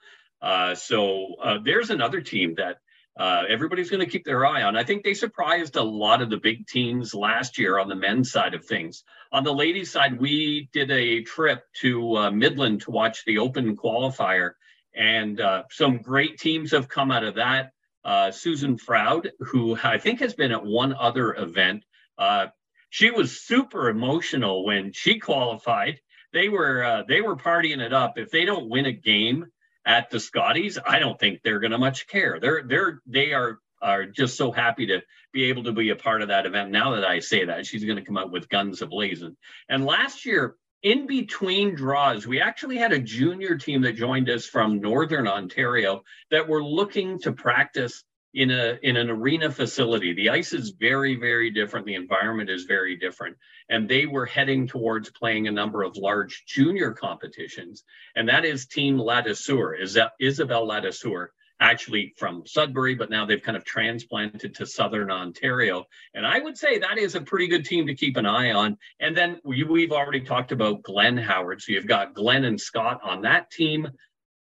Uh, 0.40 0.76
so 0.76 1.34
uh, 1.42 1.58
there's 1.64 1.90
another 1.90 2.20
team 2.20 2.54
that 2.58 2.76
uh, 3.18 3.44
everybody's 3.48 3.90
going 3.90 4.04
to 4.04 4.10
keep 4.10 4.24
their 4.24 4.44
eye 4.44 4.62
on. 4.62 4.76
I 4.76 4.84
think 4.84 5.02
they 5.02 5.14
surprised 5.14 5.76
a 5.76 5.82
lot 5.82 6.20
of 6.20 6.28
the 6.28 6.36
big 6.36 6.66
teams 6.66 7.14
last 7.14 7.58
year 7.58 7.78
on 7.78 7.88
the 7.88 7.94
men's 7.94 8.30
side 8.30 8.52
of 8.52 8.64
things. 8.64 9.04
On 9.32 9.42
the 9.42 9.54
ladies' 9.54 9.90
side, 9.90 10.20
we 10.20 10.68
did 10.72 10.90
a 10.90 11.22
trip 11.22 11.62
to 11.80 12.16
uh, 12.16 12.30
Midland 12.30 12.82
to 12.82 12.90
watch 12.90 13.24
the 13.24 13.38
Open 13.38 13.76
qualifier, 13.76 14.52
and 14.94 15.40
uh, 15.40 15.62
some 15.70 15.98
great 15.98 16.38
teams 16.38 16.72
have 16.72 16.88
come 16.88 17.10
out 17.10 17.24
of 17.24 17.36
that. 17.36 17.72
Uh, 18.04 18.30
Susan 18.30 18.76
Froud, 18.76 19.30
who 19.40 19.78
I 19.82 19.98
think 19.98 20.20
has 20.20 20.34
been 20.34 20.52
at 20.52 20.64
one 20.64 20.94
other 20.94 21.34
event, 21.34 21.84
uh, 22.18 22.48
she 22.90 23.10
was 23.10 23.40
super 23.40 23.88
emotional 23.88 24.64
when 24.64 24.92
she 24.92 25.18
qualified. 25.18 26.00
They 26.32 26.48
were 26.50 26.84
uh, 26.84 27.02
they 27.08 27.22
were 27.22 27.36
partying 27.36 27.80
it 27.80 27.94
up. 27.94 28.18
If 28.18 28.30
they 28.30 28.44
don't 28.44 28.68
win 28.68 28.86
a 28.86 28.92
game, 28.92 29.46
at 29.86 30.10
the 30.10 30.20
Scotties, 30.20 30.78
I 30.84 30.98
don't 30.98 31.18
think 31.18 31.40
they're 31.42 31.60
going 31.60 31.70
to 31.70 31.78
much 31.78 32.08
care. 32.08 32.38
They're 32.40 32.62
they're 32.66 33.00
they 33.06 33.32
are 33.32 33.60
are 33.80 34.04
just 34.04 34.36
so 34.36 34.50
happy 34.50 34.86
to 34.86 35.00
be 35.32 35.44
able 35.44 35.64
to 35.64 35.72
be 35.72 35.90
a 35.90 35.96
part 35.96 36.22
of 36.22 36.28
that 36.28 36.46
event. 36.46 36.70
Now 36.70 36.96
that 36.96 37.04
I 37.04 37.20
say 37.20 37.44
that, 37.44 37.66
she's 37.66 37.84
going 37.84 37.96
to 37.96 38.04
come 38.04 38.16
out 38.16 38.32
with 38.32 38.48
guns 38.48 38.80
ablazing. 38.80 39.36
And 39.68 39.84
last 39.84 40.26
year, 40.26 40.56
in 40.82 41.06
between 41.06 41.74
draws, 41.74 42.26
we 42.26 42.40
actually 42.40 42.78
had 42.78 42.92
a 42.92 42.98
junior 42.98 43.56
team 43.56 43.82
that 43.82 43.96
joined 43.96 44.28
us 44.28 44.46
from 44.46 44.80
Northern 44.80 45.28
Ontario 45.28 46.02
that 46.30 46.48
were 46.48 46.62
looking 46.62 47.18
to 47.20 47.32
practice 47.32 48.04
in 48.36 48.50
a 48.50 48.78
in 48.82 48.96
an 48.98 49.08
arena 49.08 49.50
facility. 49.50 50.12
The 50.12 50.28
ice 50.28 50.52
is 50.52 50.70
very 50.78 51.16
very 51.16 51.50
different. 51.50 51.86
The 51.86 51.94
environment 51.94 52.50
is 52.50 52.64
very 52.64 52.94
different, 52.94 53.36
and 53.70 53.88
they 53.88 54.04
were 54.04 54.26
heading 54.26 54.68
towards 54.68 55.10
playing 55.10 55.48
a 55.48 55.52
number 55.52 55.82
of 55.82 55.96
large 55.96 56.44
junior 56.46 56.92
competitions. 56.92 57.82
And 58.14 58.28
that 58.28 58.44
is 58.44 58.66
Team 58.66 58.98
Ladouceur, 58.98 59.80
is 59.80 59.94
that 59.94 60.12
Isabel 60.20 60.66
Ladouceur, 60.68 61.28
actually 61.60 62.12
from 62.18 62.42
Sudbury, 62.46 62.94
but 62.94 63.08
now 63.08 63.24
they've 63.24 63.42
kind 63.42 63.56
of 63.56 63.64
transplanted 63.64 64.54
to 64.56 64.66
Southern 64.66 65.10
Ontario. 65.10 65.86
And 66.12 66.26
I 66.26 66.38
would 66.38 66.58
say 66.58 66.78
that 66.78 66.98
is 66.98 67.14
a 67.14 67.22
pretty 67.22 67.48
good 67.48 67.64
team 67.64 67.86
to 67.86 67.94
keep 67.94 68.18
an 68.18 68.26
eye 68.26 68.52
on. 68.52 68.76
And 69.00 69.16
then 69.16 69.40
we, 69.44 69.64
we've 69.64 69.92
already 69.92 70.20
talked 70.20 70.52
about 70.52 70.82
Glenn 70.82 71.16
Howard. 71.16 71.62
So 71.62 71.72
you've 71.72 71.86
got 71.86 72.12
Glenn 72.12 72.44
and 72.44 72.60
Scott 72.60 73.00
on 73.02 73.22
that 73.22 73.50
team. 73.50 73.88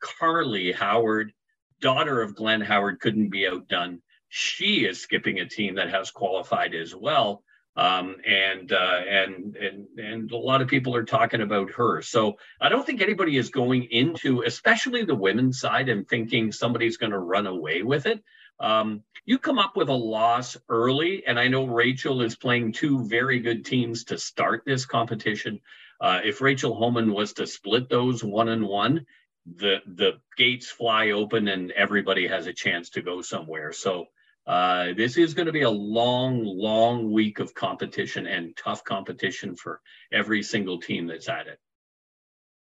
Carly 0.02 0.74
Howard, 0.74 1.32
daughter 1.82 2.22
of 2.22 2.36
Glenn 2.36 2.62
Howard, 2.62 3.00
couldn't 3.00 3.30
be 3.30 3.48
outdone. 3.48 4.02
She 4.30 4.86
is 4.86 5.02
skipping 5.02 5.40
a 5.40 5.48
team 5.48 5.76
that 5.76 5.90
has 5.90 6.12
qualified 6.12 6.76
as 6.76 6.94
well. 6.96 7.44
Um, 7.78 8.16
and 8.26 8.72
uh, 8.72 9.02
and 9.08 9.58
and 9.58 9.88
and 9.98 10.32
a 10.32 10.38
lot 10.38 10.62
of 10.62 10.70
people 10.70 10.96
are 10.96 11.04
talking 11.04 11.42
about 11.42 11.72
her. 11.72 12.02
So 12.02 12.38
I 12.62 12.70
don't 12.70 12.86
think 12.86 13.02
anybody 13.02 13.36
is 13.38 13.50
going 13.50 13.84
into, 13.84 14.44
especially 14.44 15.04
the 15.04 15.14
women's 15.16 15.60
side, 15.60 15.90
and 15.90 16.08
thinking 16.08 16.54
somebody's 16.54 16.96
going 16.96 17.12
to 17.12 17.20
run 17.20 17.48
away 17.48 17.82
with 17.82 18.06
it. 18.06 18.24
Um, 18.62 19.04
you 19.26 19.40
come 19.40 19.60
up 19.60 19.76
with 19.76 19.90
a 19.90 19.94
loss 19.94 20.56
early, 20.70 21.26
and 21.26 21.38
I 21.38 21.50
know 21.50 21.66
Rachel 21.66 22.22
is 22.22 22.38
playing 22.38 22.72
two 22.72 23.04
very 23.06 23.40
good 23.40 23.66
teams 23.66 24.06
to 24.06 24.18
start 24.18 24.64
this 24.66 24.86
competition. 24.86 25.60
Uh, 26.00 26.22
if 26.24 26.42
Rachel 26.42 26.76
Homan 26.76 27.12
was 27.12 27.34
to 27.34 27.48
split 27.48 27.90
those 27.90 28.24
one 28.24 28.50
and 28.50 28.66
one, 28.66 29.06
the 29.46 29.78
the 29.86 30.14
gates 30.38 30.70
fly 30.70 31.12
open 31.12 31.48
and 31.48 31.72
everybody 31.72 32.28
has 32.28 32.48
a 32.48 32.54
chance 32.54 32.90
to 32.92 33.02
go 33.02 33.22
somewhere. 33.22 33.72
So 33.72 34.06
uh, 34.48 34.94
this 34.96 35.18
is 35.18 35.34
going 35.34 35.48
to 35.48 35.52
be 35.52 35.64
a 35.64 35.70
long, 35.70 36.44
long 36.44 37.12
week 37.12 37.40
of 37.40 37.54
competition 37.54 38.28
and 38.28 38.56
tough 38.56 38.84
competition 38.84 39.56
for 39.56 39.82
every 40.12 40.44
single 40.44 40.80
team 40.80 41.08
that's 41.08 41.30
at 41.30 41.48
it. 41.48 41.60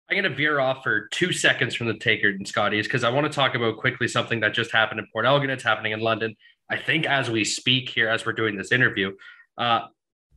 I'm 0.10 0.16
going 0.16 0.30
to 0.30 0.36
veer 0.36 0.60
off 0.60 0.84
for 0.84 1.08
two 1.08 1.34
seconds 1.34 1.74
from 1.74 1.88
the 1.88 1.96
Tankard 1.96 2.36
and 2.36 2.48
Scotties 2.48 2.86
because 2.86 3.04
I 3.04 3.10
want 3.10 3.26
to 3.26 3.34
talk 3.34 3.56
about 3.56 3.78
quickly 3.78 4.08
something 4.08 4.40
that 4.42 4.54
just 4.54 4.72
happened 4.72 5.00
in 5.00 5.08
Port 5.12 5.26
Elgin. 5.26 5.50
It's 5.50 5.64
happening 5.64 5.94
in 5.94 6.00
London. 6.00 6.36
I 6.70 6.78
think 6.78 7.06
as 7.06 7.30
we 7.30 7.44
speak 7.44 7.90
here, 7.90 8.08
as 8.08 8.26
we're 8.26 8.34
doing 8.34 8.56
this 8.56 8.72
interview, 8.72 9.14
uh, 9.58 9.88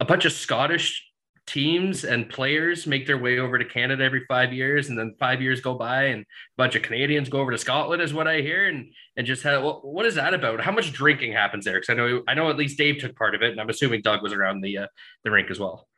a 0.00 0.04
bunch 0.04 0.24
of 0.24 0.32
Scottish 0.32 1.07
teams 1.48 2.04
and 2.04 2.28
players 2.28 2.86
make 2.86 3.06
their 3.06 3.18
way 3.18 3.38
over 3.38 3.58
to 3.58 3.64
Canada 3.64 4.04
every 4.04 4.24
five 4.26 4.52
years, 4.52 4.88
and 4.88 4.98
then 4.98 5.16
five 5.18 5.40
years 5.40 5.60
go 5.60 5.74
by, 5.74 6.04
and 6.04 6.22
a 6.22 6.26
bunch 6.56 6.76
of 6.76 6.82
Canadians 6.82 7.28
go 7.28 7.40
over 7.40 7.50
to 7.50 7.58
Scotland, 7.58 8.02
is 8.02 8.12
what 8.12 8.28
I 8.28 8.42
hear, 8.42 8.66
and 8.66 8.92
and 9.16 9.26
just 9.26 9.42
have, 9.42 9.62
what, 9.62 9.84
what 9.84 10.06
is 10.06 10.14
that 10.14 10.34
about? 10.34 10.60
How 10.60 10.72
much 10.72 10.92
drinking 10.92 11.32
happens 11.32 11.64
there? 11.64 11.80
Because 11.80 11.90
I 11.90 11.94
know 11.94 12.22
I 12.28 12.34
know 12.34 12.50
at 12.50 12.56
least 12.56 12.78
Dave 12.78 12.98
took 12.98 13.16
part 13.16 13.34
of 13.34 13.42
it, 13.42 13.50
and 13.52 13.60
I'm 13.60 13.70
assuming 13.70 14.02
Doug 14.02 14.22
was 14.22 14.32
around 14.32 14.60
the 14.60 14.78
uh, 14.78 14.86
the 15.24 15.30
rink 15.30 15.50
as 15.50 15.58
well. 15.58 15.88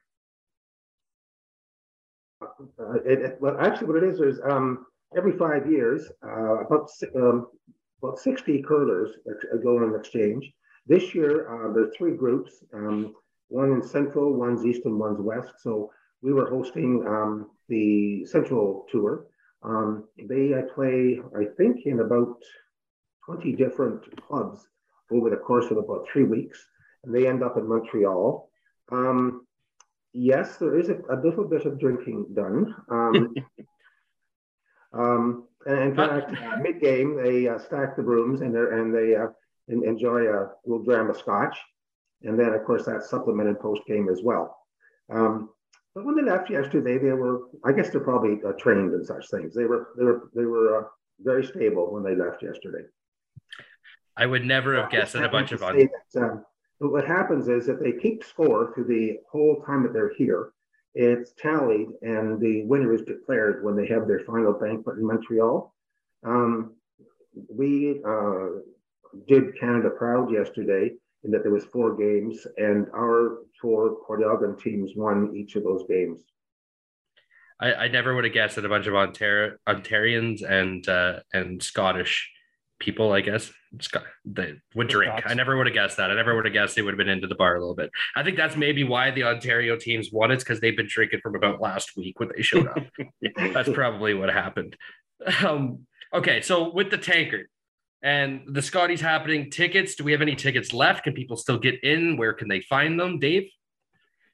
Uh, 2.43 2.95
it, 3.05 3.19
it, 3.21 3.37
well, 3.41 3.57
actually, 3.61 3.89
what 3.89 4.03
it 4.03 4.05
is 4.05 4.21
is 4.21 4.41
um, 4.49 4.87
every 5.17 5.37
five 5.37 5.71
years, 5.71 6.11
uh, 6.25 6.65
about 6.65 6.89
um, 7.17 7.49
about 8.03 8.19
sixty 8.19 8.63
curlers 8.63 9.11
go 9.63 9.79
on 9.79 9.95
exchange. 9.99 10.51
This 10.87 11.15
year, 11.15 11.33
uh, 11.53 11.73
there's 11.75 11.95
three 11.97 12.17
groups. 12.17 12.65
Um, 12.73 13.15
one 13.51 13.73
in 13.73 13.83
Central, 13.83 14.33
one's 14.33 14.65
East, 14.65 14.83
and 14.85 14.99
one's 14.99 15.21
West. 15.21 15.55
So 15.59 15.91
we 16.23 16.33
were 16.33 16.49
hosting 16.49 17.05
um, 17.07 17.51
the 17.69 18.25
Central 18.25 18.87
tour. 18.91 19.27
Um, 19.63 20.05
they 20.17 20.55
I 20.55 20.63
play, 20.75 21.21
I 21.37 21.45
think, 21.57 21.85
in 21.85 22.01
about 22.01 22.43
20 23.27 23.53
different 23.53 24.05
clubs 24.27 24.67
over 25.11 25.29
the 25.29 25.37
course 25.37 25.71
of 25.71 25.77
about 25.77 26.07
three 26.11 26.25
weeks, 26.25 26.65
and 27.05 27.15
they 27.15 27.27
end 27.27 27.43
up 27.43 27.57
in 27.59 27.69
Montreal. 27.69 28.49
Um, 28.91 29.47
yes, 30.13 30.57
there 30.57 30.79
is 30.79 30.89
a, 30.89 30.99
a, 31.11 31.21
little 31.23 31.45
bit 31.45 31.67
of 31.67 31.79
drinking 31.79 32.27
done. 32.35 32.75
Um, 32.89 33.35
um, 34.93 35.49
and 35.67 35.79
in 35.91 35.97
fact, 35.97 36.33
uh, 36.33 36.57
mid 36.57 36.81
game, 36.81 37.17
they 37.23 37.49
uh, 37.49 37.59
stack 37.59 37.97
the 37.97 38.03
rooms 38.03 38.41
and, 38.41 38.57
and 38.57 38.95
they 38.95 39.17
uh, 39.17 39.29
enjoy 39.69 40.29
a 40.29 40.51
little 40.65 40.85
dram 40.85 41.11
of 41.11 41.19
scotch. 41.19 41.57
And 42.23 42.39
then, 42.39 42.53
of 42.53 42.65
course, 42.65 42.85
that's 42.85 43.09
supplemented 43.09 43.61
post 43.61 43.83
game 43.87 44.09
as 44.09 44.21
well. 44.23 44.57
Um, 45.11 45.51
but 45.95 46.05
when 46.05 46.15
they 46.15 46.23
left 46.23 46.51
yesterday, 46.51 46.99
they 46.99 47.13
were, 47.13 47.49
I 47.65 47.73
guess 47.73 47.91
they're 47.91 48.01
probably 48.01 48.39
uh, 48.47 48.53
trained 48.53 48.95
in 48.95 49.05
such 49.05 49.29
things. 49.31 49.55
They 49.55 49.65
were, 49.65 49.89
they 49.97 50.05
were, 50.05 50.31
they 50.35 50.45
were 50.45 50.81
uh, 50.81 50.89
very 51.21 51.45
stable 51.45 51.93
when 51.93 52.03
they 52.03 52.15
left 52.15 52.43
yesterday. 52.43 52.87
I 54.17 54.27
would 54.27 54.45
never 54.45 54.77
have 54.77 54.91
guessed 54.91 55.15
that 55.15 55.25
a 55.25 55.29
bunch 55.29 55.53
of. 55.53 55.61
That, 55.61 55.89
um, 56.17 56.45
but 56.79 56.93
what 56.93 57.07
happens 57.07 57.49
is 57.49 57.67
that 57.67 57.83
they 57.83 57.93
keep 57.93 58.23
score 58.25 58.73
through 58.75 58.85
the 58.85 59.19
whole 59.31 59.63
time 59.67 59.83
that 59.83 59.93
they're 59.93 60.15
here. 60.17 60.53
It's 60.95 61.33
tallied, 61.41 61.89
and 62.03 62.41
the 62.41 62.65
winner 62.65 62.93
is 62.93 63.03
declared 63.03 63.65
when 63.65 63.77
they 63.77 63.87
have 63.87 64.07
their 64.07 64.21
final 64.21 64.53
banquet 64.53 64.99
in 64.99 65.07
Montreal. 65.07 65.73
Um, 66.25 66.75
we 67.49 68.01
uh, 68.07 68.47
did 69.29 69.59
Canada 69.59 69.91
proud 69.91 70.33
yesterday 70.33 70.93
in 71.25 71.31
that 71.31 71.43
there 71.43 71.53
was 71.53 71.65
four 71.65 71.97
games, 71.97 72.47
and 72.57 72.87
our 72.95 73.39
four 73.61 73.97
Port 74.07 74.23
Elgin 74.23 74.57
teams 74.57 74.93
won 74.97 75.35
each 75.35 75.57
of 75.57 75.65
those 75.65 75.85
games. 75.89 76.25
I, 77.61 77.75
I 77.75 77.89
never 77.89 78.15
would 78.15 78.25
have 78.25 78.33
guessed 78.33 78.57
that 78.57 78.65
a 78.65 78.69
bunch 78.69 78.87
of 78.87 78.95
Ontar- 78.95 79.57
Ontarians 79.69 80.43
and 80.43 80.89
uh, 80.89 81.21
and 81.33 81.63
Scottish 81.63 82.31
people, 82.81 83.13
I 83.13 83.21
guess, 83.21 83.53
Scott, 83.81 84.05
they 84.25 84.55
would 84.75 84.89
drink. 84.89 85.23
I 85.27 85.35
never 85.35 85.57
would 85.57 85.67
have 85.67 85.75
guessed 85.75 85.99
that. 85.99 86.11
I 86.11 86.15
never 86.15 86.35
would 86.35 86.47
have 86.47 86.55
guessed 86.55 86.75
they 86.75 86.83
would 86.83 86.95
have 86.95 86.99
been 86.99 87.09
into 87.09 87.29
the 87.29 87.35
bar 87.37 87.55
a 87.55 87.61
little 87.61 87.75
bit. 87.75 87.91
I 88.17 88.25
think 88.25 88.37
that's 88.37 88.57
maybe 88.57 88.83
why 88.83 89.11
the 89.13 89.25
Ontario 89.25 89.77
teams 89.77 90.11
won. 90.11 90.31
It's 90.31 90.43
because 90.43 90.61
they've 90.61 90.77
been 90.77 90.89
drinking 90.89 91.21
from 91.23 91.37
about 91.37 91.61
last 91.61 91.97
week 91.97 92.19
when 92.19 92.31
they 92.35 92.43
showed 92.43 92.67
up. 92.67 92.79
that's 93.53 93.69
probably 93.69 94.15
what 94.15 94.31
happened. 94.31 94.77
Um, 95.45 95.87
okay, 96.13 96.41
so 96.41 96.73
with 96.73 96.91
the 96.91 96.99
tankard, 96.99 97.47
and 98.03 98.43
the 98.47 98.63
Scotties 98.63 99.01
happening 99.01 99.51
tickets. 99.51 99.95
Do 99.95 100.05
we 100.05 100.13
have 100.13 100.23
any 100.23 100.35
tickets 100.35 100.73
left? 100.73 101.05
Can 101.05 101.13
people 101.13 101.37
still 101.37 101.59
get 101.59 101.83
in? 101.85 102.17
Where 102.17 102.33
can 102.33 102.49
they 102.49 102.61
find 102.61 102.99
them, 102.99 103.19
Dave? 103.19 103.51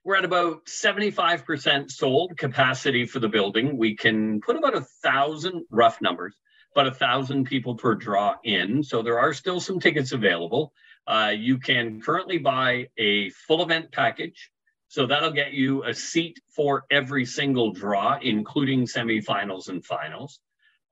We're 0.05 0.17
at 0.17 0.25
about 0.25 0.67
75% 0.67 1.91
sold 1.91 2.39
capacity 2.39 3.07
for 3.07 3.19
the 3.19 3.29
building. 3.29 3.77
We 3.77 3.97
can 3.97 4.41
put 4.41 4.57
about 4.57 4.77
a 4.77 4.87
thousand 5.03 5.65
rough 5.69 6.01
numbers, 6.01 6.37
but 6.77 6.87
a 6.87 6.93
thousand 6.93 7.47
people 7.47 7.75
per 7.75 7.97
draw 7.97 8.37
in. 8.45 8.85
So 8.85 9.03
there 9.03 9.19
are 9.19 9.33
still 9.33 9.59
some 9.59 9.81
tickets 9.81 10.13
available. 10.13 10.73
Uh, 11.09 11.33
you 11.37 11.59
can 11.59 12.01
currently 12.01 12.39
buy 12.39 12.89
a 12.97 13.31
full 13.31 13.63
event 13.63 13.91
package. 13.91 14.51
So 14.89 15.07
that'll 15.07 15.33
get 15.33 15.53
you 15.53 15.83
a 15.83 15.93
seat 15.93 16.39
for 16.55 16.85
every 16.89 17.25
single 17.25 17.73
draw, 17.73 18.19
including 18.23 18.85
semifinals 18.85 19.69
and 19.69 19.85
finals. 19.85 20.39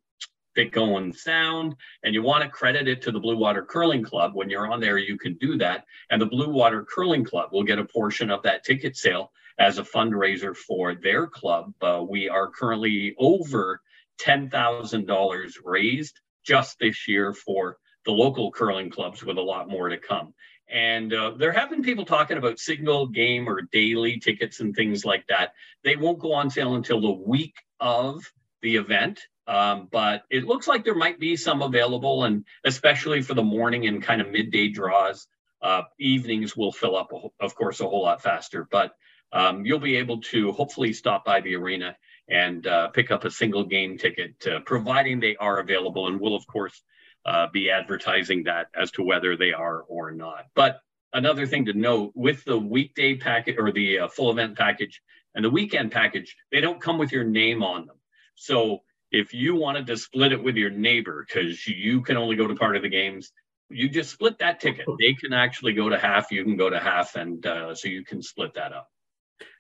Owen 0.76 1.14
Sound 1.14 1.76
and 2.04 2.14
you 2.14 2.24
want 2.24 2.44
to 2.44 2.50
credit 2.50 2.88
it 2.88 3.02
to 3.04 3.12
the 3.12 3.20
Blue 3.20 3.38
Water 3.38 3.64
Curling 3.64 4.04
Club, 4.04 4.32
when 4.34 4.50
you're 4.50 4.72
on 4.72 4.80
there, 4.80 4.98
you 4.98 5.18
can 5.18 5.36
do 5.36 5.58
that. 5.58 5.86
And 6.10 6.22
the 6.22 6.26
Blue 6.26 6.50
Water 6.50 6.84
Curling 6.84 7.24
Club 7.24 7.50
will 7.52 7.64
get 7.64 7.80
a 7.80 7.86
portion 7.86 8.32
of 8.32 8.42
that 8.44 8.64
ticket 8.64 8.98
sale 8.98 9.32
as 9.60 9.78
a 9.78 9.84
fundraiser 9.84 10.56
for 10.56 10.96
their 10.96 11.28
club. 11.28 11.74
Uh, 11.82 12.04
we 12.08 12.30
are 12.30 12.50
currently 12.50 13.16
over 13.18 13.82
$10,000 14.22 15.54
raised 15.64 16.20
just 16.46 16.80
this 16.80 17.08
year 17.08 17.34
for 17.34 17.78
the 18.06 18.12
local 18.12 18.52
curling 18.52 18.90
clubs 18.90 19.24
with 19.24 19.38
a 19.38 19.42
lot 19.42 19.70
more 19.70 19.90
to 19.90 19.98
come. 19.98 20.34
And 20.70 21.14
uh, 21.14 21.32
there 21.38 21.52
have 21.52 21.70
been 21.70 21.84
people 21.84 22.06
talking 22.06 22.38
about 22.38 22.60
single 22.60 23.08
game 23.08 23.48
or 23.48 23.62
daily 23.62 24.20
tickets 24.20 24.60
and 24.60 24.76
things 24.76 25.06
like 25.06 25.26
that. 25.28 25.54
They 25.84 25.96
won't 25.96 26.20
go 26.20 26.34
on 26.34 26.50
sale 26.50 26.76
until 26.76 27.02
the 27.02 27.12
week 27.12 27.56
of 27.80 28.32
the 28.62 28.76
event. 28.76 29.22
Um, 29.48 29.88
but 29.90 30.24
it 30.30 30.44
looks 30.44 30.68
like 30.68 30.84
there 30.84 30.96
might 30.96 31.20
be 31.20 31.38
some 31.38 31.62
available, 31.62 32.26
and 32.26 32.44
especially 32.66 33.22
for 33.22 33.34
the 33.34 33.44
morning 33.44 33.88
and 33.88 34.04
kind 34.04 34.20
of 34.20 34.30
midday 34.30 34.68
draws, 34.68 35.26
uh, 35.62 35.84
evenings 36.00 36.56
will 36.56 36.74
fill 36.74 36.98
up, 36.98 37.12
of 37.40 37.56
course, 37.56 37.80
a 37.80 37.88
whole 37.88 38.04
lot 38.04 38.22
faster. 38.22 38.68
But 38.70 38.94
um, 39.32 39.66
you'll 39.66 39.80
be 39.80 39.98
able 39.98 40.22
to 40.22 40.52
hopefully 40.52 40.94
stop 40.94 41.26
by 41.26 41.42
the 41.42 41.56
arena 41.56 41.96
and 42.30 42.66
uh, 42.68 42.90
pick 42.90 43.12
up 43.12 43.24
a 43.24 43.32
single 43.32 43.64
game 43.64 43.98
ticket, 43.98 44.36
uh, 44.48 44.60
providing 44.62 45.20
they 45.20 45.36
are 45.38 45.60
available. 45.60 46.08
And 46.08 46.20
we'll, 46.20 46.36
of 46.36 46.46
course, 46.48 46.82
uh, 47.26 47.48
be 47.52 47.70
advertising 47.70 48.44
that 48.44 48.68
as 48.80 48.92
to 48.92 49.04
whether 49.04 49.36
they 49.36 49.54
are 49.54 49.82
or 49.82 50.12
not. 50.12 50.46
But 50.56 50.80
another 51.14 51.46
thing 51.46 51.66
to 51.66 51.74
note 51.74 52.12
with 52.16 52.44
the 52.46 52.58
weekday 52.58 53.16
package 53.16 53.56
or 53.58 53.72
the 53.72 54.00
uh, 54.00 54.08
full 54.08 54.32
event 54.32 54.58
package 54.58 55.02
and 55.36 55.44
the 55.44 55.50
weekend 55.50 55.92
package, 55.92 56.36
they 56.52 56.62
don't 56.62 56.82
come 56.82 56.98
with 56.98 57.12
your 57.12 57.24
name 57.24 57.64
on 57.64 57.86
them. 57.86 57.98
So 58.36 58.84
if 59.12 59.34
you 59.34 59.56
wanted 59.56 59.88
to 59.88 59.98
split 59.98 60.32
it 60.32 60.44
with 60.44 60.56
your 60.56 60.70
neighbor 60.70 61.26
because 61.28 61.66
you 61.68 62.02
can 62.02 62.18
only 62.18 62.36
go 62.36 62.48
to 62.48 62.56
part 62.56 62.76
of 62.76 62.82
the 62.82 62.90
games, 62.90 63.32
you 63.70 63.90
just 63.90 64.12
split 64.12 64.40
that 64.40 64.60
ticket. 64.60 64.86
They 65.00 65.14
can 65.14 65.34
actually 65.34 65.74
go 65.74 65.90
to 65.90 65.98
half, 65.98 66.32
you 66.32 66.44
can 66.44 66.58
go 66.58 66.70
to 66.70 66.80
half, 66.80 67.16
and 67.16 67.46
uh, 67.46 67.76
so 67.76 67.88
you 67.88 68.04
can 68.04 68.22
split 68.22 68.54
that 68.56 68.74
up. 68.74 68.90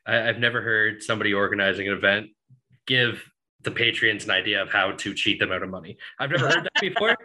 I, 0.07 0.15
have 0.15 0.39
never 0.39 0.61
heard 0.61 1.03
somebody 1.03 1.33
organizing 1.33 1.87
an 1.87 1.93
event 1.93 2.27
give 2.85 3.23
the 3.63 3.71
patrons 3.71 4.23
an 4.23 4.31
idea 4.31 4.61
of 4.61 4.71
how 4.71 4.91
to 4.91 5.13
cheat 5.13 5.39
them 5.39 5.51
out 5.51 5.61
of 5.61 5.69
money. 5.69 5.97
I've 6.19 6.29
never 6.29 6.47
heard 6.47 6.63
that 6.63 6.81
before, 6.81 7.17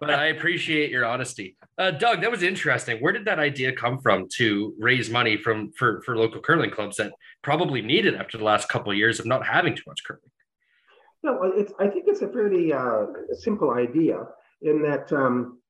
but 0.00 0.10
I 0.10 0.26
appreciate 0.26 0.90
your 0.90 1.04
honesty. 1.04 1.56
Uh, 1.76 1.90
Doug, 1.90 2.22
that 2.22 2.30
was 2.30 2.42
interesting. 2.42 2.98
Where 2.98 3.12
did 3.12 3.26
that 3.26 3.38
idea 3.38 3.72
come 3.72 4.00
from 4.00 4.28
to 4.36 4.74
raise 4.78 5.10
money 5.10 5.36
from 5.36 5.72
for 5.72 6.00
for 6.02 6.16
local 6.16 6.40
curling 6.40 6.70
clubs 6.70 6.96
that 6.96 7.12
probably 7.42 7.82
need 7.82 8.06
it 8.06 8.14
after 8.14 8.38
the 8.38 8.44
last 8.44 8.68
couple 8.68 8.90
of 8.90 8.96
years 8.96 9.20
of 9.20 9.26
not 9.26 9.44
having 9.46 9.74
too 9.74 9.82
much 9.86 10.02
curling? 10.06 10.22
No, 11.22 11.42
it's, 11.56 11.72
I 11.78 11.88
think 11.88 12.04
it's 12.06 12.22
a 12.22 12.28
fairly 12.28 12.72
uh, 12.72 13.06
simple 13.32 13.72
idea 13.72 14.26
in 14.62 14.82
that 14.82 15.12
um, 15.12 15.60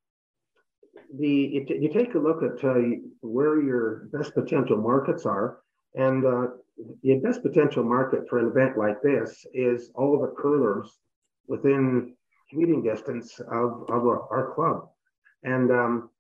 the 1.19 1.57
it, 1.57 1.83
you 1.83 1.89
take 1.93 2.15
a 2.15 2.19
look 2.19 2.43
at 2.43 2.63
uh, 2.65 2.75
where 3.23 3.63
your 3.63 4.09
best 4.13 4.35
potential 4.35 4.77
markets 4.77 5.25
are, 5.25 5.61
and 5.97 6.25
uh, 6.25 6.47
the 7.03 7.17
best 7.17 7.43
potential 7.43 7.83
market 7.83 8.29
for 8.29 8.39
an 8.39 8.49
event 8.49 8.77
like 8.77 9.01
this 9.03 9.47
is 9.55 9.91
all 9.95 10.15
of 10.15 10.21
the 10.21 10.37
curlers 10.37 10.99
within 11.49 12.15
commuting 12.51 12.83
distance 12.83 13.41
of, 13.41 13.85
of 13.89 14.07
our, 14.07 14.53
club. 14.55 14.89
And 15.43 15.71
um, 15.71 16.11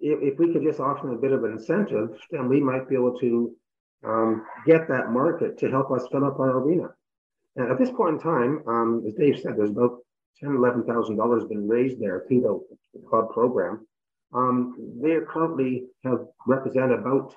if, 0.00 0.32
if, 0.32 0.38
we 0.38 0.52
could 0.52 0.62
just 0.62 0.80
offer 0.80 1.12
a 1.12 1.18
bit 1.18 1.32
of 1.32 1.44
an 1.44 1.52
incentive, 1.52 2.18
then 2.30 2.48
we 2.48 2.60
might 2.60 2.88
be 2.88 2.96
able 2.96 3.18
to 3.18 3.54
um, 4.04 4.44
get 4.66 4.88
that 4.88 5.10
market 5.10 5.58
to 5.58 5.70
help 5.70 5.90
us 5.92 6.06
fill 6.10 6.24
up 6.24 6.38
our 6.40 6.58
arena. 6.58 6.88
And 7.54 7.70
at 7.70 7.78
this 7.78 7.90
point 7.90 8.16
in 8.16 8.20
time, 8.20 8.62
um, 8.66 9.04
as 9.06 9.14
Dave 9.14 9.40
said, 9.40 9.56
there's 9.56 9.70
about 9.70 9.98
ten, 10.38 10.54
eleven 10.54 10.84
thousand 10.84 11.16
dollars 11.16 11.44
been 11.44 11.66
raised 11.66 12.00
there 12.00 12.24
through 12.28 12.68
the 12.92 13.00
club 13.08 13.30
program. 13.30 13.86
Um, 14.34 14.76
they 15.02 15.16
currently 15.26 15.84
have 16.04 16.26
represented 16.46 16.98
about 16.98 17.34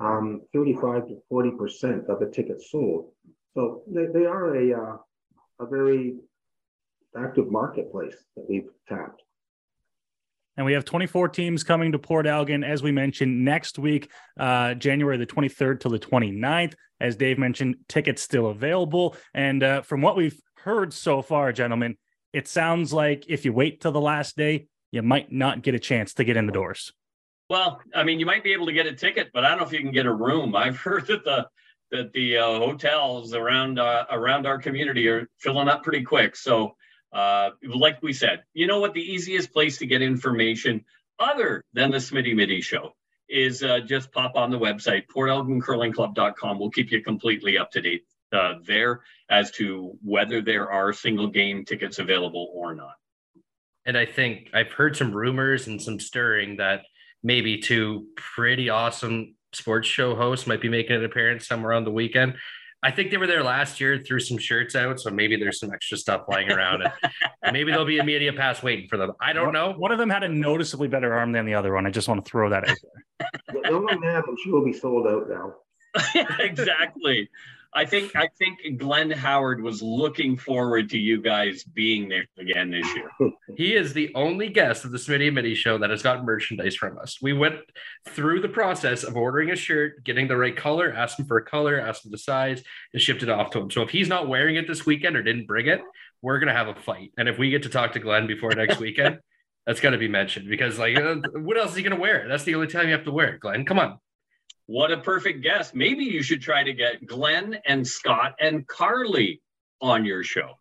um, 0.00 0.42
35 0.52 1.08
to 1.08 1.22
40 1.28 1.50
percent 1.52 2.04
of 2.08 2.20
the 2.20 2.26
tickets 2.26 2.70
sold. 2.70 3.10
So 3.54 3.82
they, 3.86 4.06
they 4.06 4.26
are 4.26 4.56
a 4.56 4.72
uh, 4.74 4.96
a 5.60 5.66
very 5.66 6.16
active 7.16 7.50
marketplace 7.50 8.16
that 8.36 8.46
we've 8.48 8.68
tapped. 8.88 9.22
And 10.56 10.66
we 10.66 10.74
have 10.74 10.84
24 10.84 11.30
teams 11.30 11.64
coming 11.64 11.92
to 11.92 11.98
Port 11.98 12.26
Elgin, 12.26 12.62
as 12.62 12.82
we 12.82 12.92
mentioned, 12.92 13.42
next 13.42 13.78
week, 13.78 14.10
uh, 14.38 14.74
January 14.74 15.16
the 15.16 15.26
23rd 15.26 15.80
to 15.80 15.88
the 15.88 15.98
29th. 15.98 16.74
As 17.00 17.16
Dave 17.16 17.38
mentioned, 17.38 17.76
tickets 17.88 18.22
still 18.22 18.48
available. 18.48 19.16
And 19.32 19.62
uh, 19.62 19.82
from 19.82 20.02
what 20.02 20.16
we've 20.16 20.38
heard 20.56 20.92
so 20.92 21.22
far, 21.22 21.52
gentlemen, 21.52 21.96
it 22.32 22.48
sounds 22.48 22.92
like 22.92 23.24
if 23.28 23.44
you 23.44 23.52
wait 23.52 23.80
till 23.80 23.92
the 23.92 24.00
last 24.00 24.36
day, 24.36 24.66
you 24.90 25.02
might 25.02 25.32
not 25.32 25.62
get 25.62 25.74
a 25.74 25.78
chance 25.78 26.14
to 26.14 26.24
get 26.24 26.36
in 26.36 26.46
the 26.46 26.52
doors. 26.52 26.92
Well, 27.52 27.82
I 27.94 28.02
mean, 28.02 28.18
you 28.18 28.24
might 28.24 28.42
be 28.42 28.54
able 28.54 28.64
to 28.64 28.72
get 28.72 28.86
a 28.86 28.94
ticket, 28.94 29.28
but 29.34 29.44
I 29.44 29.50
don't 29.50 29.58
know 29.58 29.66
if 29.66 29.74
you 29.74 29.80
can 29.80 29.92
get 29.92 30.06
a 30.06 30.12
room. 30.12 30.56
I've 30.56 30.78
heard 30.78 31.06
that 31.08 31.22
the 31.22 31.48
that 31.90 32.10
the 32.14 32.38
uh, 32.38 32.46
hotels 32.58 33.34
around 33.34 33.78
uh, 33.78 34.06
around 34.10 34.46
our 34.46 34.56
community 34.56 35.06
are 35.08 35.28
filling 35.36 35.68
up 35.68 35.82
pretty 35.82 36.02
quick. 36.02 36.34
So 36.34 36.76
uh, 37.12 37.50
like 37.62 38.00
we 38.00 38.14
said, 38.14 38.44
you 38.54 38.66
know 38.66 38.80
what? 38.80 38.94
The 38.94 39.02
easiest 39.02 39.52
place 39.52 39.76
to 39.78 39.86
get 39.86 40.00
information 40.00 40.82
other 41.18 41.62
than 41.74 41.90
the 41.90 41.98
Smitty 41.98 42.34
Mitty 42.34 42.62
show 42.62 42.94
is 43.28 43.62
uh, 43.62 43.80
just 43.80 44.10
pop 44.12 44.34
on 44.34 44.50
the 44.50 44.58
website, 44.58 45.02
portelgincurlingclub.com. 45.14 46.58
We'll 46.58 46.70
keep 46.70 46.90
you 46.90 47.02
completely 47.02 47.58
up 47.58 47.70
to 47.72 47.82
date 47.82 48.04
uh, 48.32 48.54
there 48.66 49.02
as 49.28 49.50
to 49.52 49.92
whether 50.02 50.40
there 50.40 50.72
are 50.72 50.94
single 50.94 51.26
game 51.26 51.66
tickets 51.66 51.98
available 51.98 52.50
or 52.54 52.74
not. 52.74 52.94
And 53.84 53.98
I 53.98 54.06
think 54.06 54.48
I've 54.54 54.72
heard 54.72 54.96
some 54.96 55.12
rumors 55.12 55.66
and 55.66 55.82
some 55.82 56.00
stirring 56.00 56.56
that 56.56 56.84
maybe 57.22 57.58
two 57.58 58.06
pretty 58.16 58.68
awesome 58.68 59.34
sports 59.52 59.88
show 59.88 60.14
hosts 60.14 60.46
might 60.46 60.60
be 60.60 60.68
making 60.68 60.96
an 60.96 61.04
appearance 61.04 61.46
somewhere 61.46 61.72
on 61.72 61.84
the 61.84 61.90
weekend. 61.90 62.34
I 62.84 62.90
think 62.90 63.12
they 63.12 63.16
were 63.16 63.28
there 63.28 63.44
last 63.44 63.80
year, 63.80 63.98
threw 63.98 64.18
some 64.18 64.38
shirts 64.38 64.74
out, 64.74 64.98
so 64.98 65.10
maybe 65.10 65.36
there's 65.36 65.60
some 65.60 65.72
extra 65.72 65.96
stuff 65.96 66.22
lying 66.28 66.50
around, 66.50 66.82
and 66.82 66.92
maybe 67.52 67.70
there'll 67.70 67.86
be 67.86 68.00
a 68.00 68.04
media 68.04 68.32
pass 68.32 68.60
waiting 68.60 68.88
for 68.88 68.96
them. 68.96 69.12
I 69.20 69.32
don't 69.32 69.52
know. 69.52 69.72
One 69.74 69.92
of 69.92 69.98
them 69.98 70.10
had 70.10 70.24
a 70.24 70.28
noticeably 70.28 70.88
better 70.88 71.14
arm 71.14 71.30
than 71.30 71.46
the 71.46 71.54
other 71.54 71.74
one. 71.74 71.86
I 71.86 71.90
just 71.90 72.08
want 72.08 72.24
to 72.24 72.28
throw 72.28 72.50
that 72.50 72.68
out 72.68 72.76
there. 72.82 73.62
the 73.70 73.78
one 73.78 74.00
man, 74.00 74.22
I'm 74.26 74.36
sure 74.42 74.54
will 74.54 74.64
be 74.64 74.72
sold 74.72 75.06
out 75.06 75.28
now. 75.28 75.54
exactly. 76.40 77.28
I 77.74 77.86
think 77.86 78.14
I 78.14 78.28
think 78.38 78.78
Glenn 78.78 79.10
Howard 79.10 79.62
was 79.62 79.82
looking 79.82 80.36
forward 80.36 80.90
to 80.90 80.98
you 80.98 81.22
guys 81.22 81.64
being 81.64 82.08
there 82.08 82.26
again 82.38 82.70
this 82.70 82.86
year. 82.94 83.10
He 83.56 83.74
is 83.74 83.94
the 83.94 84.12
only 84.14 84.48
guest 84.48 84.84
of 84.84 84.92
the 84.92 84.98
Smitty 84.98 85.26
and 85.26 85.34
Mitty 85.34 85.54
show 85.54 85.78
that 85.78 85.88
has 85.88 86.02
gotten 86.02 86.26
merchandise 86.26 86.76
from 86.76 86.98
us. 86.98 87.20
We 87.22 87.32
went 87.32 87.56
through 88.08 88.40
the 88.40 88.48
process 88.48 89.04
of 89.04 89.16
ordering 89.16 89.50
a 89.50 89.56
shirt, 89.56 90.04
getting 90.04 90.28
the 90.28 90.36
right 90.36 90.56
color, 90.56 90.92
asked 90.92 91.18
him 91.18 91.26
for 91.26 91.38
a 91.38 91.44
color, 91.44 91.80
asked 91.80 92.04
him 92.04 92.12
the 92.12 92.18
size, 92.18 92.62
and 92.92 93.00
shipped 93.00 93.22
it 93.22 93.30
off 93.30 93.50
to 93.52 93.60
him. 93.60 93.70
So 93.70 93.82
if 93.82 93.90
he's 93.90 94.08
not 94.08 94.28
wearing 94.28 94.56
it 94.56 94.66
this 94.68 94.84
weekend 94.84 95.16
or 95.16 95.22
didn't 95.22 95.46
bring 95.46 95.66
it, 95.66 95.80
we're 96.20 96.38
gonna 96.38 96.52
have 96.52 96.68
a 96.68 96.74
fight. 96.74 97.12
And 97.16 97.26
if 97.28 97.38
we 97.38 97.50
get 97.50 97.62
to 97.62 97.70
talk 97.70 97.92
to 97.92 98.00
Glenn 98.00 98.26
before 98.26 98.50
next 98.50 98.80
weekend, 98.80 99.18
that's 99.66 99.80
got 99.80 99.90
to 99.90 99.98
be 99.98 100.08
mentioned 100.08 100.48
because 100.48 100.78
like, 100.78 100.96
uh, 100.98 101.16
what 101.34 101.56
else 101.56 101.70
is 101.70 101.76
he 101.76 101.82
gonna 101.82 102.00
wear? 102.00 102.26
That's 102.28 102.44
the 102.44 102.54
only 102.54 102.66
time 102.66 102.86
you 102.86 102.92
have 102.92 103.04
to 103.04 103.12
wear 103.12 103.34
it, 103.34 103.40
Glenn. 103.40 103.64
Come 103.64 103.78
on. 103.78 103.98
What 104.66 104.92
a 104.92 104.98
perfect 104.98 105.42
guest. 105.42 105.74
Maybe 105.74 106.04
you 106.04 106.22
should 106.22 106.40
try 106.40 106.62
to 106.62 106.72
get 106.72 107.04
Glenn 107.06 107.58
and 107.66 107.86
Scott 107.86 108.34
and 108.40 108.66
Carly 108.66 109.42
on 109.80 110.04
your 110.04 110.22
show. 110.22 110.54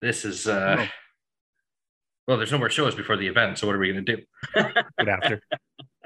This 0.00 0.24
is 0.24 0.46
uh 0.46 0.76
oh. 0.78 0.86
well, 2.26 2.36
there's 2.38 2.52
no 2.52 2.58
more 2.58 2.70
shows 2.70 2.94
before 2.94 3.16
the 3.16 3.26
event, 3.26 3.58
so 3.58 3.66
what 3.66 3.76
are 3.76 3.78
we 3.78 3.88
gonna 3.88 4.02
do? 4.02 4.18
Good 4.54 5.08
after. 5.08 5.42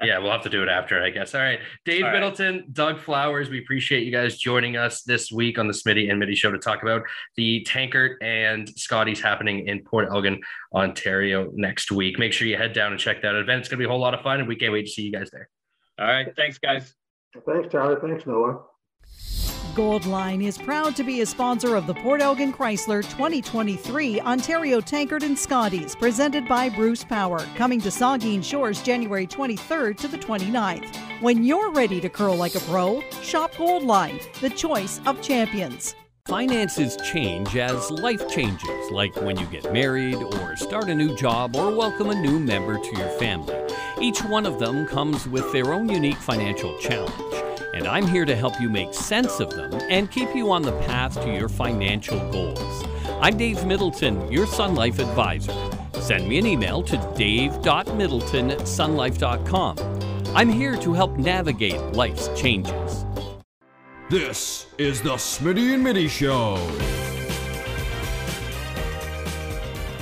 yeah, 0.01 0.17
we'll 0.17 0.31
have 0.31 0.41
to 0.41 0.49
do 0.49 0.63
it 0.63 0.67
after, 0.67 1.01
I 1.01 1.11
guess. 1.11 1.33
All 1.33 1.41
right. 1.41 1.59
Dave 1.85 2.03
All 2.03 2.11
Middleton, 2.11 2.55
right. 2.55 2.73
Doug 2.73 2.99
Flowers, 2.99 3.49
we 3.49 3.59
appreciate 3.59 4.03
you 4.03 4.11
guys 4.11 4.37
joining 4.37 4.75
us 4.75 5.03
this 5.03 5.31
week 5.31 5.57
on 5.57 5.67
the 5.67 5.73
Smitty 5.73 6.09
and 6.09 6.19
Mitty 6.19 6.35
show 6.35 6.51
to 6.51 6.57
talk 6.57 6.81
about 6.83 7.03
the 7.37 7.63
Tankard 7.63 8.17
and 8.21 8.67
Scotties 8.77 9.21
happening 9.21 9.67
in 9.67 9.83
Port 9.83 10.09
Elgin, 10.11 10.41
Ontario 10.73 11.51
next 11.53 11.91
week. 11.91 12.19
Make 12.19 12.33
sure 12.33 12.47
you 12.47 12.57
head 12.57 12.73
down 12.73 12.91
and 12.91 12.99
check 12.99 13.21
that 13.21 13.35
event. 13.35 13.61
It's 13.61 13.69
gonna 13.69 13.79
be 13.79 13.85
a 13.85 13.89
whole 13.89 13.99
lot 13.99 14.13
of 14.13 14.21
fun, 14.21 14.39
and 14.39 14.47
we 14.49 14.55
can't 14.55 14.73
wait 14.73 14.87
to 14.87 14.91
see 14.91 15.03
you 15.03 15.11
guys 15.11 15.29
there. 15.31 15.47
All 15.97 16.07
right. 16.07 16.35
Thanks, 16.35 16.57
guys. 16.57 16.93
Thanks, 17.45 17.71
Tyler. 17.71 17.99
Thanks, 17.99 18.25
Noah. 18.25 18.61
Goldline 19.75 20.41
is 20.45 20.57
proud 20.57 20.95
to 20.95 21.03
be 21.03 21.19
a 21.19 21.25
sponsor 21.25 21.75
of 21.75 21.85
the 21.85 21.93
Port 21.95 22.21
Elgin 22.21 22.53
Chrysler 22.53 23.03
2023 23.03 24.21
Ontario 24.21 24.79
Tankard 24.79 25.23
and 25.23 25.37
Scotties, 25.37 25.97
presented 25.97 26.47
by 26.47 26.69
Bruce 26.69 27.03
Power, 27.03 27.39
coming 27.57 27.81
to 27.81 27.89
Saugeen 27.89 28.41
Shores 28.41 28.81
January 28.81 29.27
23rd 29.27 29.97
to 29.97 30.07
the 30.07 30.17
29th. 30.17 30.95
When 31.19 31.43
you're 31.43 31.73
ready 31.73 31.99
to 31.99 32.07
curl 32.07 32.37
like 32.37 32.55
a 32.55 32.61
pro, 32.61 33.01
shop 33.21 33.51
Goldline, 33.55 34.21
the 34.39 34.49
choice 34.49 35.01
of 35.05 35.21
champions. 35.21 35.93
Finances 36.27 36.97
change 37.03 37.55
as 37.55 37.91
life 37.91 38.27
changes, 38.27 38.89
like 38.89 39.15
when 39.17 39.37
you 39.37 39.45
get 39.45 39.71
married, 39.71 40.15
or 40.15 40.55
start 40.55 40.89
a 40.89 40.95
new 40.95 41.15
job, 41.15 41.55
or 41.55 41.69
welcome 41.69 42.09
a 42.09 42.15
new 42.15 42.39
member 42.39 42.79
to 42.79 42.97
your 42.97 43.09
family. 43.19 43.55
Each 44.01 44.23
one 44.23 44.47
of 44.47 44.57
them 44.57 44.87
comes 44.87 45.27
with 45.27 45.51
their 45.51 45.71
own 45.71 45.87
unique 45.87 46.17
financial 46.17 46.75
challenge, 46.79 47.13
and 47.75 47.87
I'm 47.87 48.07
here 48.07 48.25
to 48.25 48.35
help 48.35 48.59
you 48.59 48.71
make 48.71 48.95
sense 48.95 49.39
of 49.39 49.51
them 49.51 49.71
and 49.91 50.09
keep 50.09 50.35
you 50.35 50.51
on 50.51 50.63
the 50.63 50.71
path 50.87 51.13
to 51.21 51.31
your 51.31 51.47
financial 51.47 52.17
goals. 52.31 52.83
I'm 53.21 53.37
Dave 53.37 53.63
Middleton, 53.63 54.31
your 54.31 54.47
Sun 54.47 54.73
Life 54.73 54.97
advisor. 54.97 55.53
Send 56.01 56.27
me 56.27 56.39
an 56.39 56.47
email 56.47 56.81
to 56.81 57.13
dave.middleton 57.15 58.49
at 58.49 58.61
sunlife.com. 58.61 59.77
I'm 60.35 60.49
here 60.49 60.75
to 60.75 60.93
help 60.93 61.17
navigate 61.17 61.79
life's 61.93 62.29
changes. 62.35 63.04
This 64.07 64.67
is 64.77 65.01
the 65.01 65.15
Smitty 65.15 65.73
and 65.73 65.83
Mitty 65.83 66.07
Show. 66.07 66.53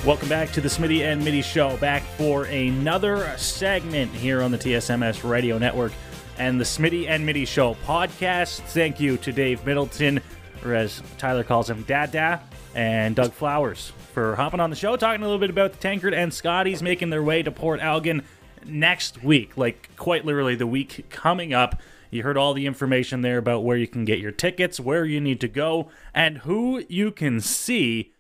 Welcome 0.06 0.28
back 0.28 0.52
to 0.52 0.60
the 0.60 0.68
Smitty 0.68 1.10
and 1.10 1.24
Mitty 1.24 1.42
Show, 1.42 1.78
back 1.78 2.04
for 2.18 2.44
another 2.44 3.34
segment 3.38 4.12
here 4.12 4.42
on 4.42 4.52
the 4.52 4.58
TSMS 4.58 5.28
Radio 5.28 5.58
Network 5.58 5.94
and 6.38 6.60
the 6.60 6.66
Smitty 6.66 7.08
and 7.08 7.26
Mitty 7.26 7.46
Show 7.46 7.76
podcast. 7.86 8.60
Thank 8.74 9.00
you 9.00 9.16
to 9.16 9.32
Dave 9.32 9.66
Middleton, 9.66 10.20
or 10.66 10.74
as 10.74 11.02
Tyler 11.18 11.46
calls 11.46 11.70
him, 11.70 11.84
Dada, 11.84 12.44
and 12.76 13.16
Doug 13.16 13.32
Flowers 13.32 13.94
for 14.12 14.36
hopping 14.36 14.60
on 14.60 14.70
the 14.70 14.76
show, 14.76 14.98
talking 14.98 15.22
a 15.22 15.26
little 15.26 15.40
bit 15.40 15.50
about 15.50 15.72
the 15.72 15.78
Tankard 15.78 16.14
and 16.14 16.34
Scotties 16.34 16.84
making 16.84 17.10
their 17.10 17.24
way 17.24 17.42
to 17.42 17.52
Port 17.52 17.80
Elgin 17.82 18.24
next 18.66 19.24
week, 19.24 19.56
like 19.56 19.96
quite 19.96 20.26
literally 20.26 20.56
the 20.56 20.68
week 20.68 21.06
coming 21.10 21.54
up. 21.54 21.82
You 22.14 22.24
heard 22.24 22.38
all 22.38 22.54
the 22.54 22.68
information 22.68 23.22
there 23.22 23.40
about 23.40 23.64
where 23.64 23.76
you 23.76 23.88
can 23.88 24.06
get 24.06 24.20
your 24.20 24.32
tickets, 24.32 24.80
where 24.80 25.04
you 25.04 25.20
need 25.20 25.42
to 25.42 25.48
go, 25.48 25.90
and 26.14 26.40
who 26.40 26.84
you 26.88 27.12
can 27.12 27.42
see. 27.42 28.14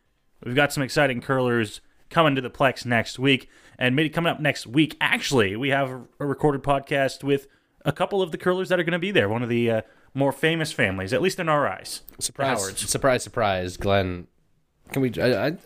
We've 0.43 0.55
got 0.55 0.73
some 0.73 0.81
exciting 0.81 1.21
curlers 1.21 1.79
coming 2.09 2.33
to 2.35 2.41
the 2.41 2.49
Plex 2.49 2.85
next 2.85 3.19
week. 3.19 3.49
And 3.77 3.95
maybe 3.95 4.09
coming 4.09 4.31
up 4.31 4.39
next 4.39 4.65
week, 4.65 4.97
actually, 4.99 5.55
we 5.55 5.69
have 5.69 5.89
a 6.19 6.25
recorded 6.25 6.63
podcast 6.63 7.23
with 7.23 7.47
a 7.85 7.91
couple 7.91 8.21
of 8.21 8.31
the 8.31 8.37
curlers 8.37 8.69
that 8.69 8.79
are 8.79 8.83
going 8.83 8.93
to 8.93 8.99
be 8.99 9.11
there. 9.11 9.29
One 9.29 9.43
of 9.43 9.49
the 9.49 9.69
uh, 9.69 9.81
more 10.13 10.31
famous 10.31 10.71
families, 10.71 11.13
at 11.13 11.21
least 11.21 11.39
in 11.39 11.47
our 11.47 11.67
eyes. 11.67 12.01
Surprise! 12.19 12.59
Howards. 12.59 12.89
Surprise! 12.89 13.23
Surprise! 13.23 13.77
Glenn, 13.77 14.27
can 14.91 15.01
we? 15.01 15.11
I, 15.19 15.47
I, 15.47 15.57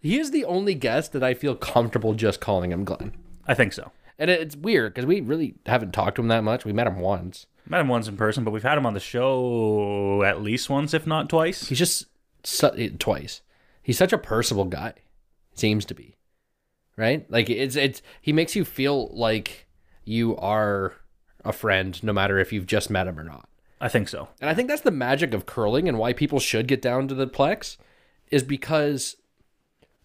he 0.00 0.18
is 0.18 0.30
the 0.30 0.44
only 0.44 0.74
guest 0.74 1.12
that 1.12 1.22
I 1.22 1.34
feel 1.34 1.54
comfortable 1.54 2.14
just 2.14 2.40
calling 2.40 2.72
him 2.72 2.84
Glenn. 2.84 3.14
I 3.46 3.54
think 3.54 3.72
so. 3.72 3.92
And 4.18 4.30
it, 4.30 4.40
it's 4.40 4.56
weird 4.56 4.94
because 4.94 5.06
we 5.06 5.20
really 5.20 5.54
haven't 5.66 5.92
talked 5.92 6.16
to 6.16 6.22
him 6.22 6.28
that 6.28 6.44
much. 6.44 6.64
We 6.64 6.72
met 6.72 6.86
him 6.86 6.98
once. 6.98 7.46
Met 7.70 7.82
him 7.82 7.88
once 7.88 8.08
in 8.08 8.16
person, 8.16 8.42
but 8.42 8.50
we've 8.50 8.64
had 8.64 8.76
him 8.76 8.84
on 8.84 8.94
the 8.94 9.00
show 9.00 10.24
at 10.24 10.42
least 10.42 10.68
once, 10.68 10.92
if 10.92 11.06
not 11.06 11.28
twice. 11.28 11.68
He's 11.68 11.78
just 11.78 12.06
su- 12.42 12.96
twice. 12.98 13.42
He's 13.80 13.96
such 13.96 14.12
a 14.12 14.18
personable 14.18 14.64
guy. 14.64 14.94
Seems 15.54 15.84
to 15.84 15.94
be, 15.94 16.16
right? 16.96 17.30
Like 17.30 17.48
it's 17.48 17.76
it's 17.76 18.02
he 18.20 18.32
makes 18.32 18.56
you 18.56 18.64
feel 18.64 19.14
like 19.16 19.68
you 20.04 20.36
are 20.38 20.94
a 21.44 21.52
friend, 21.52 22.02
no 22.02 22.12
matter 22.12 22.40
if 22.40 22.52
you've 22.52 22.66
just 22.66 22.90
met 22.90 23.06
him 23.06 23.20
or 23.20 23.22
not. 23.22 23.48
I 23.80 23.88
think 23.88 24.08
so. 24.08 24.28
And 24.40 24.50
I 24.50 24.54
think 24.54 24.68
that's 24.68 24.82
the 24.82 24.90
magic 24.90 25.32
of 25.32 25.46
curling 25.46 25.88
and 25.88 25.96
why 25.96 26.12
people 26.12 26.40
should 26.40 26.66
get 26.66 26.82
down 26.82 27.06
to 27.06 27.14
the 27.14 27.28
Plex 27.28 27.76
is 28.32 28.42
because 28.42 29.14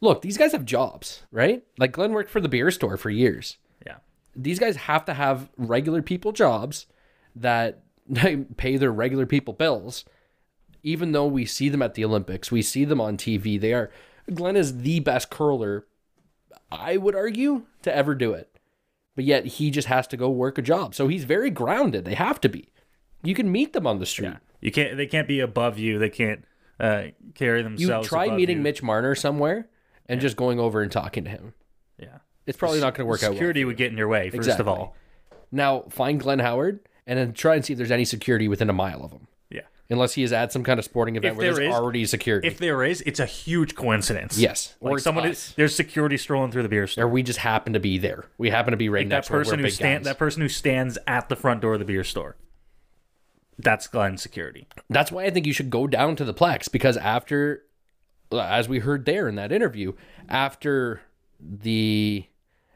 look, 0.02 0.22
these 0.22 0.38
guys 0.38 0.52
have 0.52 0.66
jobs, 0.66 1.24
right? 1.32 1.64
Like 1.80 1.94
Glenn 1.94 2.14
worked 2.14 2.30
for 2.30 2.42
the 2.42 2.48
beer 2.48 2.70
store 2.70 2.96
for 2.96 3.10
years. 3.10 3.58
Yeah. 3.88 3.98
These 4.36 4.60
guys 4.60 4.76
have 4.76 5.04
to 5.06 5.16
have 5.16 5.50
regular 5.58 6.04
people 6.04 6.32
jobs 6.32 6.86
that 7.36 7.84
pay 8.58 8.78
their 8.78 8.92
regular 8.92 9.26
people 9.26 9.54
bills. 9.54 10.06
Even 10.84 11.14
though 11.14 11.26
we 11.26 11.46
see 11.46 11.70
them 11.70 11.82
at 11.82 11.96
the 11.96 12.06
Olympics, 12.06 12.52
we 12.52 12.62
see 12.62 12.86
them 12.86 13.02
on 13.02 13.18
TV. 13.18 13.60
They 13.60 13.74
are 13.74 13.92
Glenn 14.34 14.56
is 14.56 14.80
the 14.80 15.00
best 15.00 15.30
curler, 15.30 15.86
I 16.72 16.98
would 16.98 17.16
argue, 17.16 17.66
to 17.84 17.96
ever 17.96 18.16
do 18.16 18.34
it. 18.34 18.52
But 19.16 19.26
yet 19.26 19.46
he 19.46 19.72
just 19.72 19.88
has 19.88 20.08
to 20.08 20.18
go 20.18 20.30
work 20.30 20.58
a 20.58 20.62
job. 20.62 20.94
So 20.94 21.08
he's 21.08 21.24
very 21.24 21.50
grounded. 21.50 22.06
They 22.06 22.16
have 22.16 22.42
to 22.42 22.50
be. 22.50 22.70
You 23.24 23.34
can 23.34 23.52
meet 23.52 23.74
them 23.74 23.88
on 23.88 24.00
the 24.00 24.06
street. 24.06 24.28
Yeah. 24.28 24.38
You 24.62 24.72
can't. 24.72 24.98
They 24.98 25.08
can't 25.08 25.28
be 25.28 25.40
above 25.40 25.80
you. 25.80 26.00
They 26.00 26.10
can't 26.10 26.44
uh, 26.80 27.06
carry 27.34 27.62
themselves. 27.62 28.06
You 28.06 28.10
try 28.10 28.30
meeting 28.30 28.58
you. 28.58 28.64
Mitch 28.64 28.84
Marner 28.84 29.16
somewhere 29.16 29.70
and 30.08 30.22
just 30.22 30.36
going 30.36 30.60
over 30.60 30.82
and 30.82 30.92
talking 30.92 31.24
to 31.24 31.30
him. 31.30 31.54
Yeah. 31.98 32.20
It's 32.46 32.58
probably 32.58 32.80
not 32.80 32.94
going 32.94 33.06
to 33.06 33.10
work 33.10 33.24
out 33.24 33.30
well. 33.30 33.34
Security 33.34 33.66
would 33.66 33.78
get 33.78 33.92
in 33.92 33.98
your 33.98 34.08
way 34.08 34.30
first 34.30 34.60
of 34.60 34.68
all. 34.68 34.96
Now 35.52 35.82
find 35.90 36.20
Glenn 36.20 36.40
Howard 36.40 36.80
and 37.08 37.20
then 37.20 37.34
try 37.34 37.56
and 37.56 37.64
see 37.66 37.74
if 37.74 37.78
there's 37.78 37.92
any 37.92 38.06
security 38.06 38.48
within 38.48 38.70
a 38.70 38.74
mile 38.74 39.04
of 39.04 39.12
him. 39.12 39.28
Yeah. 39.50 39.62
Unless 39.90 40.14
he 40.14 40.24
is 40.24 40.34
at 40.34 40.52
some 40.52 40.64
kind 40.64 40.80
of 40.80 40.86
sporting 40.86 41.16
event 41.16 41.34
If 41.34 41.38
where 41.38 41.46
there 41.48 41.56
there's 41.56 41.70
is- 41.70 41.76
already 41.80 42.06
security. 42.06 42.48
If 42.48 42.58
there 42.58 42.84
is, 42.84 43.02
it's 43.02 43.20
a 43.20 43.26
huge 43.26 43.76
coincidence. 43.76 44.38
Yes. 44.38 44.76
Like 44.82 44.94
Or 44.96 45.00
someone 45.00 45.28
is, 45.28 45.54
there's 45.56 45.76
security 45.76 46.18
strolling 46.18 46.52
through 46.52 46.64
the 46.64 46.70
beer 46.70 46.88
store. 46.88 47.04
or 47.06 47.08
we 47.08 47.22
just 47.24 47.40
happen 47.40 47.74
to 47.74 47.80
be 47.80 47.98
there. 47.98 48.26
We 48.38 48.50
happen 48.50 48.72
to 48.72 48.78
be 48.78 48.90
right 48.90 49.02
Like 49.02 49.10
that 49.10 49.16
next 49.18 49.30
where 49.30 49.40
person 49.42 49.60
who 49.60 49.66
big 49.66 49.74
stand 49.74 50.06
that 50.06 50.18
person 50.18 50.42
who 50.42 50.50
stands 50.50 50.98
at 51.06 51.30
the 51.30 51.36
front 51.36 51.62
door 51.62 51.74
of 51.74 51.80
the 51.80 51.86
beer 51.86 52.04
store. 52.04 52.36
That's 53.58 53.88
Glenn 53.88 54.18
security. 54.18 54.68
That's 54.90 55.12
why 55.12 55.24
I 55.26 55.30
think 55.30 55.46
you 55.46 55.54
should 55.54 55.70
go 55.70 55.88
down 55.88 56.16
to 56.18 56.26
the 56.26 56.34
Plex 56.34 56.70
because 56.70 56.98
after, 56.98 57.64
as 58.34 58.68
we 58.68 58.80
heard 58.80 59.06
there 59.06 59.30
in 59.30 59.36
that 59.36 59.52
interview, 59.54 59.94
after 60.28 61.02
the, 61.40 62.26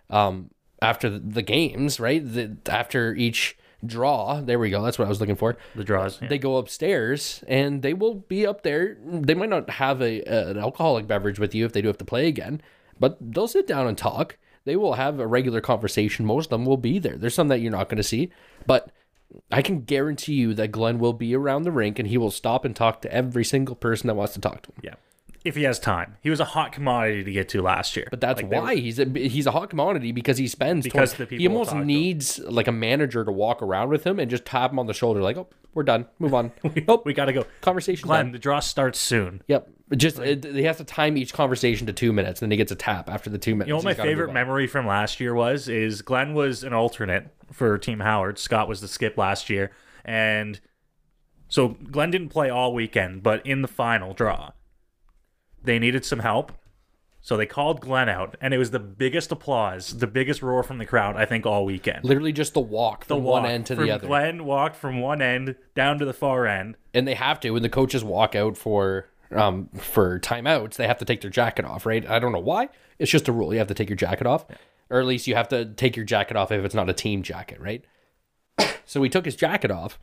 um, 0.10 0.52
after 0.82 1.10
the 1.10 1.42
games, 1.42 2.00
right? 2.00 2.22
The, 2.24 2.56
after 2.70 3.14
each 3.14 3.58
draw, 3.86 4.42
there 4.42 4.60
we 4.60 4.70
go. 4.70 4.82
That's 4.84 5.00
what 5.00 5.06
I 5.06 5.10
was 5.10 5.20
looking 5.20 5.36
for. 5.36 5.58
The 5.76 5.84
draws. 5.84 6.22
yeah. 6.22 6.28
They 6.28 6.38
go 6.38 6.58
upstairs 6.58 7.44
and 7.48 7.82
they 7.82 7.94
will 7.94 8.16
be 8.16 8.46
up 8.46 8.64
there. 8.64 8.98
They 9.06 9.34
might 9.34 9.50
not 9.50 9.70
have 9.70 10.02
a, 10.02 10.22
an 10.24 10.58
alcoholic 10.58 11.08
beverage 11.08 11.40
with 11.40 11.56
you 11.56 11.66
if 11.66 11.74
they 11.74 11.82
do 11.82 11.88
have 11.88 11.98
to 12.00 12.06
play 12.06 12.28
again, 12.28 12.62
but 13.00 13.18
they'll 13.22 13.48
sit 13.48 13.68
down 13.68 13.88
and 13.88 13.98
talk. 13.98 14.38
They 14.66 14.76
will 14.76 14.94
have 14.94 15.20
a 15.20 15.28
regular 15.28 15.62
conversation. 15.62 16.26
Most 16.26 16.48
of 16.48 16.50
them 16.52 16.66
will 16.66 16.78
be 16.78 17.00
there. 17.00 17.18
There's 17.18 17.34
some 17.34 17.48
that 17.48 17.60
you're 17.60 17.72
not 17.72 17.90
going 17.90 17.98
to 17.98 18.04
see, 18.04 18.30
but 18.68 18.92
I 19.52 19.62
can 19.62 19.82
guarantee 19.82 20.34
you 20.34 20.54
that 20.56 20.72
Glenn 20.72 21.00
will 21.00 21.14
be 21.14 21.36
around 21.36 21.64
the 21.64 21.72
rink 21.72 21.98
and 22.00 22.08
he 22.08 22.18
will 22.18 22.32
stop 22.32 22.66
and 22.66 22.76
talk 22.76 23.02
to 23.04 23.14
every 23.14 23.46
single 23.46 23.76
person 23.76 24.08
that 24.08 24.16
wants 24.16 24.34
to 24.34 24.42
talk 24.42 24.62
to 24.64 24.70
him. 24.72 24.78
Yeah. 24.84 24.96
If 25.46 25.56
he 25.56 25.64
has 25.64 25.80
time. 25.80 26.18
He 26.22 26.30
was 26.30 26.40
a 26.42 26.46
hot 26.46 26.72
commodity 26.74 27.24
to 27.24 27.32
get 27.32 27.48
to 27.50 27.62
last 27.62 27.96
year. 27.96 28.08
But 28.12 28.20
that's 28.20 28.42
Like, 28.42 28.52
why 28.52 28.60
were- 28.76 28.82
he's 28.82 29.00
a 29.00 29.06
he's 29.06 29.48
a 29.48 29.52
hot 29.52 29.70
commodity 29.70 30.12
because 30.12 30.38
he 30.38 30.48
spends 30.48 30.84
Because 30.84 31.14
20 31.14 31.30
the 31.30 31.38
he 31.42 31.48
almost 31.48 31.70
talk 31.70 31.78
to 31.78 31.82
him. 31.82 31.88
needs 31.88 32.40
like 32.40 32.68
a 32.68 32.72
manager 32.74 33.24
to 33.24 33.32
walk 33.32 33.62
around 33.62 33.90
with 33.90 34.06
him 34.06 34.20
and 34.20 34.30
just 34.30 34.44
tap 34.46 34.72
him 34.72 34.80
on 34.80 34.88
the 34.88 34.94
shoulder 34.94 35.22
like 35.22 35.38
oh 35.38 35.48
we're 35.74 35.84
done 35.84 36.06
move 36.20 36.34
on 36.34 36.52
oh 36.90 37.02
we 37.06 37.14
got 37.14 37.26
to 37.26 37.34
go. 37.34 37.46
conversation 37.62 38.06
Glenn, 38.08 38.26
done. 38.26 38.32
the 38.34 38.40
draw 38.40 38.60
starts 38.60 39.00
soon. 39.00 39.42
Yep. 39.48 39.70
Just 39.96 40.20
it, 40.20 40.44
he 40.44 40.64
has 40.64 40.78
to 40.78 40.84
time 40.84 41.16
each 41.18 41.34
conversation 41.34 41.88
to 41.88 41.94
two 41.94 42.12
minutes, 42.14 42.42
and 42.42 42.48
then 42.48 42.52
he 42.52 42.58
gets 42.58 42.72
a 42.72 42.76
tap 42.76 43.10
after 43.10 43.30
the 43.30 43.38
two 43.40 43.56
minutes. 43.56 43.70
You 43.70 43.74
know 43.74 43.78
what 43.78 43.86
my 43.86 43.94
favorite 43.96 44.32
memory 44.34 44.68
from 44.68 44.86
last 44.86 45.20
year 45.20 45.34
was? 45.34 45.68
Is 45.68 46.02
Glenn 46.04 46.34
was 46.36 46.64
an 46.64 46.74
alternate 46.74 47.28
for 47.52 47.76
Team 47.80 48.00
Howard. 48.02 48.38
Scott 48.38 48.68
was 48.68 48.82
the 48.82 48.88
skip 48.88 49.18
last 49.18 49.50
year. 49.50 49.72
And 50.06 50.60
so 51.48 51.70
Glenn 51.70 52.12
didn't 52.12 52.30
play 52.30 52.50
all 52.52 52.74
weekend, 52.74 53.24
but 53.24 53.44
in 53.48 53.62
the 53.64 53.68
final 53.68 54.14
draw, 54.14 54.52
they 55.64 55.80
needed 55.80 56.06
some 56.06 56.20
help. 56.20 56.52
So 57.22 57.36
they 57.36 57.46
called 57.46 57.82
Glenn 57.82 58.08
out, 58.08 58.38
and 58.40 58.54
it 58.54 58.58
was 58.58 58.72
the 58.72 58.80
biggest 58.80 59.30
applause, 59.32 59.98
the 59.98 60.08
biggest 60.08 60.42
roar 60.42 60.64
from 60.64 60.78
the 60.78 60.86
crowd, 60.86 61.18
I 61.18 61.26
think, 61.26 61.46
all 61.46 61.66
weekend. 61.66 62.06
Literally 62.06 62.32
just 62.32 62.54
the 62.54 62.62
walk 62.62 63.06
The 63.08 63.16
from 63.16 63.24
one 63.26 63.46
end 63.46 63.66
to 63.66 63.76
the 63.76 63.92
other, 63.92 64.08
Glenn 64.08 64.46
walked 64.46 64.78
from 64.78 65.02
one 65.02 65.22
end 65.22 65.56
down 65.76 66.00
to 66.00 66.06
the 66.06 66.14
far 66.14 66.48
end. 66.48 66.78
and 66.94 67.06
they 67.06 67.16
have 67.16 67.40
to. 67.42 67.52
When 67.52 67.62
the 67.62 67.70
coaches 67.70 68.04
walk 68.06 68.36
out 68.36 68.58
for 68.58 69.10
um 69.32 69.68
for 69.76 70.18
timeouts, 70.20 70.76
they 70.76 70.88
have 70.88 70.98
to 71.00 71.06
take 71.06 71.20
their 71.22 71.30
jacket 71.30 71.66
off. 71.66 71.86
Right? 71.86 72.10
I 72.10 72.20
don't 72.20 72.32
know 72.32 72.40
why. 72.40 72.70
It's 73.00 73.12
just 73.12 73.28
a 73.28 73.34
rule. 73.34 73.52
You 73.54 73.60
have 73.60 73.68
to 73.68 73.74
take 73.74 73.90
your 73.90 73.98
jacket 73.98 74.26
off, 74.26 74.46
or 74.90 75.02
at 75.02 75.06
least 75.06 75.28
you 75.28 75.36
have 75.36 75.50
to 75.50 75.66
take 75.66 75.98
your 75.98 76.06
jacket 76.06 76.38
off 76.38 76.54
if 76.54 76.64
it's 76.64 76.74
not 76.74 76.90
a 76.90 76.94
team 76.94 77.22
jacket. 77.22 77.60
Right? 77.60 77.84
so 78.86 79.04
he 79.04 79.10
took 79.10 79.26
his 79.26 79.36
jacket 79.36 79.72
off, 79.72 80.00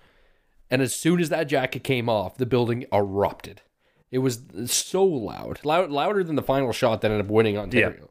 and 0.71 0.83
as 0.83 0.95
soon 0.95 1.19
as 1.19 1.31
that 1.31 1.45
jacket 1.45 1.83
came 1.83 2.11
off, 2.11 2.37
the 2.37 2.47
building 2.47 2.85
erupted. 2.93 3.63
It 4.17 4.21
was 4.21 4.41
so 4.65 5.05
loud, 5.05 5.63
loud, 5.63 5.91
louder 5.91 6.25
than 6.25 6.37
the 6.37 6.43
final 6.43 6.73
shot 6.73 7.03
that 7.03 7.11
ended 7.11 7.27
up 7.27 7.31
winning 7.31 7.59
Ontario. 7.59 8.09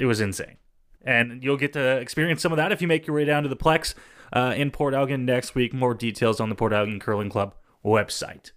It 0.00 0.06
was 0.06 0.20
insane. 0.20 0.56
And 1.02 1.44
you'll 1.44 1.56
get 1.56 1.72
to 1.74 1.98
experience 1.98 2.42
some 2.42 2.50
of 2.50 2.56
that 2.56 2.72
if 2.72 2.82
you 2.82 2.88
make 2.88 3.06
your 3.06 3.14
way 3.14 3.24
down 3.24 3.44
to 3.44 3.48
the 3.48 3.54
Plex 3.54 3.94
uh, 4.32 4.54
in 4.56 4.72
Port 4.72 4.92
Elgin 4.92 5.24
next 5.24 5.54
week. 5.54 5.72
More 5.72 5.94
details 5.94 6.40
on 6.40 6.48
the 6.48 6.56
Port 6.56 6.72
Elgin 6.72 6.98
Curling 6.98 7.30
Club 7.30 7.54
website. 7.84 8.50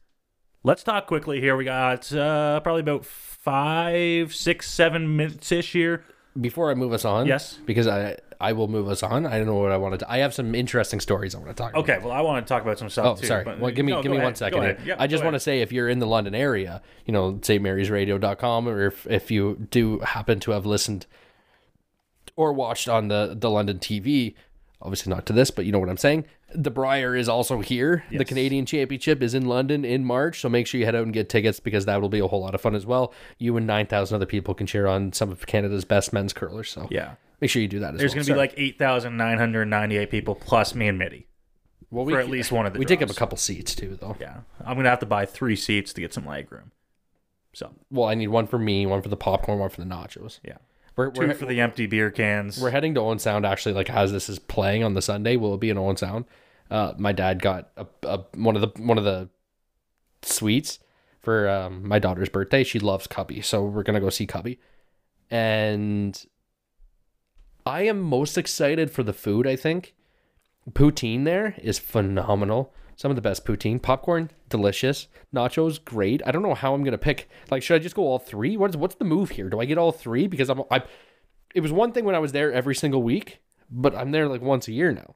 Let's 0.63 0.81
talk 0.81 1.05
quickly 1.05 1.39
here. 1.39 1.55
We 1.55 1.65
got 1.65 2.11
uh, 2.11 2.59
probably 2.61 2.81
about 2.81 3.05
five, 3.05 4.33
six, 4.33 4.67
seven 4.67 5.15
minutes 5.15 5.51
ish 5.51 5.73
here. 5.73 6.03
Before 6.39 6.71
I 6.71 6.73
move 6.73 6.93
us 6.93 7.05
on, 7.05 7.27
Yes. 7.27 7.59
because 7.65 7.87
I 7.87 8.17
I 8.41 8.53
will 8.53 8.67
move 8.67 8.89
us 8.89 9.03
on. 9.03 9.25
I 9.27 9.37
don't 9.37 9.45
know 9.45 9.55
what 9.55 9.71
I 9.71 9.77
wanted 9.77 9.99
to. 9.99 10.11
I 10.11 10.17
have 10.17 10.33
some 10.33 10.53
interesting 10.55 10.99
stories 10.99 11.35
I 11.35 11.37
want 11.37 11.51
to 11.51 11.55
talk. 11.55 11.71
about. 11.71 11.83
Okay, 11.83 11.99
well, 11.99 12.11
I 12.11 12.21
want 12.21 12.45
to 12.45 12.51
talk 12.51 12.63
about 12.63 12.79
some 12.79 12.89
stuff 12.89 13.05
Oh, 13.05 13.15
too. 13.21 13.27
sorry. 13.27 13.43
but- 13.45 13.59
Well, 13.59 13.71
give 13.71 13.85
me 13.85 13.91
No, 13.93 13.99
give 14.01 14.05
go 14.09 14.11
me 14.11 14.17
ahead. 14.17 14.25
one 14.25 14.35
second. 14.35 14.57
Go 14.59 14.61
here. 14.65 14.71
ahead. 14.75 14.87
Yeah, 14.87 14.95
I 14.97 15.05
just 15.07 15.21
go 15.21 15.27
want 15.27 15.33
to 15.33 15.37
ahead. 15.37 15.41
say 15.43 15.61
if 15.61 15.71
you're 15.71 15.87
in 15.87 15.99
the 15.99 16.07
London 16.07 16.33
area, 16.35 16.81
you 17.05 17.13
know, 17.13 17.39
St. 17.41 17.61
Mary's 17.61 17.89
stmarysradio.com, 17.89 18.67
or 18.67 18.87
if 18.87 19.05
if 19.07 19.29
you 19.31 19.67
do 19.69 19.99
happen 19.99 20.39
to 20.41 20.51
have 20.51 20.65
listened 20.65 21.05
or 22.35 22.51
watched 22.51 22.89
on 22.89 23.07
the 23.09 23.35
the 23.39 23.49
London 23.49 23.77
TV, 23.79 24.33
obviously 24.83 25.09
not 25.11 25.25
to 25.25 25.33
this, 25.33 25.49
but 25.49 25.65
you 25.65 25.71
know 25.71 25.79
what 25.79 25.89
I'm 25.89 25.97
saying. 25.97 26.25
The 26.53 26.69
Brier 26.69 27.15
is 27.15 27.27
also 27.27 27.61
here. 27.61 28.03
The 28.11 28.23
Canadian 28.25 28.67
Championship 28.67 29.23
is 29.23 29.33
in 29.33 29.45
London 29.47 29.83
in 29.83 30.05
March, 30.05 30.39
so 30.41 30.49
make 30.49 30.67
sure 30.67 30.77
you 30.79 30.85
head 30.85 30.93
out 30.93 31.03
and 31.03 31.13
get 31.13 31.27
tickets 31.29 31.59
because 31.59 31.85
that 31.85 31.99
will 32.01 32.09
be 32.09 32.19
a 32.19 32.27
whole 32.27 32.41
lot 32.41 32.53
of 32.53 32.61
fun 32.61 32.75
as 32.75 32.85
well. 32.85 33.11
You 33.39 33.57
and 33.57 33.65
nine 33.65 33.87
thousand 33.87 34.15
other 34.17 34.27
people 34.27 34.53
can 34.53 34.67
cheer 34.67 34.85
on 34.85 35.11
some 35.13 35.31
of 35.31 35.47
Canada's 35.47 35.85
best 35.85 36.13
men's 36.13 36.33
curlers. 36.33 36.69
So 36.69 36.87
Yeah. 36.91 37.15
make 37.41 37.49
sure 37.49 37.61
you 37.63 37.67
do 37.67 37.79
that 37.79 37.95
as 37.95 37.99
There's 37.99 38.11
well. 38.11 38.25
going 38.25 38.25
to 38.27 38.33
be 38.33 38.37
like 38.37 38.53
8,998 38.57 40.11
people 40.11 40.35
plus 40.35 40.75
me 40.75 40.87
and 40.87 40.99
Mitty. 40.99 41.27
well, 41.89 42.05
for 42.05 42.19
at 42.19 42.29
least 42.29 42.51
one 42.51 42.65
of 42.65 42.73
the 42.73 42.79
We 42.79 42.85
take 42.85 43.01
up 43.01 43.09
a 43.09 43.13
couple 43.15 43.37
seats 43.37 43.73
too, 43.75 43.97
though. 43.99 44.15
Yeah. 44.19 44.41
I'm 44.61 44.75
going 44.75 44.83
to 44.83 44.89
have 44.89 44.99
to 44.99 45.05
buy 45.05 45.25
three 45.25 45.55
seats 45.55 45.93
to 45.93 46.01
get 46.01 46.13
some 46.13 46.25
leg 46.25 46.51
room. 46.51 46.71
So, 47.53 47.71
Well, 47.91 48.07
I 48.09 48.15
need 48.15 48.27
one 48.29 48.47
for 48.47 48.57
me, 48.59 48.85
one 48.85 49.01
for 49.01 49.09
the 49.09 49.17
popcorn, 49.17 49.59
one 49.59 49.69
for 49.69 49.79
the 49.81 49.87
nachos. 49.87 50.39
yeah. 50.43 50.57
We're, 50.95 51.09
2 51.09 51.19
we're, 51.19 51.33
for 51.33 51.45
the 51.45 51.59
empty 51.61 51.87
beer 51.87 52.11
cans. 52.11 52.59
We're 52.59 52.69
heading 52.69 52.93
to 52.95 53.01
Owen 53.01 53.19
Sound 53.19 53.45
actually, 53.45 53.73
like 53.73 53.89
as 53.89 54.11
this 54.11 54.29
is 54.29 54.39
playing 54.39 54.83
on 54.83 54.93
the 54.93 55.01
Sunday. 55.01 55.35
Will 55.35 55.53
it 55.55 55.59
be 55.59 55.69
in 55.69 55.77
Owen 55.77 55.97
Sound? 55.97 56.25
Uh, 56.69 56.93
my 56.97 57.11
dad 57.11 57.41
got 57.41 57.71
a, 57.77 57.85
a 58.03 58.25
one 58.35 58.55
of 58.55 58.61
the 58.61 58.81
one 58.81 58.97
of 58.97 59.03
the 59.03 59.29
suites 60.21 60.79
for 61.19 61.49
um, 61.49 61.87
my 61.87 61.99
daughter's 61.99 62.29
birthday. 62.29 62.63
She 62.63 62.79
loves 62.79 63.07
Cubby, 63.07 63.41
so 63.41 63.63
we're 63.63 63.83
gonna 63.83 63.99
go 63.99 64.09
see 64.09 64.27
Cubby. 64.27 64.59
and 65.29 66.25
I 67.65 67.83
am 67.83 68.01
most 68.01 68.37
excited 68.37 68.91
for 68.91 69.03
the 69.03 69.13
food. 69.13 69.47
I 69.47 69.55
think 69.55 69.95
poutine 70.71 71.23
there 71.23 71.55
is 71.61 71.79
phenomenal. 71.79 72.73
Some 73.03 73.11
of 73.11 73.17
the 73.17 73.21
best 73.21 73.43
poutine, 73.43 73.81
popcorn, 73.81 74.31
delicious. 74.47 75.09
Nachos, 75.35 75.83
great. 75.83 76.21
I 76.25 76.31
don't 76.31 76.41
know 76.41 76.53
how 76.53 76.73
I'm 76.73 76.85
gonna 76.85 76.97
pick. 76.97 77.29
Like, 77.51 77.61
should 77.61 77.75
I 77.75 77.79
just 77.79 77.95
go 77.95 78.03
all 78.03 78.17
three? 78.17 78.55
What 78.55 78.69
is 78.69 78.77
what's 78.77 78.95
the 78.95 79.03
move 79.03 79.31
here? 79.31 79.49
Do 79.49 79.59
I 79.59 79.65
get 79.65 79.77
all 79.77 79.91
three? 79.91 80.25
Because 80.25 80.49
I'm 80.49 80.61
I. 80.71 80.83
It 81.53 81.59
was 81.59 81.73
one 81.73 81.91
thing 81.91 82.05
when 82.05 82.15
I 82.15 82.19
was 82.19 82.31
there 82.31 82.53
every 82.53 82.75
single 82.75 83.03
week, 83.03 83.39
but 83.69 83.93
I'm 83.93 84.11
there 84.11 84.29
like 84.29 84.41
once 84.41 84.69
a 84.69 84.71
year 84.71 84.93
now. 84.93 85.15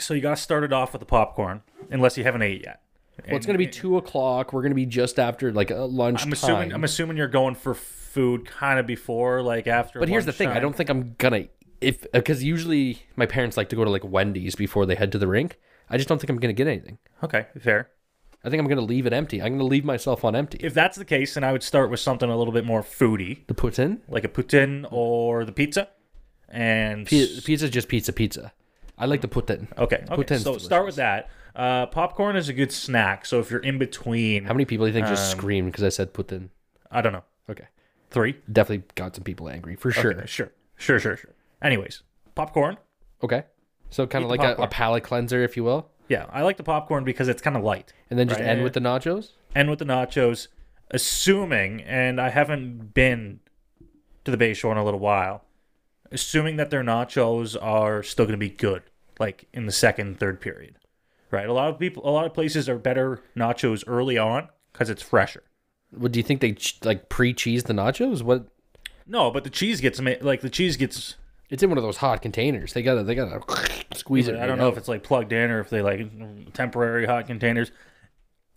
So 0.00 0.14
you 0.14 0.20
got 0.20 0.36
to 0.36 0.42
start 0.42 0.64
it 0.64 0.72
off 0.72 0.94
with 0.94 0.98
the 0.98 1.06
popcorn, 1.06 1.62
unless 1.92 2.18
you 2.18 2.24
haven't 2.24 2.42
ate 2.42 2.64
yet. 2.64 2.82
Well, 3.28 3.36
it's 3.36 3.46
gonna 3.46 3.56
be 3.56 3.68
two 3.68 3.98
o'clock. 3.98 4.52
We're 4.52 4.62
gonna 4.62 4.74
be 4.74 4.86
just 4.86 5.20
after 5.20 5.52
like 5.52 5.70
uh, 5.70 5.76
a 5.76 5.86
lunch 5.86 6.24
I'm 6.24 6.32
assuming. 6.32 6.72
I'm 6.72 6.82
assuming 6.82 7.16
you're 7.16 7.28
going 7.28 7.54
for 7.54 7.72
food 7.72 8.46
kind 8.46 8.80
of 8.80 8.86
before, 8.88 9.42
like 9.42 9.68
after. 9.68 10.00
But 10.00 10.08
here's 10.08 10.26
the 10.26 10.32
thing: 10.32 10.48
I 10.48 10.58
don't 10.58 10.74
think 10.74 10.90
I'm 10.90 11.14
gonna 11.18 11.44
if 11.80 12.02
uh, 12.06 12.08
because 12.14 12.42
usually 12.42 13.02
my 13.14 13.26
parents 13.26 13.56
like 13.56 13.68
to 13.68 13.76
go 13.76 13.84
to 13.84 13.90
like 13.90 14.02
Wendy's 14.02 14.56
before 14.56 14.86
they 14.86 14.96
head 14.96 15.12
to 15.12 15.18
the 15.18 15.28
rink. 15.28 15.56
I 15.90 15.96
just 15.96 16.08
don't 16.08 16.18
think 16.20 16.30
I'm 16.30 16.38
gonna 16.38 16.52
get 16.52 16.66
anything. 16.66 16.98
Okay, 17.22 17.46
fair. 17.60 17.90
I 18.44 18.50
think 18.50 18.60
I'm 18.60 18.68
gonna 18.68 18.82
leave 18.82 19.06
it 19.06 19.12
empty. 19.12 19.42
I'm 19.42 19.52
gonna 19.52 19.64
leave 19.64 19.84
myself 19.84 20.24
on 20.24 20.36
empty. 20.36 20.58
If 20.60 20.74
that's 20.74 20.96
the 20.96 21.04
case, 21.04 21.34
then 21.34 21.44
I 21.44 21.52
would 21.52 21.62
start 21.62 21.90
with 21.90 22.00
something 22.00 22.28
a 22.30 22.36
little 22.36 22.52
bit 22.52 22.64
more 22.64 22.82
foody, 22.82 23.46
The 23.46 23.54
poutine, 23.54 24.00
like 24.08 24.24
a 24.24 24.28
poutine 24.28 24.86
or 24.92 25.44
the 25.44 25.52
pizza, 25.52 25.88
and 26.48 27.06
P- 27.06 27.40
pizza's 27.44 27.70
just 27.70 27.88
pizza, 27.88 28.12
pizza. 28.12 28.52
I 28.96 29.06
like 29.06 29.20
the 29.20 29.28
poutine. 29.28 29.66
Okay, 29.78 30.04
okay. 30.10 30.38
So 30.38 30.58
start 30.58 30.84
with 30.86 30.96
that. 30.96 31.30
Uh, 31.54 31.86
popcorn 31.86 32.36
is 32.36 32.48
a 32.48 32.52
good 32.52 32.70
snack. 32.72 33.26
So 33.26 33.40
if 33.40 33.50
you're 33.50 33.60
in 33.60 33.78
between, 33.78 34.44
How 34.44 34.54
many 34.54 34.64
people 34.64 34.86
do 34.86 34.88
you 34.88 34.94
think 34.94 35.06
just 35.08 35.32
Um, 35.34 35.38
screamed 35.38 35.72
because 35.72 35.84
I 35.84 35.88
said 35.88 36.12
poutine? 36.12 36.48
I 36.90 37.00
don't 37.00 37.12
know. 37.12 37.24
Okay, 37.50 37.66
Three, 38.10 38.36
definitely 38.52 38.84
got 38.94 39.14
some 39.16 39.24
people 39.24 39.48
angry 39.48 39.74
for 39.76 39.88
Okay, 39.90 40.00
sure. 40.00 40.26
sure, 40.26 40.52
sure, 40.76 40.98
sure, 41.00 41.16
sure. 41.16 41.34
Anyways, 41.62 42.02
popcorn. 42.34 42.76
Okay, 43.22 43.44
so 43.90 44.06
kind 44.06 44.24
of 44.24 44.30
like 44.30 44.42
a, 44.42 44.54
a 44.62 44.66
palate 44.68 45.02
cleanser, 45.04 45.42
if 45.42 45.56
you 45.56 45.64
will, 45.64 45.88
Yeah, 46.08 46.26
I 46.30 46.42
like 46.42 46.56
the 46.56 46.62
popcorn 46.62 47.04
because 47.04 47.28
it's 47.28 47.42
kind 47.42 47.56
of 47.56 47.62
light. 47.62 47.92
and 48.10 48.18
then 48.18 48.28
just 48.28 48.40
Right. 48.40 48.48
end 48.48 48.62
with 48.62 48.72
the 48.74 48.80
nachos. 48.80 49.30
End 49.54 49.68
with 49.70 49.78
the 49.78 49.84
nachos, 49.84 50.48
assuming, 50.90 51.82
and 51.82 52.20
I 52.20 52.30
haven't 52.30 52.94
been 52.94 53.40
to 54.24 54.30
the 54.30 54.36
Bay 54.36 54.54
Shore 54.54 54.72
in 54.72 54.78
a 54.78 54.84
little 54.84 55.00
while, 55.00 55.44
assuming 56.10 56.56
that 56.56 56.70
their 56.70 56.82
nachos 56.82 57.56
are 57.60 58.02
still 58.02 58.24
going 58.24 58.32
to 58.32 58.38
be 58.38 58.50
good, 58.50 58.82
like 59.18 59.46
in 59.52 59.66
the 59.66 59.72
second, 59.72 60.18
third 60.18 60.40
period, 60.40 60.76
right? 61.30 61.48
A 61.48 61.52
lot 61.52 61.68
of 61.70 61.78
people, 61.78 62.06
a 62.08 62.10
lot 62.10 62.26
of 62.26 62.34
places 62.34 62.68
are 62.68 62.78
better 62.78 63.22
nachos 63.36 63.84
early 63.86 64.18
on 64.18 64.48
because 64.72 64.90
it's 64.90 65.02
fresher. 65.02 65.42
What 65.90 66.12
do 66.12 66.18
you 66.18 66.22
think 66.22 66.40
they 66.40 66.52
ch- 66.52 66.78
like 66.84 67.08
pre-cheese 67.08 67.64
the 67.64 67.72
nachos? 67.72 68.22
What? 68.22 68.46
No, 69.06 69.30
but 69.30 69.44
the 69.44 69.50
cheese 69.50 69.80
gets 69.80 70.00
made 70.00 70.22
like 70.22 70.42
the 70.42 70.50
cheese 70.50 70.76
gets. 70.76 71.16
It's 71.50 71.62
in 71.62 71.70
one 71.70 71.78
of 71.78 71.84
those 71.84 71.96
hot 71.96 72.20
containers. 72.22 72.72
They 72.72 72.82
gotta 72.82 73.02
they 73.02 73.14
gotta 73.14 73.40
squeeze 73.94 74.28
it. 74.28 74.36
I 74.36 74.40
right 74.40 74.46
don't 74.46 74.58
know 74.58 74.66
out. 74.66 74.72
if 74.72 74.78
it's 74.78 74.88
like 74.88 75.02
plugged 75.02 75.32
in 75.32 75.50
or 75.50 75.60
if 75.60 75.70
they 75.70 75.82
like 75.82 76.52
temporary 76.52 77.06
hot 77.06 77.26
containers. 77.26 77.72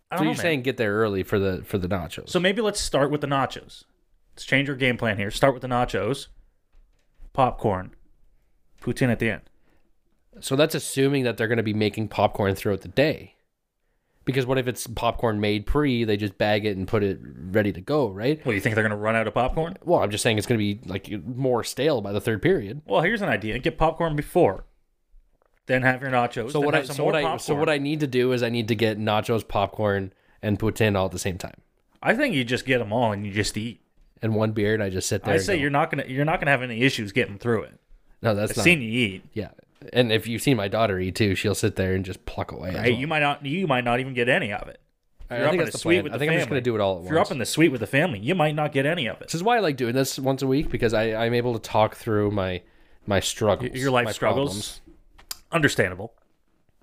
I 0.10 0.18
So 0.18 0.24
you're 0.24 0.34
know, 0.34 0.40
saying 0.40 0.64
get 0.64 0.76
there 0.78 0.94
early 0.96 1.24
for 1.24 1.40
the 1.40 1.64
for 1.64 1.78
the 1.78 1.88
nachos. 1.88 2.30
So 2.30 2.40
maybe 2.40 2.62
let's 2.62 2.82
start 2.82 3.12
with 3.12 3.22
the 3.22 3.28
nachos. 3.28 3.86
Let's 4.34 4.46
change 4.46 4.70
our 4.70 4.76
game 4.76 4.98
plan 4.98 5.18
here. 5.18 5.32
Start 5.32 5.54
with 5.54 5.62
the 5.62 5.68
nachos, 5.70 6.28
popcorn, 7.34 7.92
poutine 8.82 9.10
at 9.12 9.20
the 9.20 9.30
end. 9.30 9.42
So 10.40 10.56
that's 10.56 10.76
assuming 10.76 11.24
that 11.24 11.38
they're 11.38 11.48
going 11.48 11.58
to 11.58 11.64
be 11.64 11.74
making 11.74 12.08
popcorn 12.08 12.56
throughout 12.56 12.82
the 12.82 12.88
day. 12.88 13.36
Because 14.24 14.46
what 14.46 14.58
if 14.60 14.68
it's 14.68 14.86
popcorn 14.86 15.40
made 15.40 15.66
pre, 15.66 16.04
they 16.04 16.16
just 16.16 16.38
bag 16.38 16.66
it 16.66 16.78
and 16.78 16.88
put 16.88 17.02
it 17.02 17.20
ready 17.24 17.72
to 17.74 17.82
go, 17.82 18.10
right? 18.10 18.44
Well, 18.46 18.54
you 18.54 18.62
think 18.62 18.76
they're 18.76 18.84
going 18.84 18.92
to 18.92 18.96
run 18.96 19.16
out 19.16 19.28
of 19.28 19.34
popcorn? 19.34 19.78
Well, 19.84 20.00
I'm 20.00 20.12
just 20.12 20.22
saying 20.22 20.38
it's 20.38 20.46
going 20.46 20.60
to 20.60 20.64
be 20.64 20.80
like 20.88 21.10
more 21.26 21.64
stale 21.64 22.02
by 22.02 22.12
the 22.12 22.22
third 22.22 22.42
period. 22.42 22.82
Well, 22.86 23.02
here's 23.02 23.22
an 23.24 23.30
idea: 23.30 23.58
get 23.58 23.80
popcorn 23.80 24.16
before, 24.16 24.66
then 25.66 25.82
have 25.82 26.02
your 26.02 26.12
nachos. 26.12 26.52
So 26.52 26.60
what 26.60 26.76
I 26.76 26.84
some 26.84 26.98
so 26.98 27.04
what 27.04 27.16
I 27.16 27.38
so 27.38 27.56
what 27.56 27.68
I 27.68 27.80
need 27.80 28.00
to 28.02 28.08
do 28.08 28.32
is 28.32 28.44
I 28.44 28.50
need 28.50 28.68
to 28.68 28.76
get 28.76 29.00
nachos, 29.00 29.48
popcorn, 29.48 30.14
and 30.42 30.60
poutine 30.60 30.96
all 30.96 31.06
at 31.08 31.12
the 31.12 31.20
same 31.20 31.38
time, 31.40 31.60
I 32.04 32.14
think 32.14 32.36
you 32.36 32.44
just 32.44 32.66
get 32.66 32.78
them 32.78 32.94
all 32.94 33.12
and 33.12 33.26
you 33.26 33.32
just 33.32 33.58
eat. 33.58 33.82
and 34.22 34.36
one 34.36 34.52
beer, 34.52 34.76
and 34.76 34.84
I 34.84 34.92
just 34.92 35.08
sit 35.10 35.24
there. 35.24 35.34
I 35.34 35.38
say 35.38 35.56
go, 35.56 35.62
you're 35.62 35.72
not 35.72 35.90
gonna 35.90 36.06
you're 36.08 36.26
not 36.26 36.40
gonna 36.40 36.52
have 36.52 36.62
any 36.62 36.82
issues 36.84 37.12
getting 37.12 37.40
through 37.40 37.64
it. 37.64 37.80
no, 38.22 38.36
that's 38.36 38.52
I've 38.52 38.58
not. 38.58 38.64
seen 38.64 38.82
you 38.84 38.90
eat. 38.90 39.24
Yeah, 39.34 39.50
and 39.94 40.12
if 40.12 40.28
you've 40.28 40.42
seen 40.42 40.58
my 40.58 40.68
daughter 40.68 41.00
eat 41.00 41.16
too, 41.16 41.36
she'll 41.36 41.56
sit 41.56 41.76
there 41.76 41.94
and 41.94 42.04
just 42.06 42.26
pluck 42.26 42.52
away. 42.52 42.74
Right? 42.76 42.92
well. 42.92 43.00
You 43.00 43.08
might 43.08 43.20
not 43.20 43.46
you 43.46 43.68
might 43.68 43.84
not 43.84 44.00
even 44.00 44.14
get 44.14 44.30
any 44.30 44.54
of 44.54 44.68
it. 44.68 44.80
If 45.30 45.38
you're 45.38 45.46
up 45.48 45.52
think 45.52 45.62
in 45.62 45.66
the 45.72 45.78
suite 45.78 45.96
plan. 45.96 46.04
with 46.04 46.14
I 46.14 46.16
the 46.16 46.20
think 46.20 46.32
I'm 46.32 46.38
just 46.40 46.46
family- 46.48 46.60
gonna 46.60 46.62
do 46.62 46.76
it 46.76 46.82
all 46.82 46.98
at 47.00 47.04
If 47.06 47.10
you're 47.10 47.20
up 47.20 47.32
in 47.32 47.38
the 47.38 47.46
suite 47.46 47.72
with 47.72 47.80
the 47.80 47.88
family, 47.88 48.20
you 48.20 48.36
might 48.36 48.54
not 48.54 48.74
get 48.74 48.86
any 48.86 49.08
of 49.08 49.22
it. 49.22 49.28
This 49.28 49.36
is 49.36 49.44
why 49.44 49.58
I 49.58 49.60
like 49.62 49.78
doing 49.78 49.96
this 49.96 50.20
once 50.20 50.42
a 50.42 50.48
week 50.48 50.70
because 50.70 50.94
I, 50.94 51.14
I'm 51.26 51.34
able 51.34 51.54
to 51.54 51.60
talk 51.60 51.96
through 51.96 52.32
my 52.32 52.62
my 53.08 53.20
struggles, 53.20 53.72
Your 53.74 53.92
life 53.92 54.12
struggles. 54.12 54.50
problems. 54.50 54.82
Understandable. 55.52 56.14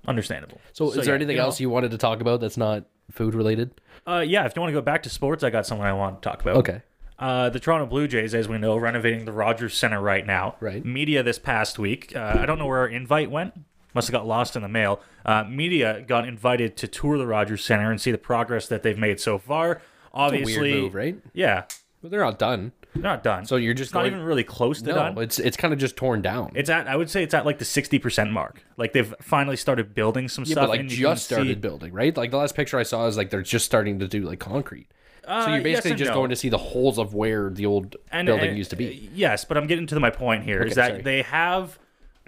Understandable. 0.06 0.60
So, 0.72 0.88
is 0.90 0.94
there 0.96 1.04
yeah, 1.06 1.14
anything 1.14 1.36
you 1.36 1.42
know, 1.42 1.46
else 1.46 1.60
you 1.60 1.68
wanted 1.70 1.90
to 1.90 1.98
talk 1.98 2.20
about 2.20 2.40
that's 2.40 2.56
not 2.56 2.84
food 3.10 3.34
related? 3.34 3.80
Uh, 4.06 4.24
yeah, 4.26 4.46
if 4.46 4.54
you 4.56 4.60
want 4.62 4.70
to 4.70 4.74
go 4.74 4.80
back 4.80 5.02
to 5.02 5.10
sports, 5.10 5.44
I 5.44 5.50
got 5.50 5.66
something 5.66 5.84
I 5.84 5.92
want 5.92 6.22
to 6.22 6.28
talk 6.28 6.40
about. 6.40 6.56
Okay. 6.56 6.82
Uh, 7.18 7.48
the 7.50 7.58
Toronto 7.58 7.84
Blue 7.86 8.06
Jays, 8.06 8.34
as 8.34 8.48
we 8.48 8.58
know, 8.58 8.76
renovating 8.76 9.24
the 9.24 9.32
Rogers 9.32 9.74
Center 9.76 10.00
right 10.00 10.24
now. 10.24 10.54
Right. 10.60 10.84
Media 10.84 11.22
this 11.22 11.38
past 11.38 11.78
week. 11.78 12.14
Uh, 12.14 12.36
I 12.38 12.46
don't 12.46 12.58
know 12.58 12.66
where 12.66 12.78
our 12.78 12.88
invite 12.88 13.30
went. 13.30 13.54
Must 13.94 14.06
have 14.08 14.12
got 14.12 14.26
lost 14.26 14.54
in 14.54 14.62
the 14.62 14.68
mail. 14.68 15.00
Uh, 15.26 15.42
media 15.44 16.02
got 16.06 16.28
invited 16.28 16.76
to 16.76 16.86
tour 16.86 17.18
the 17.18 17.26
Rogers 17.26 17.64
Center 17.64 17.90
and 17.90 18.00
see 18.00 18.12
the 18.12 18.18
progress 18.18 18.68
that 18.68 18.82
they've 18.84 18.98
made 18.98 19.18
so 19.18 19.38
far. 19.38 19.80
Obviously, 20.14 20.74
move, 20.74 20.94
right? 20.94 21.16
Yeah, 21.32 21.64
But 22.02 22.10
they're 22.12 22.20
not 22.20 22.38
done. 22.38 22.72
they're 22.94 23.02
not 23.02 23.22
done. 23.24 23.44
So 23.46 23.56
you're 23.56 23.74
just 23.74 23.88
it's 23.88 23.94
not 23.94 24.02
going- 24.02 24.12
even 24.14 24.24
really 24.24 24.44
close 24.44 24.80
to 24.82 24.88
No, 24.90 24.94
done. 24.94 25.18
it's 25.18 25.38
it's 25.38 25.56
kind 25.56 25.72
of 25.74 25.80
just 25.80 25.96
torn 25.96 26.22
down. 26.22 26.52
It's 26.54 26.70
at 26.70 26.86
I 26.86 26.96
would 26.96 27.10
say 27.10 27.22
it's 27.24 27.34
at 27.34 27.44
like 27.44 27.58
the 27.58 27.64
sixty 27.64 27.98
percent 27.98 28.30
mark. 28.30 28.62
Like 28.76 28.92
they've 28.92 29.14
finally 29.20 29.56
started 29.56 29.94
building 29.94 30.28
some 30.28 30.44
yeah, 30.44 30.52
stuff. 30.52 30.68
but 30.68 30.78
like 30.78 30.86
just 30.86 31.24
started 31.26 31.48
see- 31.48 31.54
building, 31.60 31.92
right? 31.92 32.16
Like 32.16 32.30
the 32.30 32.36
last 32.38 32.54
picture 32.54 32.78
I 32.78 32.84
saw 32.84 33.06
is 33.06 33.16
like 33.16 33.30
they're 33.30 33.42
just 33.42 33.64
starting 33.66 33.98
to 33.98 34.06
do 34.08 34.22
like 34.22 34.38
concrete. 34.38 34.86
Uh, 35.28 35.44
so 35.44 35.52
you're 35.54 35.62
basically 35.62 35.90
and 35.92 35.98
just 35.98 36.08
no. 36.08 36.14
going 36.14 36.30
to 36.30 36.36
see 36.36 36.48
the 36.48 36.58
holes 36.58 36.98
of 36.98 37.14
where 37.14 37.50
the 37.50 37.66
old 37.66 37.96
And- 38.10 38.26
building 38.26 38.48
and- 38.50 38.58
used 38.58 38.70
to 38.70 38.76
be. 38.76 39.10
Yes, 39.14 39.44
but 39.44 39.56
I'm 39.58 39.66
getting 39.66 39.86
to 39.88 40.00
my 40.00 40.10
point 40.10 40.44
here 40.44 40.62
is 40.62 40.72
Okay, 40.72 40.74
that 40.80 40.88
sorry. 40.90 41.02
they 41.02 41.22
have 41.22 41.78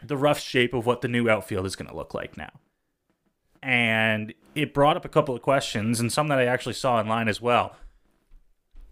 the 0.03 0.17
rough 0.17 0.39
shape 0.39 0.75
of 0.75 0.87
what 0.87 1.01
the 1.01 1.09
new 1.09 1.29
outfield 1.29 1.65
is 1.67 1.77
going 1.77 1.89
to 1.89 1.97
look 1.97 2.13
like 2.15 2.37
now. 2.37 2.51
And 3.63 4.33
it 4.55 4.73
brought 4.73 4.97
up 4.97 5.05
a 5.05 5.09
couple 5.09 5.35
of 5.35 5.43
questions 5.43 6.01
and 6.01 6.13
some 6.13 6.29
that 6.29 6.39
I 6.39 6.45
actually 6.47 6.75
saw 6.75 6.97
online 6.97 7.29
as 7.29 7.41
well. 7.41 7.77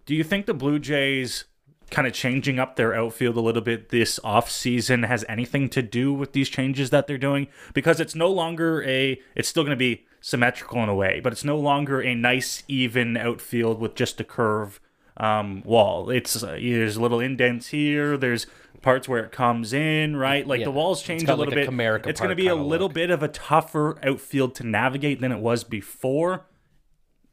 Do 0.06 0.14
you 0.14 0.24
think 0.24 0.46
the 0.46 0.54
Blue 0.54 0.78
Jays 0.78 1.44
kind 1.90 2.06
of 2.06 2.12
changing 2.12 2.58
up 2.58 2.76
their 2.76 2.94
outfield 2.94 3.36
a 3.36 3.40
little 3.40 3.62
bit 3.62 3.88
this 3.88 4.18
offseason 4.22 5.06
has 5.06 5.24
anything 5.28 5.70
to 5.70 5.80
do 5.82 6.12
with 6.12 6.32
these 6.32 6.48
changes 6.50 6.90
that 6.90 7.06
they're 7.06 7.16
doing? 7.18 7.48
Because 7.72 7.98
it's 8.00 8.14
no 8.14 8.30
longer 8.30 8.82
a 8.84 9.20
it's 9.34 9.48
still 9.48 9.62
going 9.64 9.70
to 9.70 9.76
be 9.76 10.04
symmetrical 10.20 10.82
in 10.82 10.88
a 10.88 10.94
way, 10.94 11.20
but 11.20 11.32
it's 11.32 11.44
no 11.44 11.58
longer 11.58 12.00
a 12.00 12.14
nice 12.14 12.62
even 12.68 13.16
outfield 13.16 13.80
with 13.80 13.94
just 13.94 14.20
a 14.20 14.24
curve 14.24 14.80
um, 15.16 15.62
wall. 15.64 16.10
It's 16.10 16.42
uh, 16.42 16.58
there's 16.60 16.98
little 16.98 17.20
indents 17.20 17.68
here. 17.68 18.16
There's 18.16 18.46
parts 18.82 19.08
where 19.08 19.24
it 19.24 19.32
comes 19.32 19.72
in, 19.72 20.16
right? 20.16 20.46
Like 20.46 20.60
Yeah, 20.60 20.66
the 20.66 20.72
walls 20.72 21.02
change 21.02 21.24
a 21.24 21.34
little 21.34 21.46
like 21.46 21.52
a 21.52 21.56
bit. 21.56 21.70
Comerica 21.70 22.06
it's 22.06 22.20
going 22.20 22.30
to 22.30 22.36
be 22.36 22.46
a 22.46 22.54
little 22.54 22.86
look. 22.86 22.94
bit 22.94 23.10
of 23.10 23.22
a 23.22 23.28
tougher 23.28 23.98
outfield 24.02 24.54
to 24.56 24.64
navigate 24.64 25.20
than 25.20 25.32
it 25.32 25.40
was 25.40 25.64
before. 25.64 26.46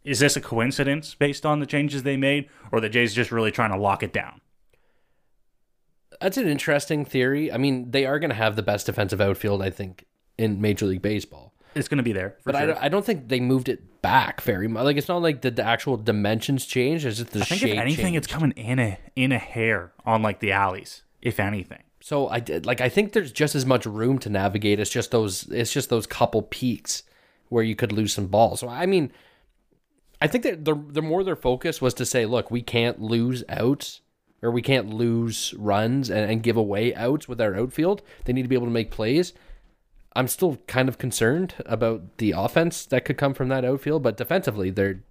Is 0.04 0.20
this 0.20 0.36
a 0.36 0.42
coincidence 0.42 1.16
based 1.16 1.46
on 1.46 1.60
the 1.60 1.66
changes 1.66 2.04
they 2.04 2.18
made, 2.18 2.48
or 2.72 2.80
the 2.80 2.90
Jays 2.90 3.14
just 3.14 3.32
really 3.32 3.52
trying 3.52 3.72
to 3.72 3.78
lock 3.78 4.04
it 4.04 4.14
down? 4.14 4.42
That's 6.22 6.38
an 6.38 6.48
interesting 6.48 7.06
theory. 7.06 7.52
I 7.52 7.58
mean, 7.58 7.92
they 7.92 8.06
are 8.06 8.20
going 8.20 8.30
to 8.30 8.36
have 8.36 8.56
the 8.56 8.62
best 8.62 8.86
defensive 8.86 9.20
outfield, 9.20 9.62
I 9.62 9.72
think, 9.72 10.06
in 10.38 10.62
Major 10.62 10.86
League 10.86 11.02
Baseball. 11.02 11.55
It's 11.76 11.88
going 11.90 11.98
to 11.98 12.04
be 12.04 12.14
there. 12.14 12.38
For 12.42 12.52
but 12.52 12.56
I, 12.56 12.66
don't, 12.66 12.78
I 12.84 12.90
don't 12.90 13.06
think 13.06 13.28
they 13.28 13.40
moved 13.42 13.68
it 13.68 14.02
back 14.02 14.42
very 14.42 14.68
much. 14.68 14.86
Like 14.86 14.98
it's 14.98 15.10
not 15.10 15.22
like 15.22 15.42
the, 15.42 15.52
the 15.52 15.64
actual 15.64 15.98
dimensions 15.98 16.66
changed. 16.66 17.06
It's 17.06 17.18
just 17.18 17.32
the 17.32 17.42
I 17.42 17.44
think 17.44 17.64
if 17.64 17.78
anything, 17.78 18.06
changed. 18.06 18.18
it's 18.18 18.28
coming 18.28 18.52
in 18.52 18.80
a 18.80 18.98
in 19.16 19.32
a 19.32 19.38
hair 19.38 19.92
on 20.06 20.22
like 20.22 20.40
the 20.40 20.52
alleys. 20.54 21.04
If 21.22 21.40
anything, 21.40 21.82
So 22.02 22.28
I 22.30 22.40
did 22.40 22.66
like 22.66 22.82
I 22.82 22.88
think 22.90 23.14
there's 23.14 23.32
just 23.32 23.56
as 23.56 23.66
much 23.66 23.86
room 23.86 24.20
to 24.20 24.30
navigate. 24.30 24.80
It's 24.80 24.92
just 24.92 25.12
those 25.12 25.44
it's 25.50 25.74
just 25.74 25.90
those 25.90 26.08
couple 26.08 26.44
peaks 26.44 27.04
where 27.50 27.64
you 27.64 27.76
could 27.76 27.92
lose 27.92 28.14
some 28.14 28.28
balls. 28.28 28.60
So 28.62 28.70
I 28.70 28.86
mean, 28.86 29.12
I 30.22 30.28
think 30.28 30.44
that 30.44 30.66
the 30.66 30.76
the 30.76 31.02
more 31.02 31.24
their 31.24 31.36
focus 31.36 31.82
was 31.82 31.94
to 31.96 32.06
say, 32.06 32.26
look, 32.26 32.52
we 32.52 32.62
can't 32.62 33.02
lose 33.02 33.44
outs 33.50 34.02
or 34.42 34.52
we 34.52 34.62
can't 34.62 34.94
lose 34.94 35.54
runs 35.58 36.10
and, 36.12 36.30
and 36.30 36.44
give 36.44 36.58
away 36.58 36.94
outs 36.94 37.28
with 37.28 37.42
our 37.42 37.56
outfield. 37.56 38.04
They 38.26 38.34
need 38.34 38.44
to 38.44 38.48
be 38.48 38.56
able 38.56 38.68
to 38.68 38.72
make 38.72 38.92
plays. 38.92 39.34
I'm 40.16 40.28
still 40.28 40.58
kind 40.68 40.88
of 40.88 40.98
concerned 40.98 41.56
about 41.66 42.18
the 42.18 42.32
offense 42.32 42.86
that 42.86 43.06
could 43.06 43.18
come 43.18 43.34
from 43.34 43.50
that 43.50 43.66
outfield, 43.66 44.04
but 44.04 44.18
defensively, 44.18 44.70
they're 44.70 45.04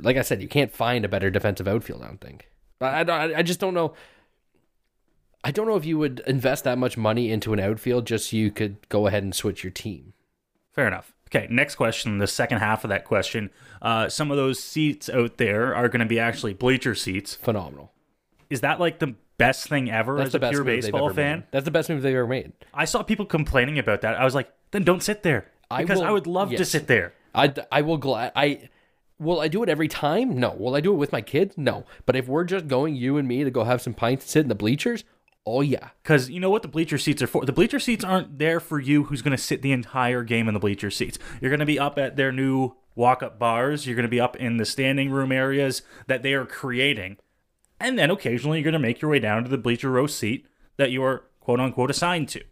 like 0.00 0.16
I 0.16 0.22
said, 0.22 0.40
you 0.40 0.48
can't 0.48 0.72
find 0.72 1.04
a 1.04 1.08
better 1.08 1.30
defensive 1.30 1.68
outfield. 1.68 2.02
I 2.02 2.06
don't 2.06 2.20
think. 2.20 2.50
I, 2.80 3.02
I, 3.02 3.38
I 3.38 3.42
just 3.42 3.60
don't 3.60 3.74
know. 3.74 3.94
I 5.44 5.50
don't 5.50 5.66
know 5.66 5.76
if 5.76 5.84
you 5.84 5.98
would 5.98 6.22
invest 6.26 6.64
that 6.64 6.78
much 6.78 6.96
money 6.96 7.30
into 7.30 7.52
an 7.52 7.60
outfield 7.60 8.06
just 8.06 8.30
so 8.30 8.36
you 8.36 8.50
could 8.50 8.76
go 8.88 9.06
ahead 9.06 9.22
and 9.22 9.34
switch 9.34 9.62
your 9.62 9.70
team. 9.70 10.14
fair 10.72 10.86
enough. 10.86 11.12
Okay, 11.28 11.46
next 11.50 11.74
question. 11.74 12.18
The 12.18 12.26
second 12.26 12.58
half 12.58 12.84
of 12.84 12.88
that 12.90 13.04
question. 13.04 13.50
Uh, 13.82 14.08
some 14.08 14.30
of 14.30 14.36
those 14.36 14.62
seats 14.62 15.08
out 15.08 15.38
there 15.38 15.74
are 15.74 15.88
going 15.88 16.00
to 16.00 16.06
be 16.06 16.20
actually 16.20 16.54
bleacher 16.54 16.94
seats. 16.94 17.34
Phenomenal. 17.34 17.92
is 18.48 18.60
that 18.60 18.78
like 18.80 19.00
the 19.00 19.14
best 19.38 19.68
thing 19.68 19.90
ever 19.90 20.16
That's 20.16 20.26
as 20.28 20.32
the 20.32 20.38
a 20.38 20.40
best 20.40 20.52
pure 20.52 20.64
move 20.64 20.66
they've 20.66 20.82
baseball 20.82 21.06
ever 21.06 21.14
fan? 21.14 21.38
made. 21.38 21.46
That's 21.50 21.64
the 21.64 21.70
best 21.70 21.88
move 21.88 22.02
they've 22.02 22.14
ever 22.14 22.26
made. 22.26 22.52
I 22.72 22.84
saw 22.84 23.02
people 23.02 23.26
complaining 23.26 23.78
about 23.78 24.00
that. 24.02 24.18
I 24.18 24.24
was 24.24 24.34
like, 24.34 24.50
then 24.70 24.84
don't 24.84 25.02
sit 25.02 25.22
there 25.22 25.50
because 25.76 26.00
I, 26.00 26.06
will- 26.06 26.14
would 26.14 26.26
love 26.26 26.50
to 26.50 26.56
yes. 26.56 26.70
sit 26.70 26.86
there. 26.86 27.14
I, 27.34 27.52
I 27.70 27.82
will 27.82 27.98
glad 27.98 28.32
I 28.34 28.68
will 29.18 29.40
I 29.40 29.48
do 29.48 29.62
it 29.62 29.68
every 29.68 29.88
time? 29.88 30.38
No. 30.38 30.54
Will 30.58 30.74
I 30.74 30.80
do 30.80 30.92
it 30.92 30.96
with 30.96 31.12
my 31.12 31.20
kids? 31.20 31.56
No. 31.56 31.84
But 32.06 32.16
if 32.16 32.28
we're 32.28 32.44
just 32.44 32.68
going 32.68 32.96
you 32.96 33.16
and 33.16 33.28
me 33.28 33.44
to 33.44 33.50
go 33.50 33.64
have 33.64 33.82
some 33.82 33.94
pints 33.94 34.24
and 34.24 34.30
sit 34.30 34.40
in 34.40 34.48
the 34.48 34.54
bleachers, 34.54 35.04
oh 35.44 35.60
yeah. 35.60 35.90
Because 36.02 36.30
you 36.30 36.40
know 36.40 36.50
what 36.50 36.62
the 36.62 36.68
bleacher 36.68 36.98
seats 36.98 37.22
are 37.22 37.26
for? 37.26 37.44
The 37.44 37.52
bleacher 37.52 37.78
seats 37.78 38.04
aren't 38.04 38.38
there 38.38 38.60
for 38.60 38.80
you 38.80 39.04
who's 39.04 39.22
going 39.22 39.36
to 39.36 39.42
sit 39.42 39.62
the 39.62 39.72
entire 39.72 40.22
game 40.22 40.48
in 40.48 40.54
the 40.54 40.60
bleacher 40.60 40.90
seats. 40.90 41.18
You're 41.40 41.50
going 41.50 41.60
to 41.60 41.66
be 41.66 41.78
up 41.78 41.98
at 41.98 42.16
their 42.16 42.32
new 42.32 42.72
walk 42.94 43.22
up 43.22 43.38
bars. 43.38 43.86
You're 43.86 43.96
going 43.96 44.04
to 44.04 44.08
be 44.08 44.20
up 44.20 44.36
in 44.36 44.56
the 44.56 44.64
standing 44.64 45.10
room 45.10 45.30
areas 45.30 45.82
that 46.06 46.22
they 46.22 46.32
are 46.32 46.46
creating. 46.46 47.18
And 47.78 47.98
then 47.98 48.10
occasionally 48.10 48.58
you're 48.58 48.64
going 48.64 48.72
to 48.72 48.78
make 48.78 49.00
your 49.00 49.10
way 49.10 49.18
down 49.18 49.44
to 49.44 49.50
the 49.50 49.58
bleacher 49.58 49.90
row 49.90 50.06
seat 50.06 50.46
that 50.76 50.90
you 50.90 51.02
are 51.02 51.24
quote 51.40 51.60
unquote 51.60 51.90
assigned 51.90 52.28
to. 52.30 52.42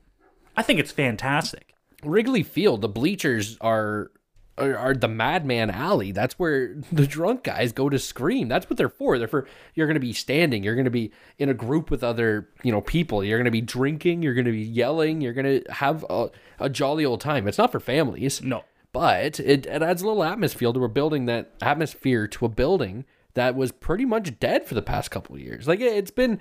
I 0.57 0.63
think 0.63 0.79
it's 0.79 0.93
fantastic. 0.93 1.75
Wrigley 2.03 2.43
Field, 2.43 2.81
the 2.81 2.89
bleachers 2.89 3.57
are 3.61 4.11
are, 4.57 4.77
are 4.77 4.95
the 4.95 5.09
madman 5.09 5.69
alley. 5.71 6.13
That's 6.13 6.39
where 6.39 6.77
the 6.93 7.07
drunk 7.07 7.43
guys 7.43 7.73
go 7.73 7.89
to 7.89 7.99
scream. 7.99 8.49
That's 8.49 8.69
what 8.71 8.77
they're 8.77 8.89
for. 8.89 9.19
They're 9.19 9.29
for 9.29 9.49
you're 9.75 9.87
going 9.87 9.95
to 9.95 10.01
be 10.01 10.13
standing. 10.13 10.63
You're 10.63 10.77
going 10.77 10.85
to 10.85 10.91
be 10.91 11.13
in 11.39 11.49
a 11.49 11.55
group 11.55 11.91
with 11.91 12.05
other 12.05 12.49
you 12.63 12.73
know 12.73 12.81
people. 12.81 13.25
You're 13.25 13.39
going 13.39 13.47
to 13.47 13.51
be 13.51 13.61
drinking. 13.61 14.23
You're 14.23 14.35
going 14.35 14.45
to 14.45 14.53
be 14.53 14.63
yelling. 14.63 15.21
You're 15.21 15.33
going 15.33 15.63
to 15.63 15.73
have 15.73 16.05
a, 16.09 16.31
a 16.61 16.69
jolly 16.69 17.05
old 17.05 17.21
time. 17.21 17.49
It's 17.49 17.59
not 17.59 17.73
for 17.73 17.81
families. 17.81 18.43
No, 18.43 18.65
but 18.93 19.41
it, 19.41 19.67
it 19.67 19.83
adds 19.83 20.03
a 20.03 20.07
little 20.07 20.23
atmosphere 20.23 20.73
to 20.73 20.85
a 20.85 20.89
building 20.89 21.27
that 21.27 21.51
atmosphere 21.61 22.29
to 22.29 22.47
a 22.47 22.49
building 22.49 23.05
that 23.35 23.55
was 23.55 23.73
pretty 23.73 24.05
much 24.05 24.39
dead 24.39 24.67
for 24.67 24.75
the 24.75 24.83
past 24.83 25.11
couple 25.11 25.35
of 25.37 25.41
years. 25.43 25.69
Like 25.69 25.81
it's 25.81 26.11
been. 26.11 26.41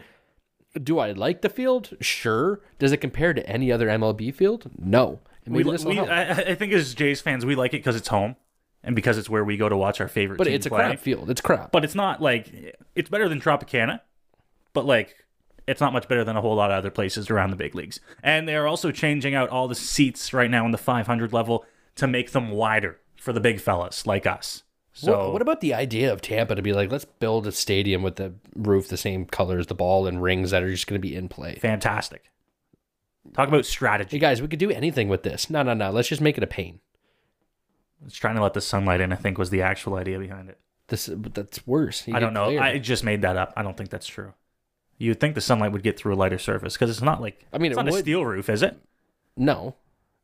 Do 0.81 0.97
I 0.97 1.11
like 1.11 1.41
the 1.41 1.49
field? 1.49 1.91
Sure. 2.01 2.59
Does 2.79 2.91
it 2.91 2.97
compare 2.97 3.33
to 3.33 3.47
any 3.47 3.71
other 3.71 3.87
MLB 3.87 4.33
field? 4.33 4.71
No. 4.77 5.19
We, 5.45 5.63
we. 5.63 5.99
I, 5.99 6.31
I 6.31 6.55
think 6.55 6.73
as 6.73 6.95
Jays 6.95 7.21
fans, 7.21 7.45
we 7.45 7.53
like 7.55 7.73
it 7.73 7.77
because 7.77 7.95
it's 7.95 8.07
home 8.07 8.35
and 8.83 8.95
because 8.95 9.17
it's 9.17 9.29
where 9.29 9.43
we 9.43 9.55
go 9.57 9.69
to 9.69 9.77
watch 9.77 10.01
our 10.01 10.07
favorite 10.07 10.37
But 10.37 10.47
it's 10.47 10.65
a 10.65 10.69
play. 10.69 10.79
crap 10.79 10.99
field. 10.99 11.29
It's 11.29 11.41
crap. 11.41 11.71
But 11.71 11.83
it's 11.83 11.95
not 11.95 12.21
like 12.21 12.75
it's 12.95 13.09
better 13.09 13.29
than 13.29 13.39
Tropicana, 13.39 13.99
but 14.73 14.85
like 14.85 15.15
it's 15.67 15.79
not 15.79 15.93
much 15.93 16.07
better 16.07 16.23
than 16.23 16.35
a 16.35 16.41
whole 16.41 16.55
lot 16.55 16.71
of 16.71 16.77
other 16.77 16.89
places 16.91 17.29
around 17.29 17.51
the 17.51 17.55
big 17.55 17.75
leagues. 17.75 17.99
And 18.23 18.47
they 18.47 18.55
are 18.55 18.65
also 18.67 18.91
changing 18.91 19.35
out 19.35 19.49
all 19.49 19.67
the 19.67 19.75
seats 19.75 20.33
right 20.33 20.49
now 20.49 20.65
in 20.65 20.71
the 20.71 20.77
500 20.77 21.31
level 21.33 21.65
to 21.95 22.07
make 22.07 22.31
them 22.31 22.49
wider 22.51 22.99
for 23.15 23.31
the 23.31 23.39
big 23.39 23.59
fellas 23.61 24.07
like 24.07 24.25
us. 24.25 24.62
So 24.93 25.17
what, 25.17 25.33
what 25.33 25.41
about 25.41 25.61
the 25.61 25.73
idea 25.73 26.13
of 26.13 26.21
Tampa 26.21 26.55
to 26.55 26.61
be 26.61 26.71
like, 26.73 26.91
let's 26.91 27.05
build 27.05 27.47
a 27.47 27.51
stadium 27.51 28.03
with 28.03 28.17
the 28.17 28.33
roof 28.55 28.87
the 28.87 28.97
same 28.97 29.25
color 29.25 29.57
as 29.57 29.67
the 29.67 29.73
ball 29.73 30.05
and 30.05 30.21
rings 30.21 30.51
that 30.51 30.61
are 30.61 30.69
just 30.69 30.85
going 30.87 31.01
to 31.01 31.07
be 31.07 31.15
in 31.15 31.27
play? 31.29 31.55
fantastic? 31.55 32.29
Talk 33.33 33.47
about 33.47 33.65
strategy. 33.65 34.17
Hey 34.17 34.19
guys, 34.19 34.41
we 34.41 34.47
could 34.47 34.59
do 34.59 34.69
anything 34.69 35.07
with 35.07 35.23
this. 35.23 35.49
No, 35.49 35.63
no, 35.63 35.73
no. 35.73 35.91
Let's 35.91 36.09
just 36.09 36.21
make 36.21 36.37
it 36.37 36.43
a 36.43 36.47
pain. 36.47 36.79
It's 38.05 38.15
trying 38.17 38.35
to 38.35 38.43
let 38.43 38.53
the 38.53 38.61
sunlight 38.61 38.99
in. 39.01 39.13
I 39.13 39.15
think 39.15 39.37
was 39.37 39.49
the 39.49 39.61
actual 39.61 39.95
idea 39.95 40.19
behind 40.19 40.49
it. 40.49 40.59
This, 40.87 41.07
but 41.07 41.33
that's 41.33 41.65
worse. 41.65 42.05
You 42.07 42.15
I 42.15 42.19
don't 42.19 42.33
know. 42.33 42.51
glare. 42.51 42.61
I 42.61 42.77
just 42.79 43.03
made 43.03 43.21
that 43.21 43.37
up. 43.37 43.53
I 43.55 43.63
don't 43.63 43.77
think 43.77 43.89
that's 43.89 44.05
true. 44.07 44.33
You'd 44.97 45.19
think 45.19 45.35
the 45.35 45.41
sunlight 45.41 45.71
would 45.71 45.83
get 45.83 45.97
through 45.97 46.13
a 46.13 46.17
lighter 46.17 46.37
surface 46.37 46.73
because 46.73 46.89
it's 46.89 47.01
not 47.01 47.21
like 47.21 47.45
I 47.53 47.57
mean, 47.57 47.71
it's 47.71 47.79
it 47.79 47.83
not 47.83 47.93
a 47.93 47.97
steel 47.97 48.25
roof, 48.25 48.49
is 48.49 48.61
it? 48.61 48.77
no. 49.35 49.75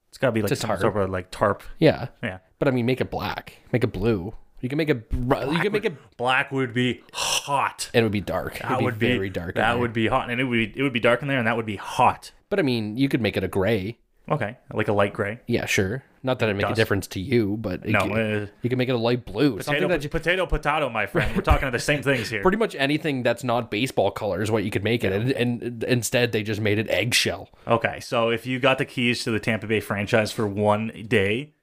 It's 0.09 0.17
got 0.17 0.28
to 0.28 0.32
be 0.32 0.41
like 0.41 0.51
a 0.51 0.55
some 0.55 0.70
tarp. 0.70 0.82
sort 0.82 0.97
of 0.97 1.09
like 1.11 1.30
tarp. 1.30 1.61
Yeah. 1.78 2.07
Yeah. 2.24 2.39
But 2.57 2.67
I 2.67 2.72
mean, 2.72 2.88
make 2.88 2.99
it 2.99 3.11
black. 3.11 3.57
Make 3.72 3.84
it 3.84 3.93
blue. 3.93 4.34
You 4.62 4.70
can 4.70 4.78
make 4.78 4.89
it. 4.89 5.07
you 5.12 5.60
can 5.60 5.72
make 5.72 5.86
it. 5.86 6.18
Black 6.18 6.51
would 6.51 6.74
be 6.74 7.01
hot. 7.14 7.89
And 7.93 8.01
it 8.01 8.03
would 8.03 8.12
be 8.12 8.22
dark. 8.22 8.60
That 8.60 8.72
It'd 8.72 8.84
would 8.84 8.99
be 8.99 9.14
very 9.14 9.30
dark. 9.30 9.55
That 9.55 9.80
would 9.80 9.93
be 9.93 10.07
hot, 10.07 10.30
and 10.30 10.39
it 10.41 10.43
would 10.43 10.74
be, 10.74 10.80
it 10.80 10.84
would 10.84 10.93
be 10.93 10.99
dark 10.99 11.22
in 11.22 11.28
there, 11.28 11.38
and 11.38 11.47
that 11.47 11.55
would 11.55 11.66
be 11.66 11.78
hot. 11.78 12.32
But 12.49 12.60
I 12.60 12.64
mean, 12.64 12.97
you 12.97 13.10
could 13.10 13.22
make 13.22 13.38
it 13.38 13.43
a 13.43 13.47
gray. 13.47 13.99
Okay, 14.30 14.57
like 14.74 14.88
a 14.88 14.93
light 14.93 15.14
gray. 15.14 15.39
Yeah, 15.47 15.66
sure. 15.66 16.03
Not 16.22 16.39
that 16.39 16.49
it 16.49 16.55
make 16.55 16.68
a 16.68 16.76
difference 16.76 17.07
to 17.07 17.20
you, 17.20 17.57
but 17.57 17.86
it 17.86 17.91
No, 17.91 17.99
uh, 17.99 18.47
you 18.62 18.70
can 18.70 18.78
make 18.78 18.89
it 18.89 18.95
a 18.95 18.97
light 18.97 19.26
blue. 19.26 19.57
Potato, 19.57 19.62
Something 19.64 19.88
that 19.88 20.12
potato, 20.12 20.45
potato, 20.45 20.89
my 20.89 21.05
friend. 21.05 21.36
We're 21.36 21.41
talking 21.41 21.72
the 21.72 21.80
same 21.80 22.03
things 22.03 22.30
here. 22.30 22.41
pretty 22.43 22.57
much 22.57 22.76
anything 22.76 23.24
that's 23.24 23.43
not 23.43 23.72
baseball 23.72 24.12
color 24.12 24.41
is 24.41 24.51
what 24.51 24.64
you 24.64 24.70
could 24.70 24.84
make 24.84 25.03
it, 25.03 25.14
and, 25.14 25.32
and 25.32 25.84
instead 25.86 26.32
they 26.32 26.43
just 26.43 26.62
made 26.62 26.78
it 26.78 26.89
eggshell. 26.89 27.49
Okay, 27.68 27.99
so 28.01 28.30
if 28.30 28.45
you 28.45 28.60
got 28.60 28.78
the 28.78 28.86
keys 28.86 29.24
to 29.24 29.32
the 29.32 29.39
Tampa 29.39 29.66
Bay 29.66 29.80
franchise 29.80 30.32
for 30.32 30.45
one 30.45 30.91
day, 31.07 31.53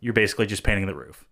you're 0.00 0.14
basically 0.14 0.46
just 0.46 0.62
painting 0.62 0.86
the 0.86 0.94
roof. 0.94 1.26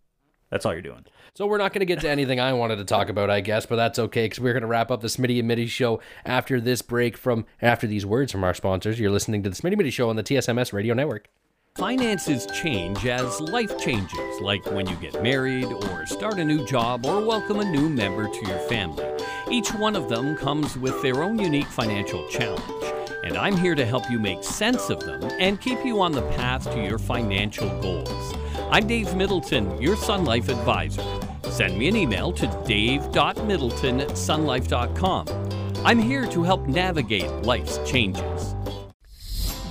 That's 0.55 0.65
all 0.65 0.73
you're 0.73 0.83
doing. 0.83 1.05
So 1.35 1.49
we're 1.49 1.59
not 1.59 1.73
going 1.73 1.81
to 1.81 1.85
get 1.85 1.99
to 2.03 2.09
anything 2.09 2.39
I 2.39 2.53
wanted 2.53 2.77
to 2.77 2.85
talk 2.85 3.09
about, 3.09 3.29
I 3.29 3.41
guess, 3.41 3.67
but 3.67 3.75
that's 3.75 3.99
okay 3.99 4.27
because 4.27 4.39
we're 4.39 4.53
going 4.53 4.61
to 4.61 4.69
wrap 4.69 4.93
up 4.93 5.01
the 5.01 5.09
Smitty 5.09 5.41
and 5.41 5.49
Mitty 5.49 5.67
show 5.67 6.01
after 6.25 6.61
this 6.61 6.81
break 6.81 7.17
from 7.17 7.45
after 7.61 7.89
these 7.89 8.07
words 8.07 8.31
from 8.31 8.45
our 8.45 8.55
sponsors. 8.55 9.01
You're 9.01 9.11
listening 9.11 9.43
to 9.43 9.51
the 9.51 9.57
Smitty 9.57 9.77
Mitty 9.77 9.91
show 9.91 10.09
on 10.11 10.15
the 10.15 10.23
TSMS 10.23 10.73
Radio 10.73 10.95
Network. 10.95 11.29
Finances 11.75 12.47
change 12.55 13.05
as 13.05 13.41
life 13.41 13.77
changes, 13.81 14.41
like 14.41 14.65
when 14.67 14.89
you 14.89 14.95
get 14.99 15.21
married, 15.21 15.65
or 15.65 16.07
start 16.07 16.39
a 16.39 16.45
new 16.45 16.65
job, 16.65 17.05
or 17.05 17.21
welcome 17.27 17.59
a 17.59 17.65
new 17.65 17.89
member 17.89 18.29
to 18.29 18.47
your 18.47 18.61
family. 18.69 19.05
Each 19.51 19.75
one 19.75 19.97
of 19.97 20.09
them 20.09 20.37
comes 20.37 20.79
with 20.79 21.03
their 21.03 21.25
own 21.25 21.41
unique 21.41 21.67
financial 21.67 22.29
challenge, 22.29 22.63
and 23.25 23.37
I'm 23.37 23.57
here 23.57 23.75
to 23.75 23.85
help 23.85 24.09
you 24.09 24.21
make 24.21 24.45
sense 24.45 24.89
of 24.89 25.01
them 25.01 25.25
and 25.41 25.61
keep 25.61 25.85
you 25.85 26.01
on 26.01 26.13
the 26.13 26.23
path 26.37 26.71
to 26.71 26.81
your 26.81 27.01
financial 27.01 27.69
goals. 27.81 28.35
I'm 28.75 28.89
Dave 28.89 29.14
Middleton, 29.14 29.81
your 29.81 29.95
Sun 29.95 30.25
Life 30.25 30.49
advisor. 30.49 31.05
Send 31.49 31.79
me 31.79 31.87
an 31.87 31.95
email 31.95 32.33
to 32.33 32.64
dave.middleton 32.66 34.01
at 34.01 34.09
sunlife.com. 34.09 35.29
I'm 35.85 36.01
here 36.01 36.27
to 36.27 36.43
help 36.43 36.66
navigate 36.66 37.31
life's 37.45 37.79
changes. 37.89 38.57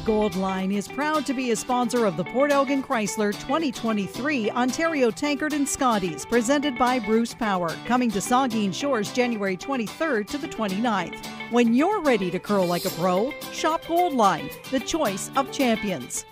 Goldline 0.05 0.73
is 0.73 0.87
proud 0.87 1.25
to 1.25 1.33
be 1.33 1.51
a 1.51 1.55
sponsor 1.57 2.05
of 2.05 2.15
the 2.15 2.23
Port 2.23 2.53
Elgin 2.53 2.81
Chrysler 2.81 3.33
2023 3.33 4.49
Ontario 4.51 5.11
Tankard 5.11 5.51
and 5.51 5.67
Scotties, 5.67 6.25
presented 6.25 6.77
by 6.77 6.97
Bruce 6.97 7.33
Power, 7.33 7.75
coming 7.85 8.09
to 8.09 8.19
Saugeen 8.19 8.73
Shores 8.73 9.11
January 9.11 9.57
23rd 9.57 10.27
to 10.27 10.37
the 10.37 10.47
29th. 10.47 11.25
When 11.51 11.73
you're 11.73 12.01
ready 12.01 12.31
to 12.31 12.39
curl 12.39 12.65
like 12.65 12.85
a 12.85 12.89
pro, 12.91 13.33
shop 13.51 13.83
Goldline, 13.83 14.49
the 14.71 14.79
choice 14.79 15.29
of 15.35 15.51
champions. 15.51 16.23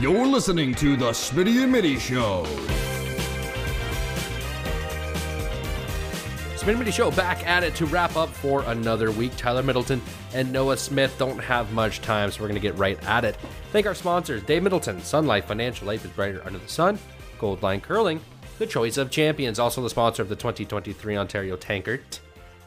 You're 0.00 0.28
listening 0.28 0.76
to 0.76 0.94
the 0.94 1.10
Smitty 1.10 1.60
and 1.60 1.72
Mitty 1.72 1.98
Show. 1.98 2.44
Smitty 6.54 6.78
Mitty 6.78 6.92
Show 6.92 7.10
back 7.10 7.44
at 7.44 7.64
it 7.64 7.74
to 7.74 7.86
wrap 7.86 8.14
up 8.14 8.28
for 8.28 8.62
another 8.68 9.10
week. 9.10 9.32
Tyler 9.36 9.64
Middleton 9.64 10.00
and 10.34 10.52
Noah 10.52 10.76
Smith 10.76 11.16
don't 11.18 11.40
have 11.40 11.72
much 11.72 12.00
time, 12.00 12.30
so 12.30 12.40
we're 12.40 12.46
going 12.46 12.60
to 12.60 12.64
get 12.64 12.78
right 12.78 13.02
at 13.08 13.24
it. 13.24 13.36
Thank 13.72 13.86
our 13.86 13.94
sponsors 13.94 14.44
Dave 14.44 14.62
Middleton, 14.62 15.00
Sun 15.00 15.26
Life 15.26 15.46
Financial 15.46 15.88
Life 15.88 16.04
is 16.04 16.12
brighter 16.12 16.42
under 16.46 16.60
the 16.60 16.68
sun, 16.68 16.96
Goldline 17.40 17.82
Curling, 17.82 18.20
the 18.58 18.66
choice 18.66 18.98
of 18.98 19.10
champions, 19.10 19.58
also 19.58 19.82
the 19.82 19.90
sponsor 19.90 20.22
of 20.22 20.28
the 20.28 20.36
2023 20.36 21.16
Ontario 21.16 21.56
Tankard, 21.56 22.20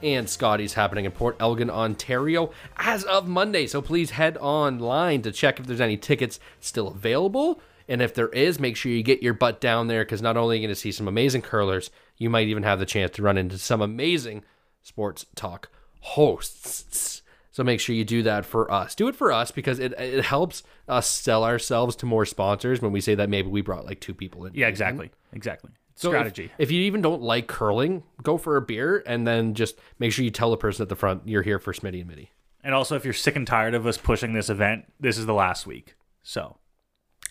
and 0.03 0.29
Scotties 0.29 0.73
happening 0.73 1.05
in 1.05 1.11
Port 1.11 1.35
Elgin, 1.39 1.69
Ontario 1.69 2.51
as 2.77 3.03
of 3.03 3.27
Monday. 3.27 3.67
So 3.67 3.81
please 3.81 4.11
head 4.11 4.37
online 4.37 5.21
to 5.23 5.31
check 5.31 5.59
if 5.59 5.67
there's 5.67 5.81
any 5.81 5.97
tickets 5.97 6.39
still 6.59 6.87
available. 6.87 7.61
And 7.87 8.01
if 8.01 8.13
there 8.13 8.29
is, 8.29 8.59
make 8.59 8.77
sure 8.77 8.91
you 8.91 9.03
get 9.03 9.23
your 9.23 9.33
butt 9.33 9.59
down 9.59 9.87
there 9.87 10.05
because 10.05 10.21
not 10.21 10.37
only 10.37 10.55
are 10.55 10.59
you 10.59 10.67
going 10.67 10.75
to 10.75 10.79
see 10.79 10.91
some 10.91 11.07
amazing 11.07 11.41
curlers, 11.41 11.91
you 12.17 12.29
might 12.29 12.47
even 12.47 12.63
have 12.63 12.79
the 12.79 12.85
chance 12.85 13.11
to 13.11 13.21
run 13.21 13.37
into 13.37 13.57
some 13.57 13.81
amazing 13.81 14.43
sports 14.81 15.25
talk 15.35 15.69
hosts. 15.99 17.21
So 17.51 17.63
make 17.63 17.81
sure 17.81 17.93
you 17.93 18.05
do 18.05 18.23
that 18.23 18.45
for 18.45 18.71
us. 18.71 18.95
Do 18.95 19.07
it 19.09 19.15
for 19.15 19.31
us 19.31 19.51
because 19.51 19.79
it, 19.79 19.93
it 19.99 20.23
helps 20.23 20.63
us 20.87 21.07
sell 21.07 21.43
ourselves 21.43 21.97
to 21.97 22.05
more 22.05 22.25
sponsors 22.25 22.81
when 22.81 22.93
we 22.93 23.01
say 23.01 23.15
that 23.15 23.29
maybe 23.29 23.49
we 23.49 23.61
brought 23.61 23.85
like 23.85 23.99
two 23.99 24.13
people 24.13 24.45
in. 24.45 24.53
Yeah, 24.53 24.65
mm-hmm. 24.65 24.69
exactly. 24.69 25.11
Exactly. 25.33 25.71
So 26.01 26.09
Strategy. 26.09 26.51
If, 26.57 26.71
you 26.71 26.81
even 26.81 27.01
don't 27.01 27.21
like 27.21 27.47
curling, 27.47 28.03
go 28.23 28.37
for 28.37 28.57
a 28.57 28.61
beer 28.61 29.03
and 29.05 29.25
then 29.27 29.53
just 29.53 29.77
make 29.99 30.11
sure 30.11 30.25
you 30.25 30.31
tell 30.31 30.49
the 30.51 30.57
person 30.57 30.81
at 30.83 30.89
the 30.89 30.95
front 30.95 31.27
you're 31.27 31.43
here 31.43 31.59
for 31.59 31.73
Smitty 31.73 31.99
and 32.01 32.09
Mitty. 32.09 32.31
and 32.63 32.73
also, 32.73 32.95
if 32.95 33.03
you're 33.05 33.13
sick 33.13 33.35
and 33.35 33.45
tired 33.47 33.73
of 33.75 33.85
us 33.85 33.97
pushing 33.97 34.33
this 34.33 34.49
event, 34.49 34.85
this 34.99 35.17
is 35.17 35.25
the 35.25 35.33
last 35.33 35.65
week. 35.67 35.95
So, 36.23 36.57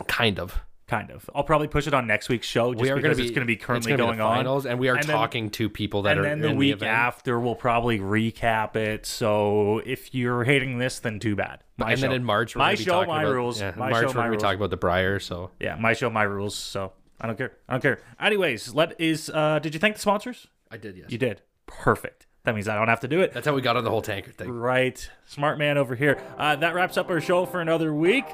Kind 0.07 0.39
of. 0.41 0.61
kind 0.89 1.11
of. 1.11 1.29
I'll 1.35 1.45
probably 1.45 1.68
push 1.68 1.87
it 1.87 1.95
on 1.95 2.07
next 2.09 2.29
week's 2.29 2.47
show 2.49 2.73
just 2.73 2.83
we 2.83 2.91
are 2.91 2.97
because 2.97 3.16
going 3.16 3.16
to 3.16 3.23
be 3.23 3.29
it's 3.29 3.35
going 3.35 3.47
to 3.47 3.47
be 3.47 3.57
currently 3.57 3.91
gonna 3.93 4.03
be 4.03 4.07
going 4.07 4.18
the 4.18 4.25
on. 4.25 4.37
finals, 4.39 4.66
and 4.66 4.79
we 4.79 4.89
are 4.89 4.95
And 4.97 5.05
then- 5.05 5.14
talking 5.16 5.51
to 5.51 5.68
people 5.68 6.03
that 6.03 6.16
and 6.16 6.21
are 6.21 6.29
then 6.29 6.41
the 6.41 6.53
week 6.53 6.73
event. 6.73 6.91
after 6.91 7.39
we'll 7.39 7.55
probably 7.55 7.99
recap 8.01 8.75
it. 8.77 9.07
So 9.07 9.81
if 9.87 10.14
you're 10.14 10.43
hating 10.45 10.79
this, 10.79 10.99
then 10.99 11.21
too 11.21 11.37
bad. 11.37 11.62
My 11.77 11.91
and 11.93 11.99
show. 12.01 12.07
then 12.09 12.12
in 12.16 12.25
March, 12.25 12.57
we're 12.57 12.61
my 12.61 12.68
gonna 12.71 12.77
be 12.79 12.85
show, 12.85 13.05
my 13.07 13.23
about, 13.23 13.33
rules. 13.33 13.61
Yeah, 13.61 13.73
in 13.73 13.79
my 13.79 13.91
March, 13.91 14.03
show, 14.03 14.09
we're 14.09 14.14
gonna 14.14 14.31
be 14.33 14.37
talking 14.39 14.59
about 14.59 14.71
the 14.71 14.77
Brier. 14.77 15.18
So 15.21 15.51
Yeah, 15.61 15.77
my 15.77 15.93
show, 15.93 16.11
my 16.11 16.23
rules. 16.25 16.57
So 16.57 16.93
I 17.21 17.27
don't 17.27 17.37
care. 17.37 17.53
I 17.68 17.73
don't 17.75 17.83
care. 17.83 17.99
Anyways, 18.21 18.75
let 18.75 19.01
is. 19.01 19.31
uh 19.31 19.59
Did 19.59 19.75
you 19.75 19.81
thank 19.81 19.95
the 19.97 20.01
sponsors? 20.01 20.47
I 20.71 20.77
did, 20.77 20.97
yes. 20.97 21.07
You 21.11 21.18
did. 21.18 21.43
Perfect. 21.66 22.27
That 22.45 22.55
means 22.55 22.68
I 22.68 22.75
don't 22.75 22.89
have 22.89 23.01
to 23.01 23.09
do 23.09 23.21
it. 23.21 23.33
That's 23.33 23.47
how 23.47 23.55
we 23.55 23.61
got 23.61 23.77
on 23.77 23.85
the 23.85 23.91
whole 23.91 24.01
Tankard 24.03 24.35
thing. 24.37 24.51
Right. 24.51 25.09
Smart 25.27 25.59
man 25.59 25.77
over 25.77 25.95
here. 25.95 26.18
Uh, 26.39 26.57
that 26.57 26.75
wraps 26.75 26.97
up 26.97 27.11
our 27.11 27.21
show 27.21 27.45
for 27.45 27.61
another 27.61 27.93
week 27.95 28.25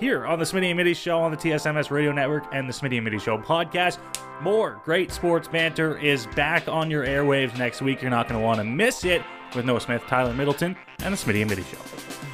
here 0.00 0.26
on 0.26 0.40
the 0.40 0.44
Smitty 0.44 0.66
and 0.70 0.76
Mitty 0.76 0.92
Show 0.94 1.20
on 1.20 1.30
the 1.30 1.36
TSMS 1.36 1.90
Radio 1.90 2.10
Network 2.10 2.44
and 2.52 2.68
the 2.68 2.72
Smitty 2.72 2.96
and 2.96 3.04
Mitty 3.04 3.20
Show 3.20 3.38
podcast. 3.38 3.98
More 4.42 4.80
great 4.84 5.12
sports 5.12 5.46
banter 5.46 5.96
is 5.98 6.26
back 6.34 6.66
on 6.66 6.90
your 6.90 7.06
airwaves 7.06 7.56
next 7.56 7.80
week. 7.80 8.02
You're 8.02 8.10
not 8.10 8.28
going 8.28 8.40
to 8.40 8.44
want 8.44 8.58
to 8.58 8.64
miss 8.64 9.04
it. 9.04 9.22
with 9.54 9.64
Noah 9.64 9.80
Smith, 9.80 10.02
Tyler 10.08 10.34
Middleton, 10.34 10.76
and 11.04 11.14
the 11.14 11.18
Smitty 11.18 11.42
and 11.42 11.50
Mitty 11.50 11.62
Show. 11.62 12.33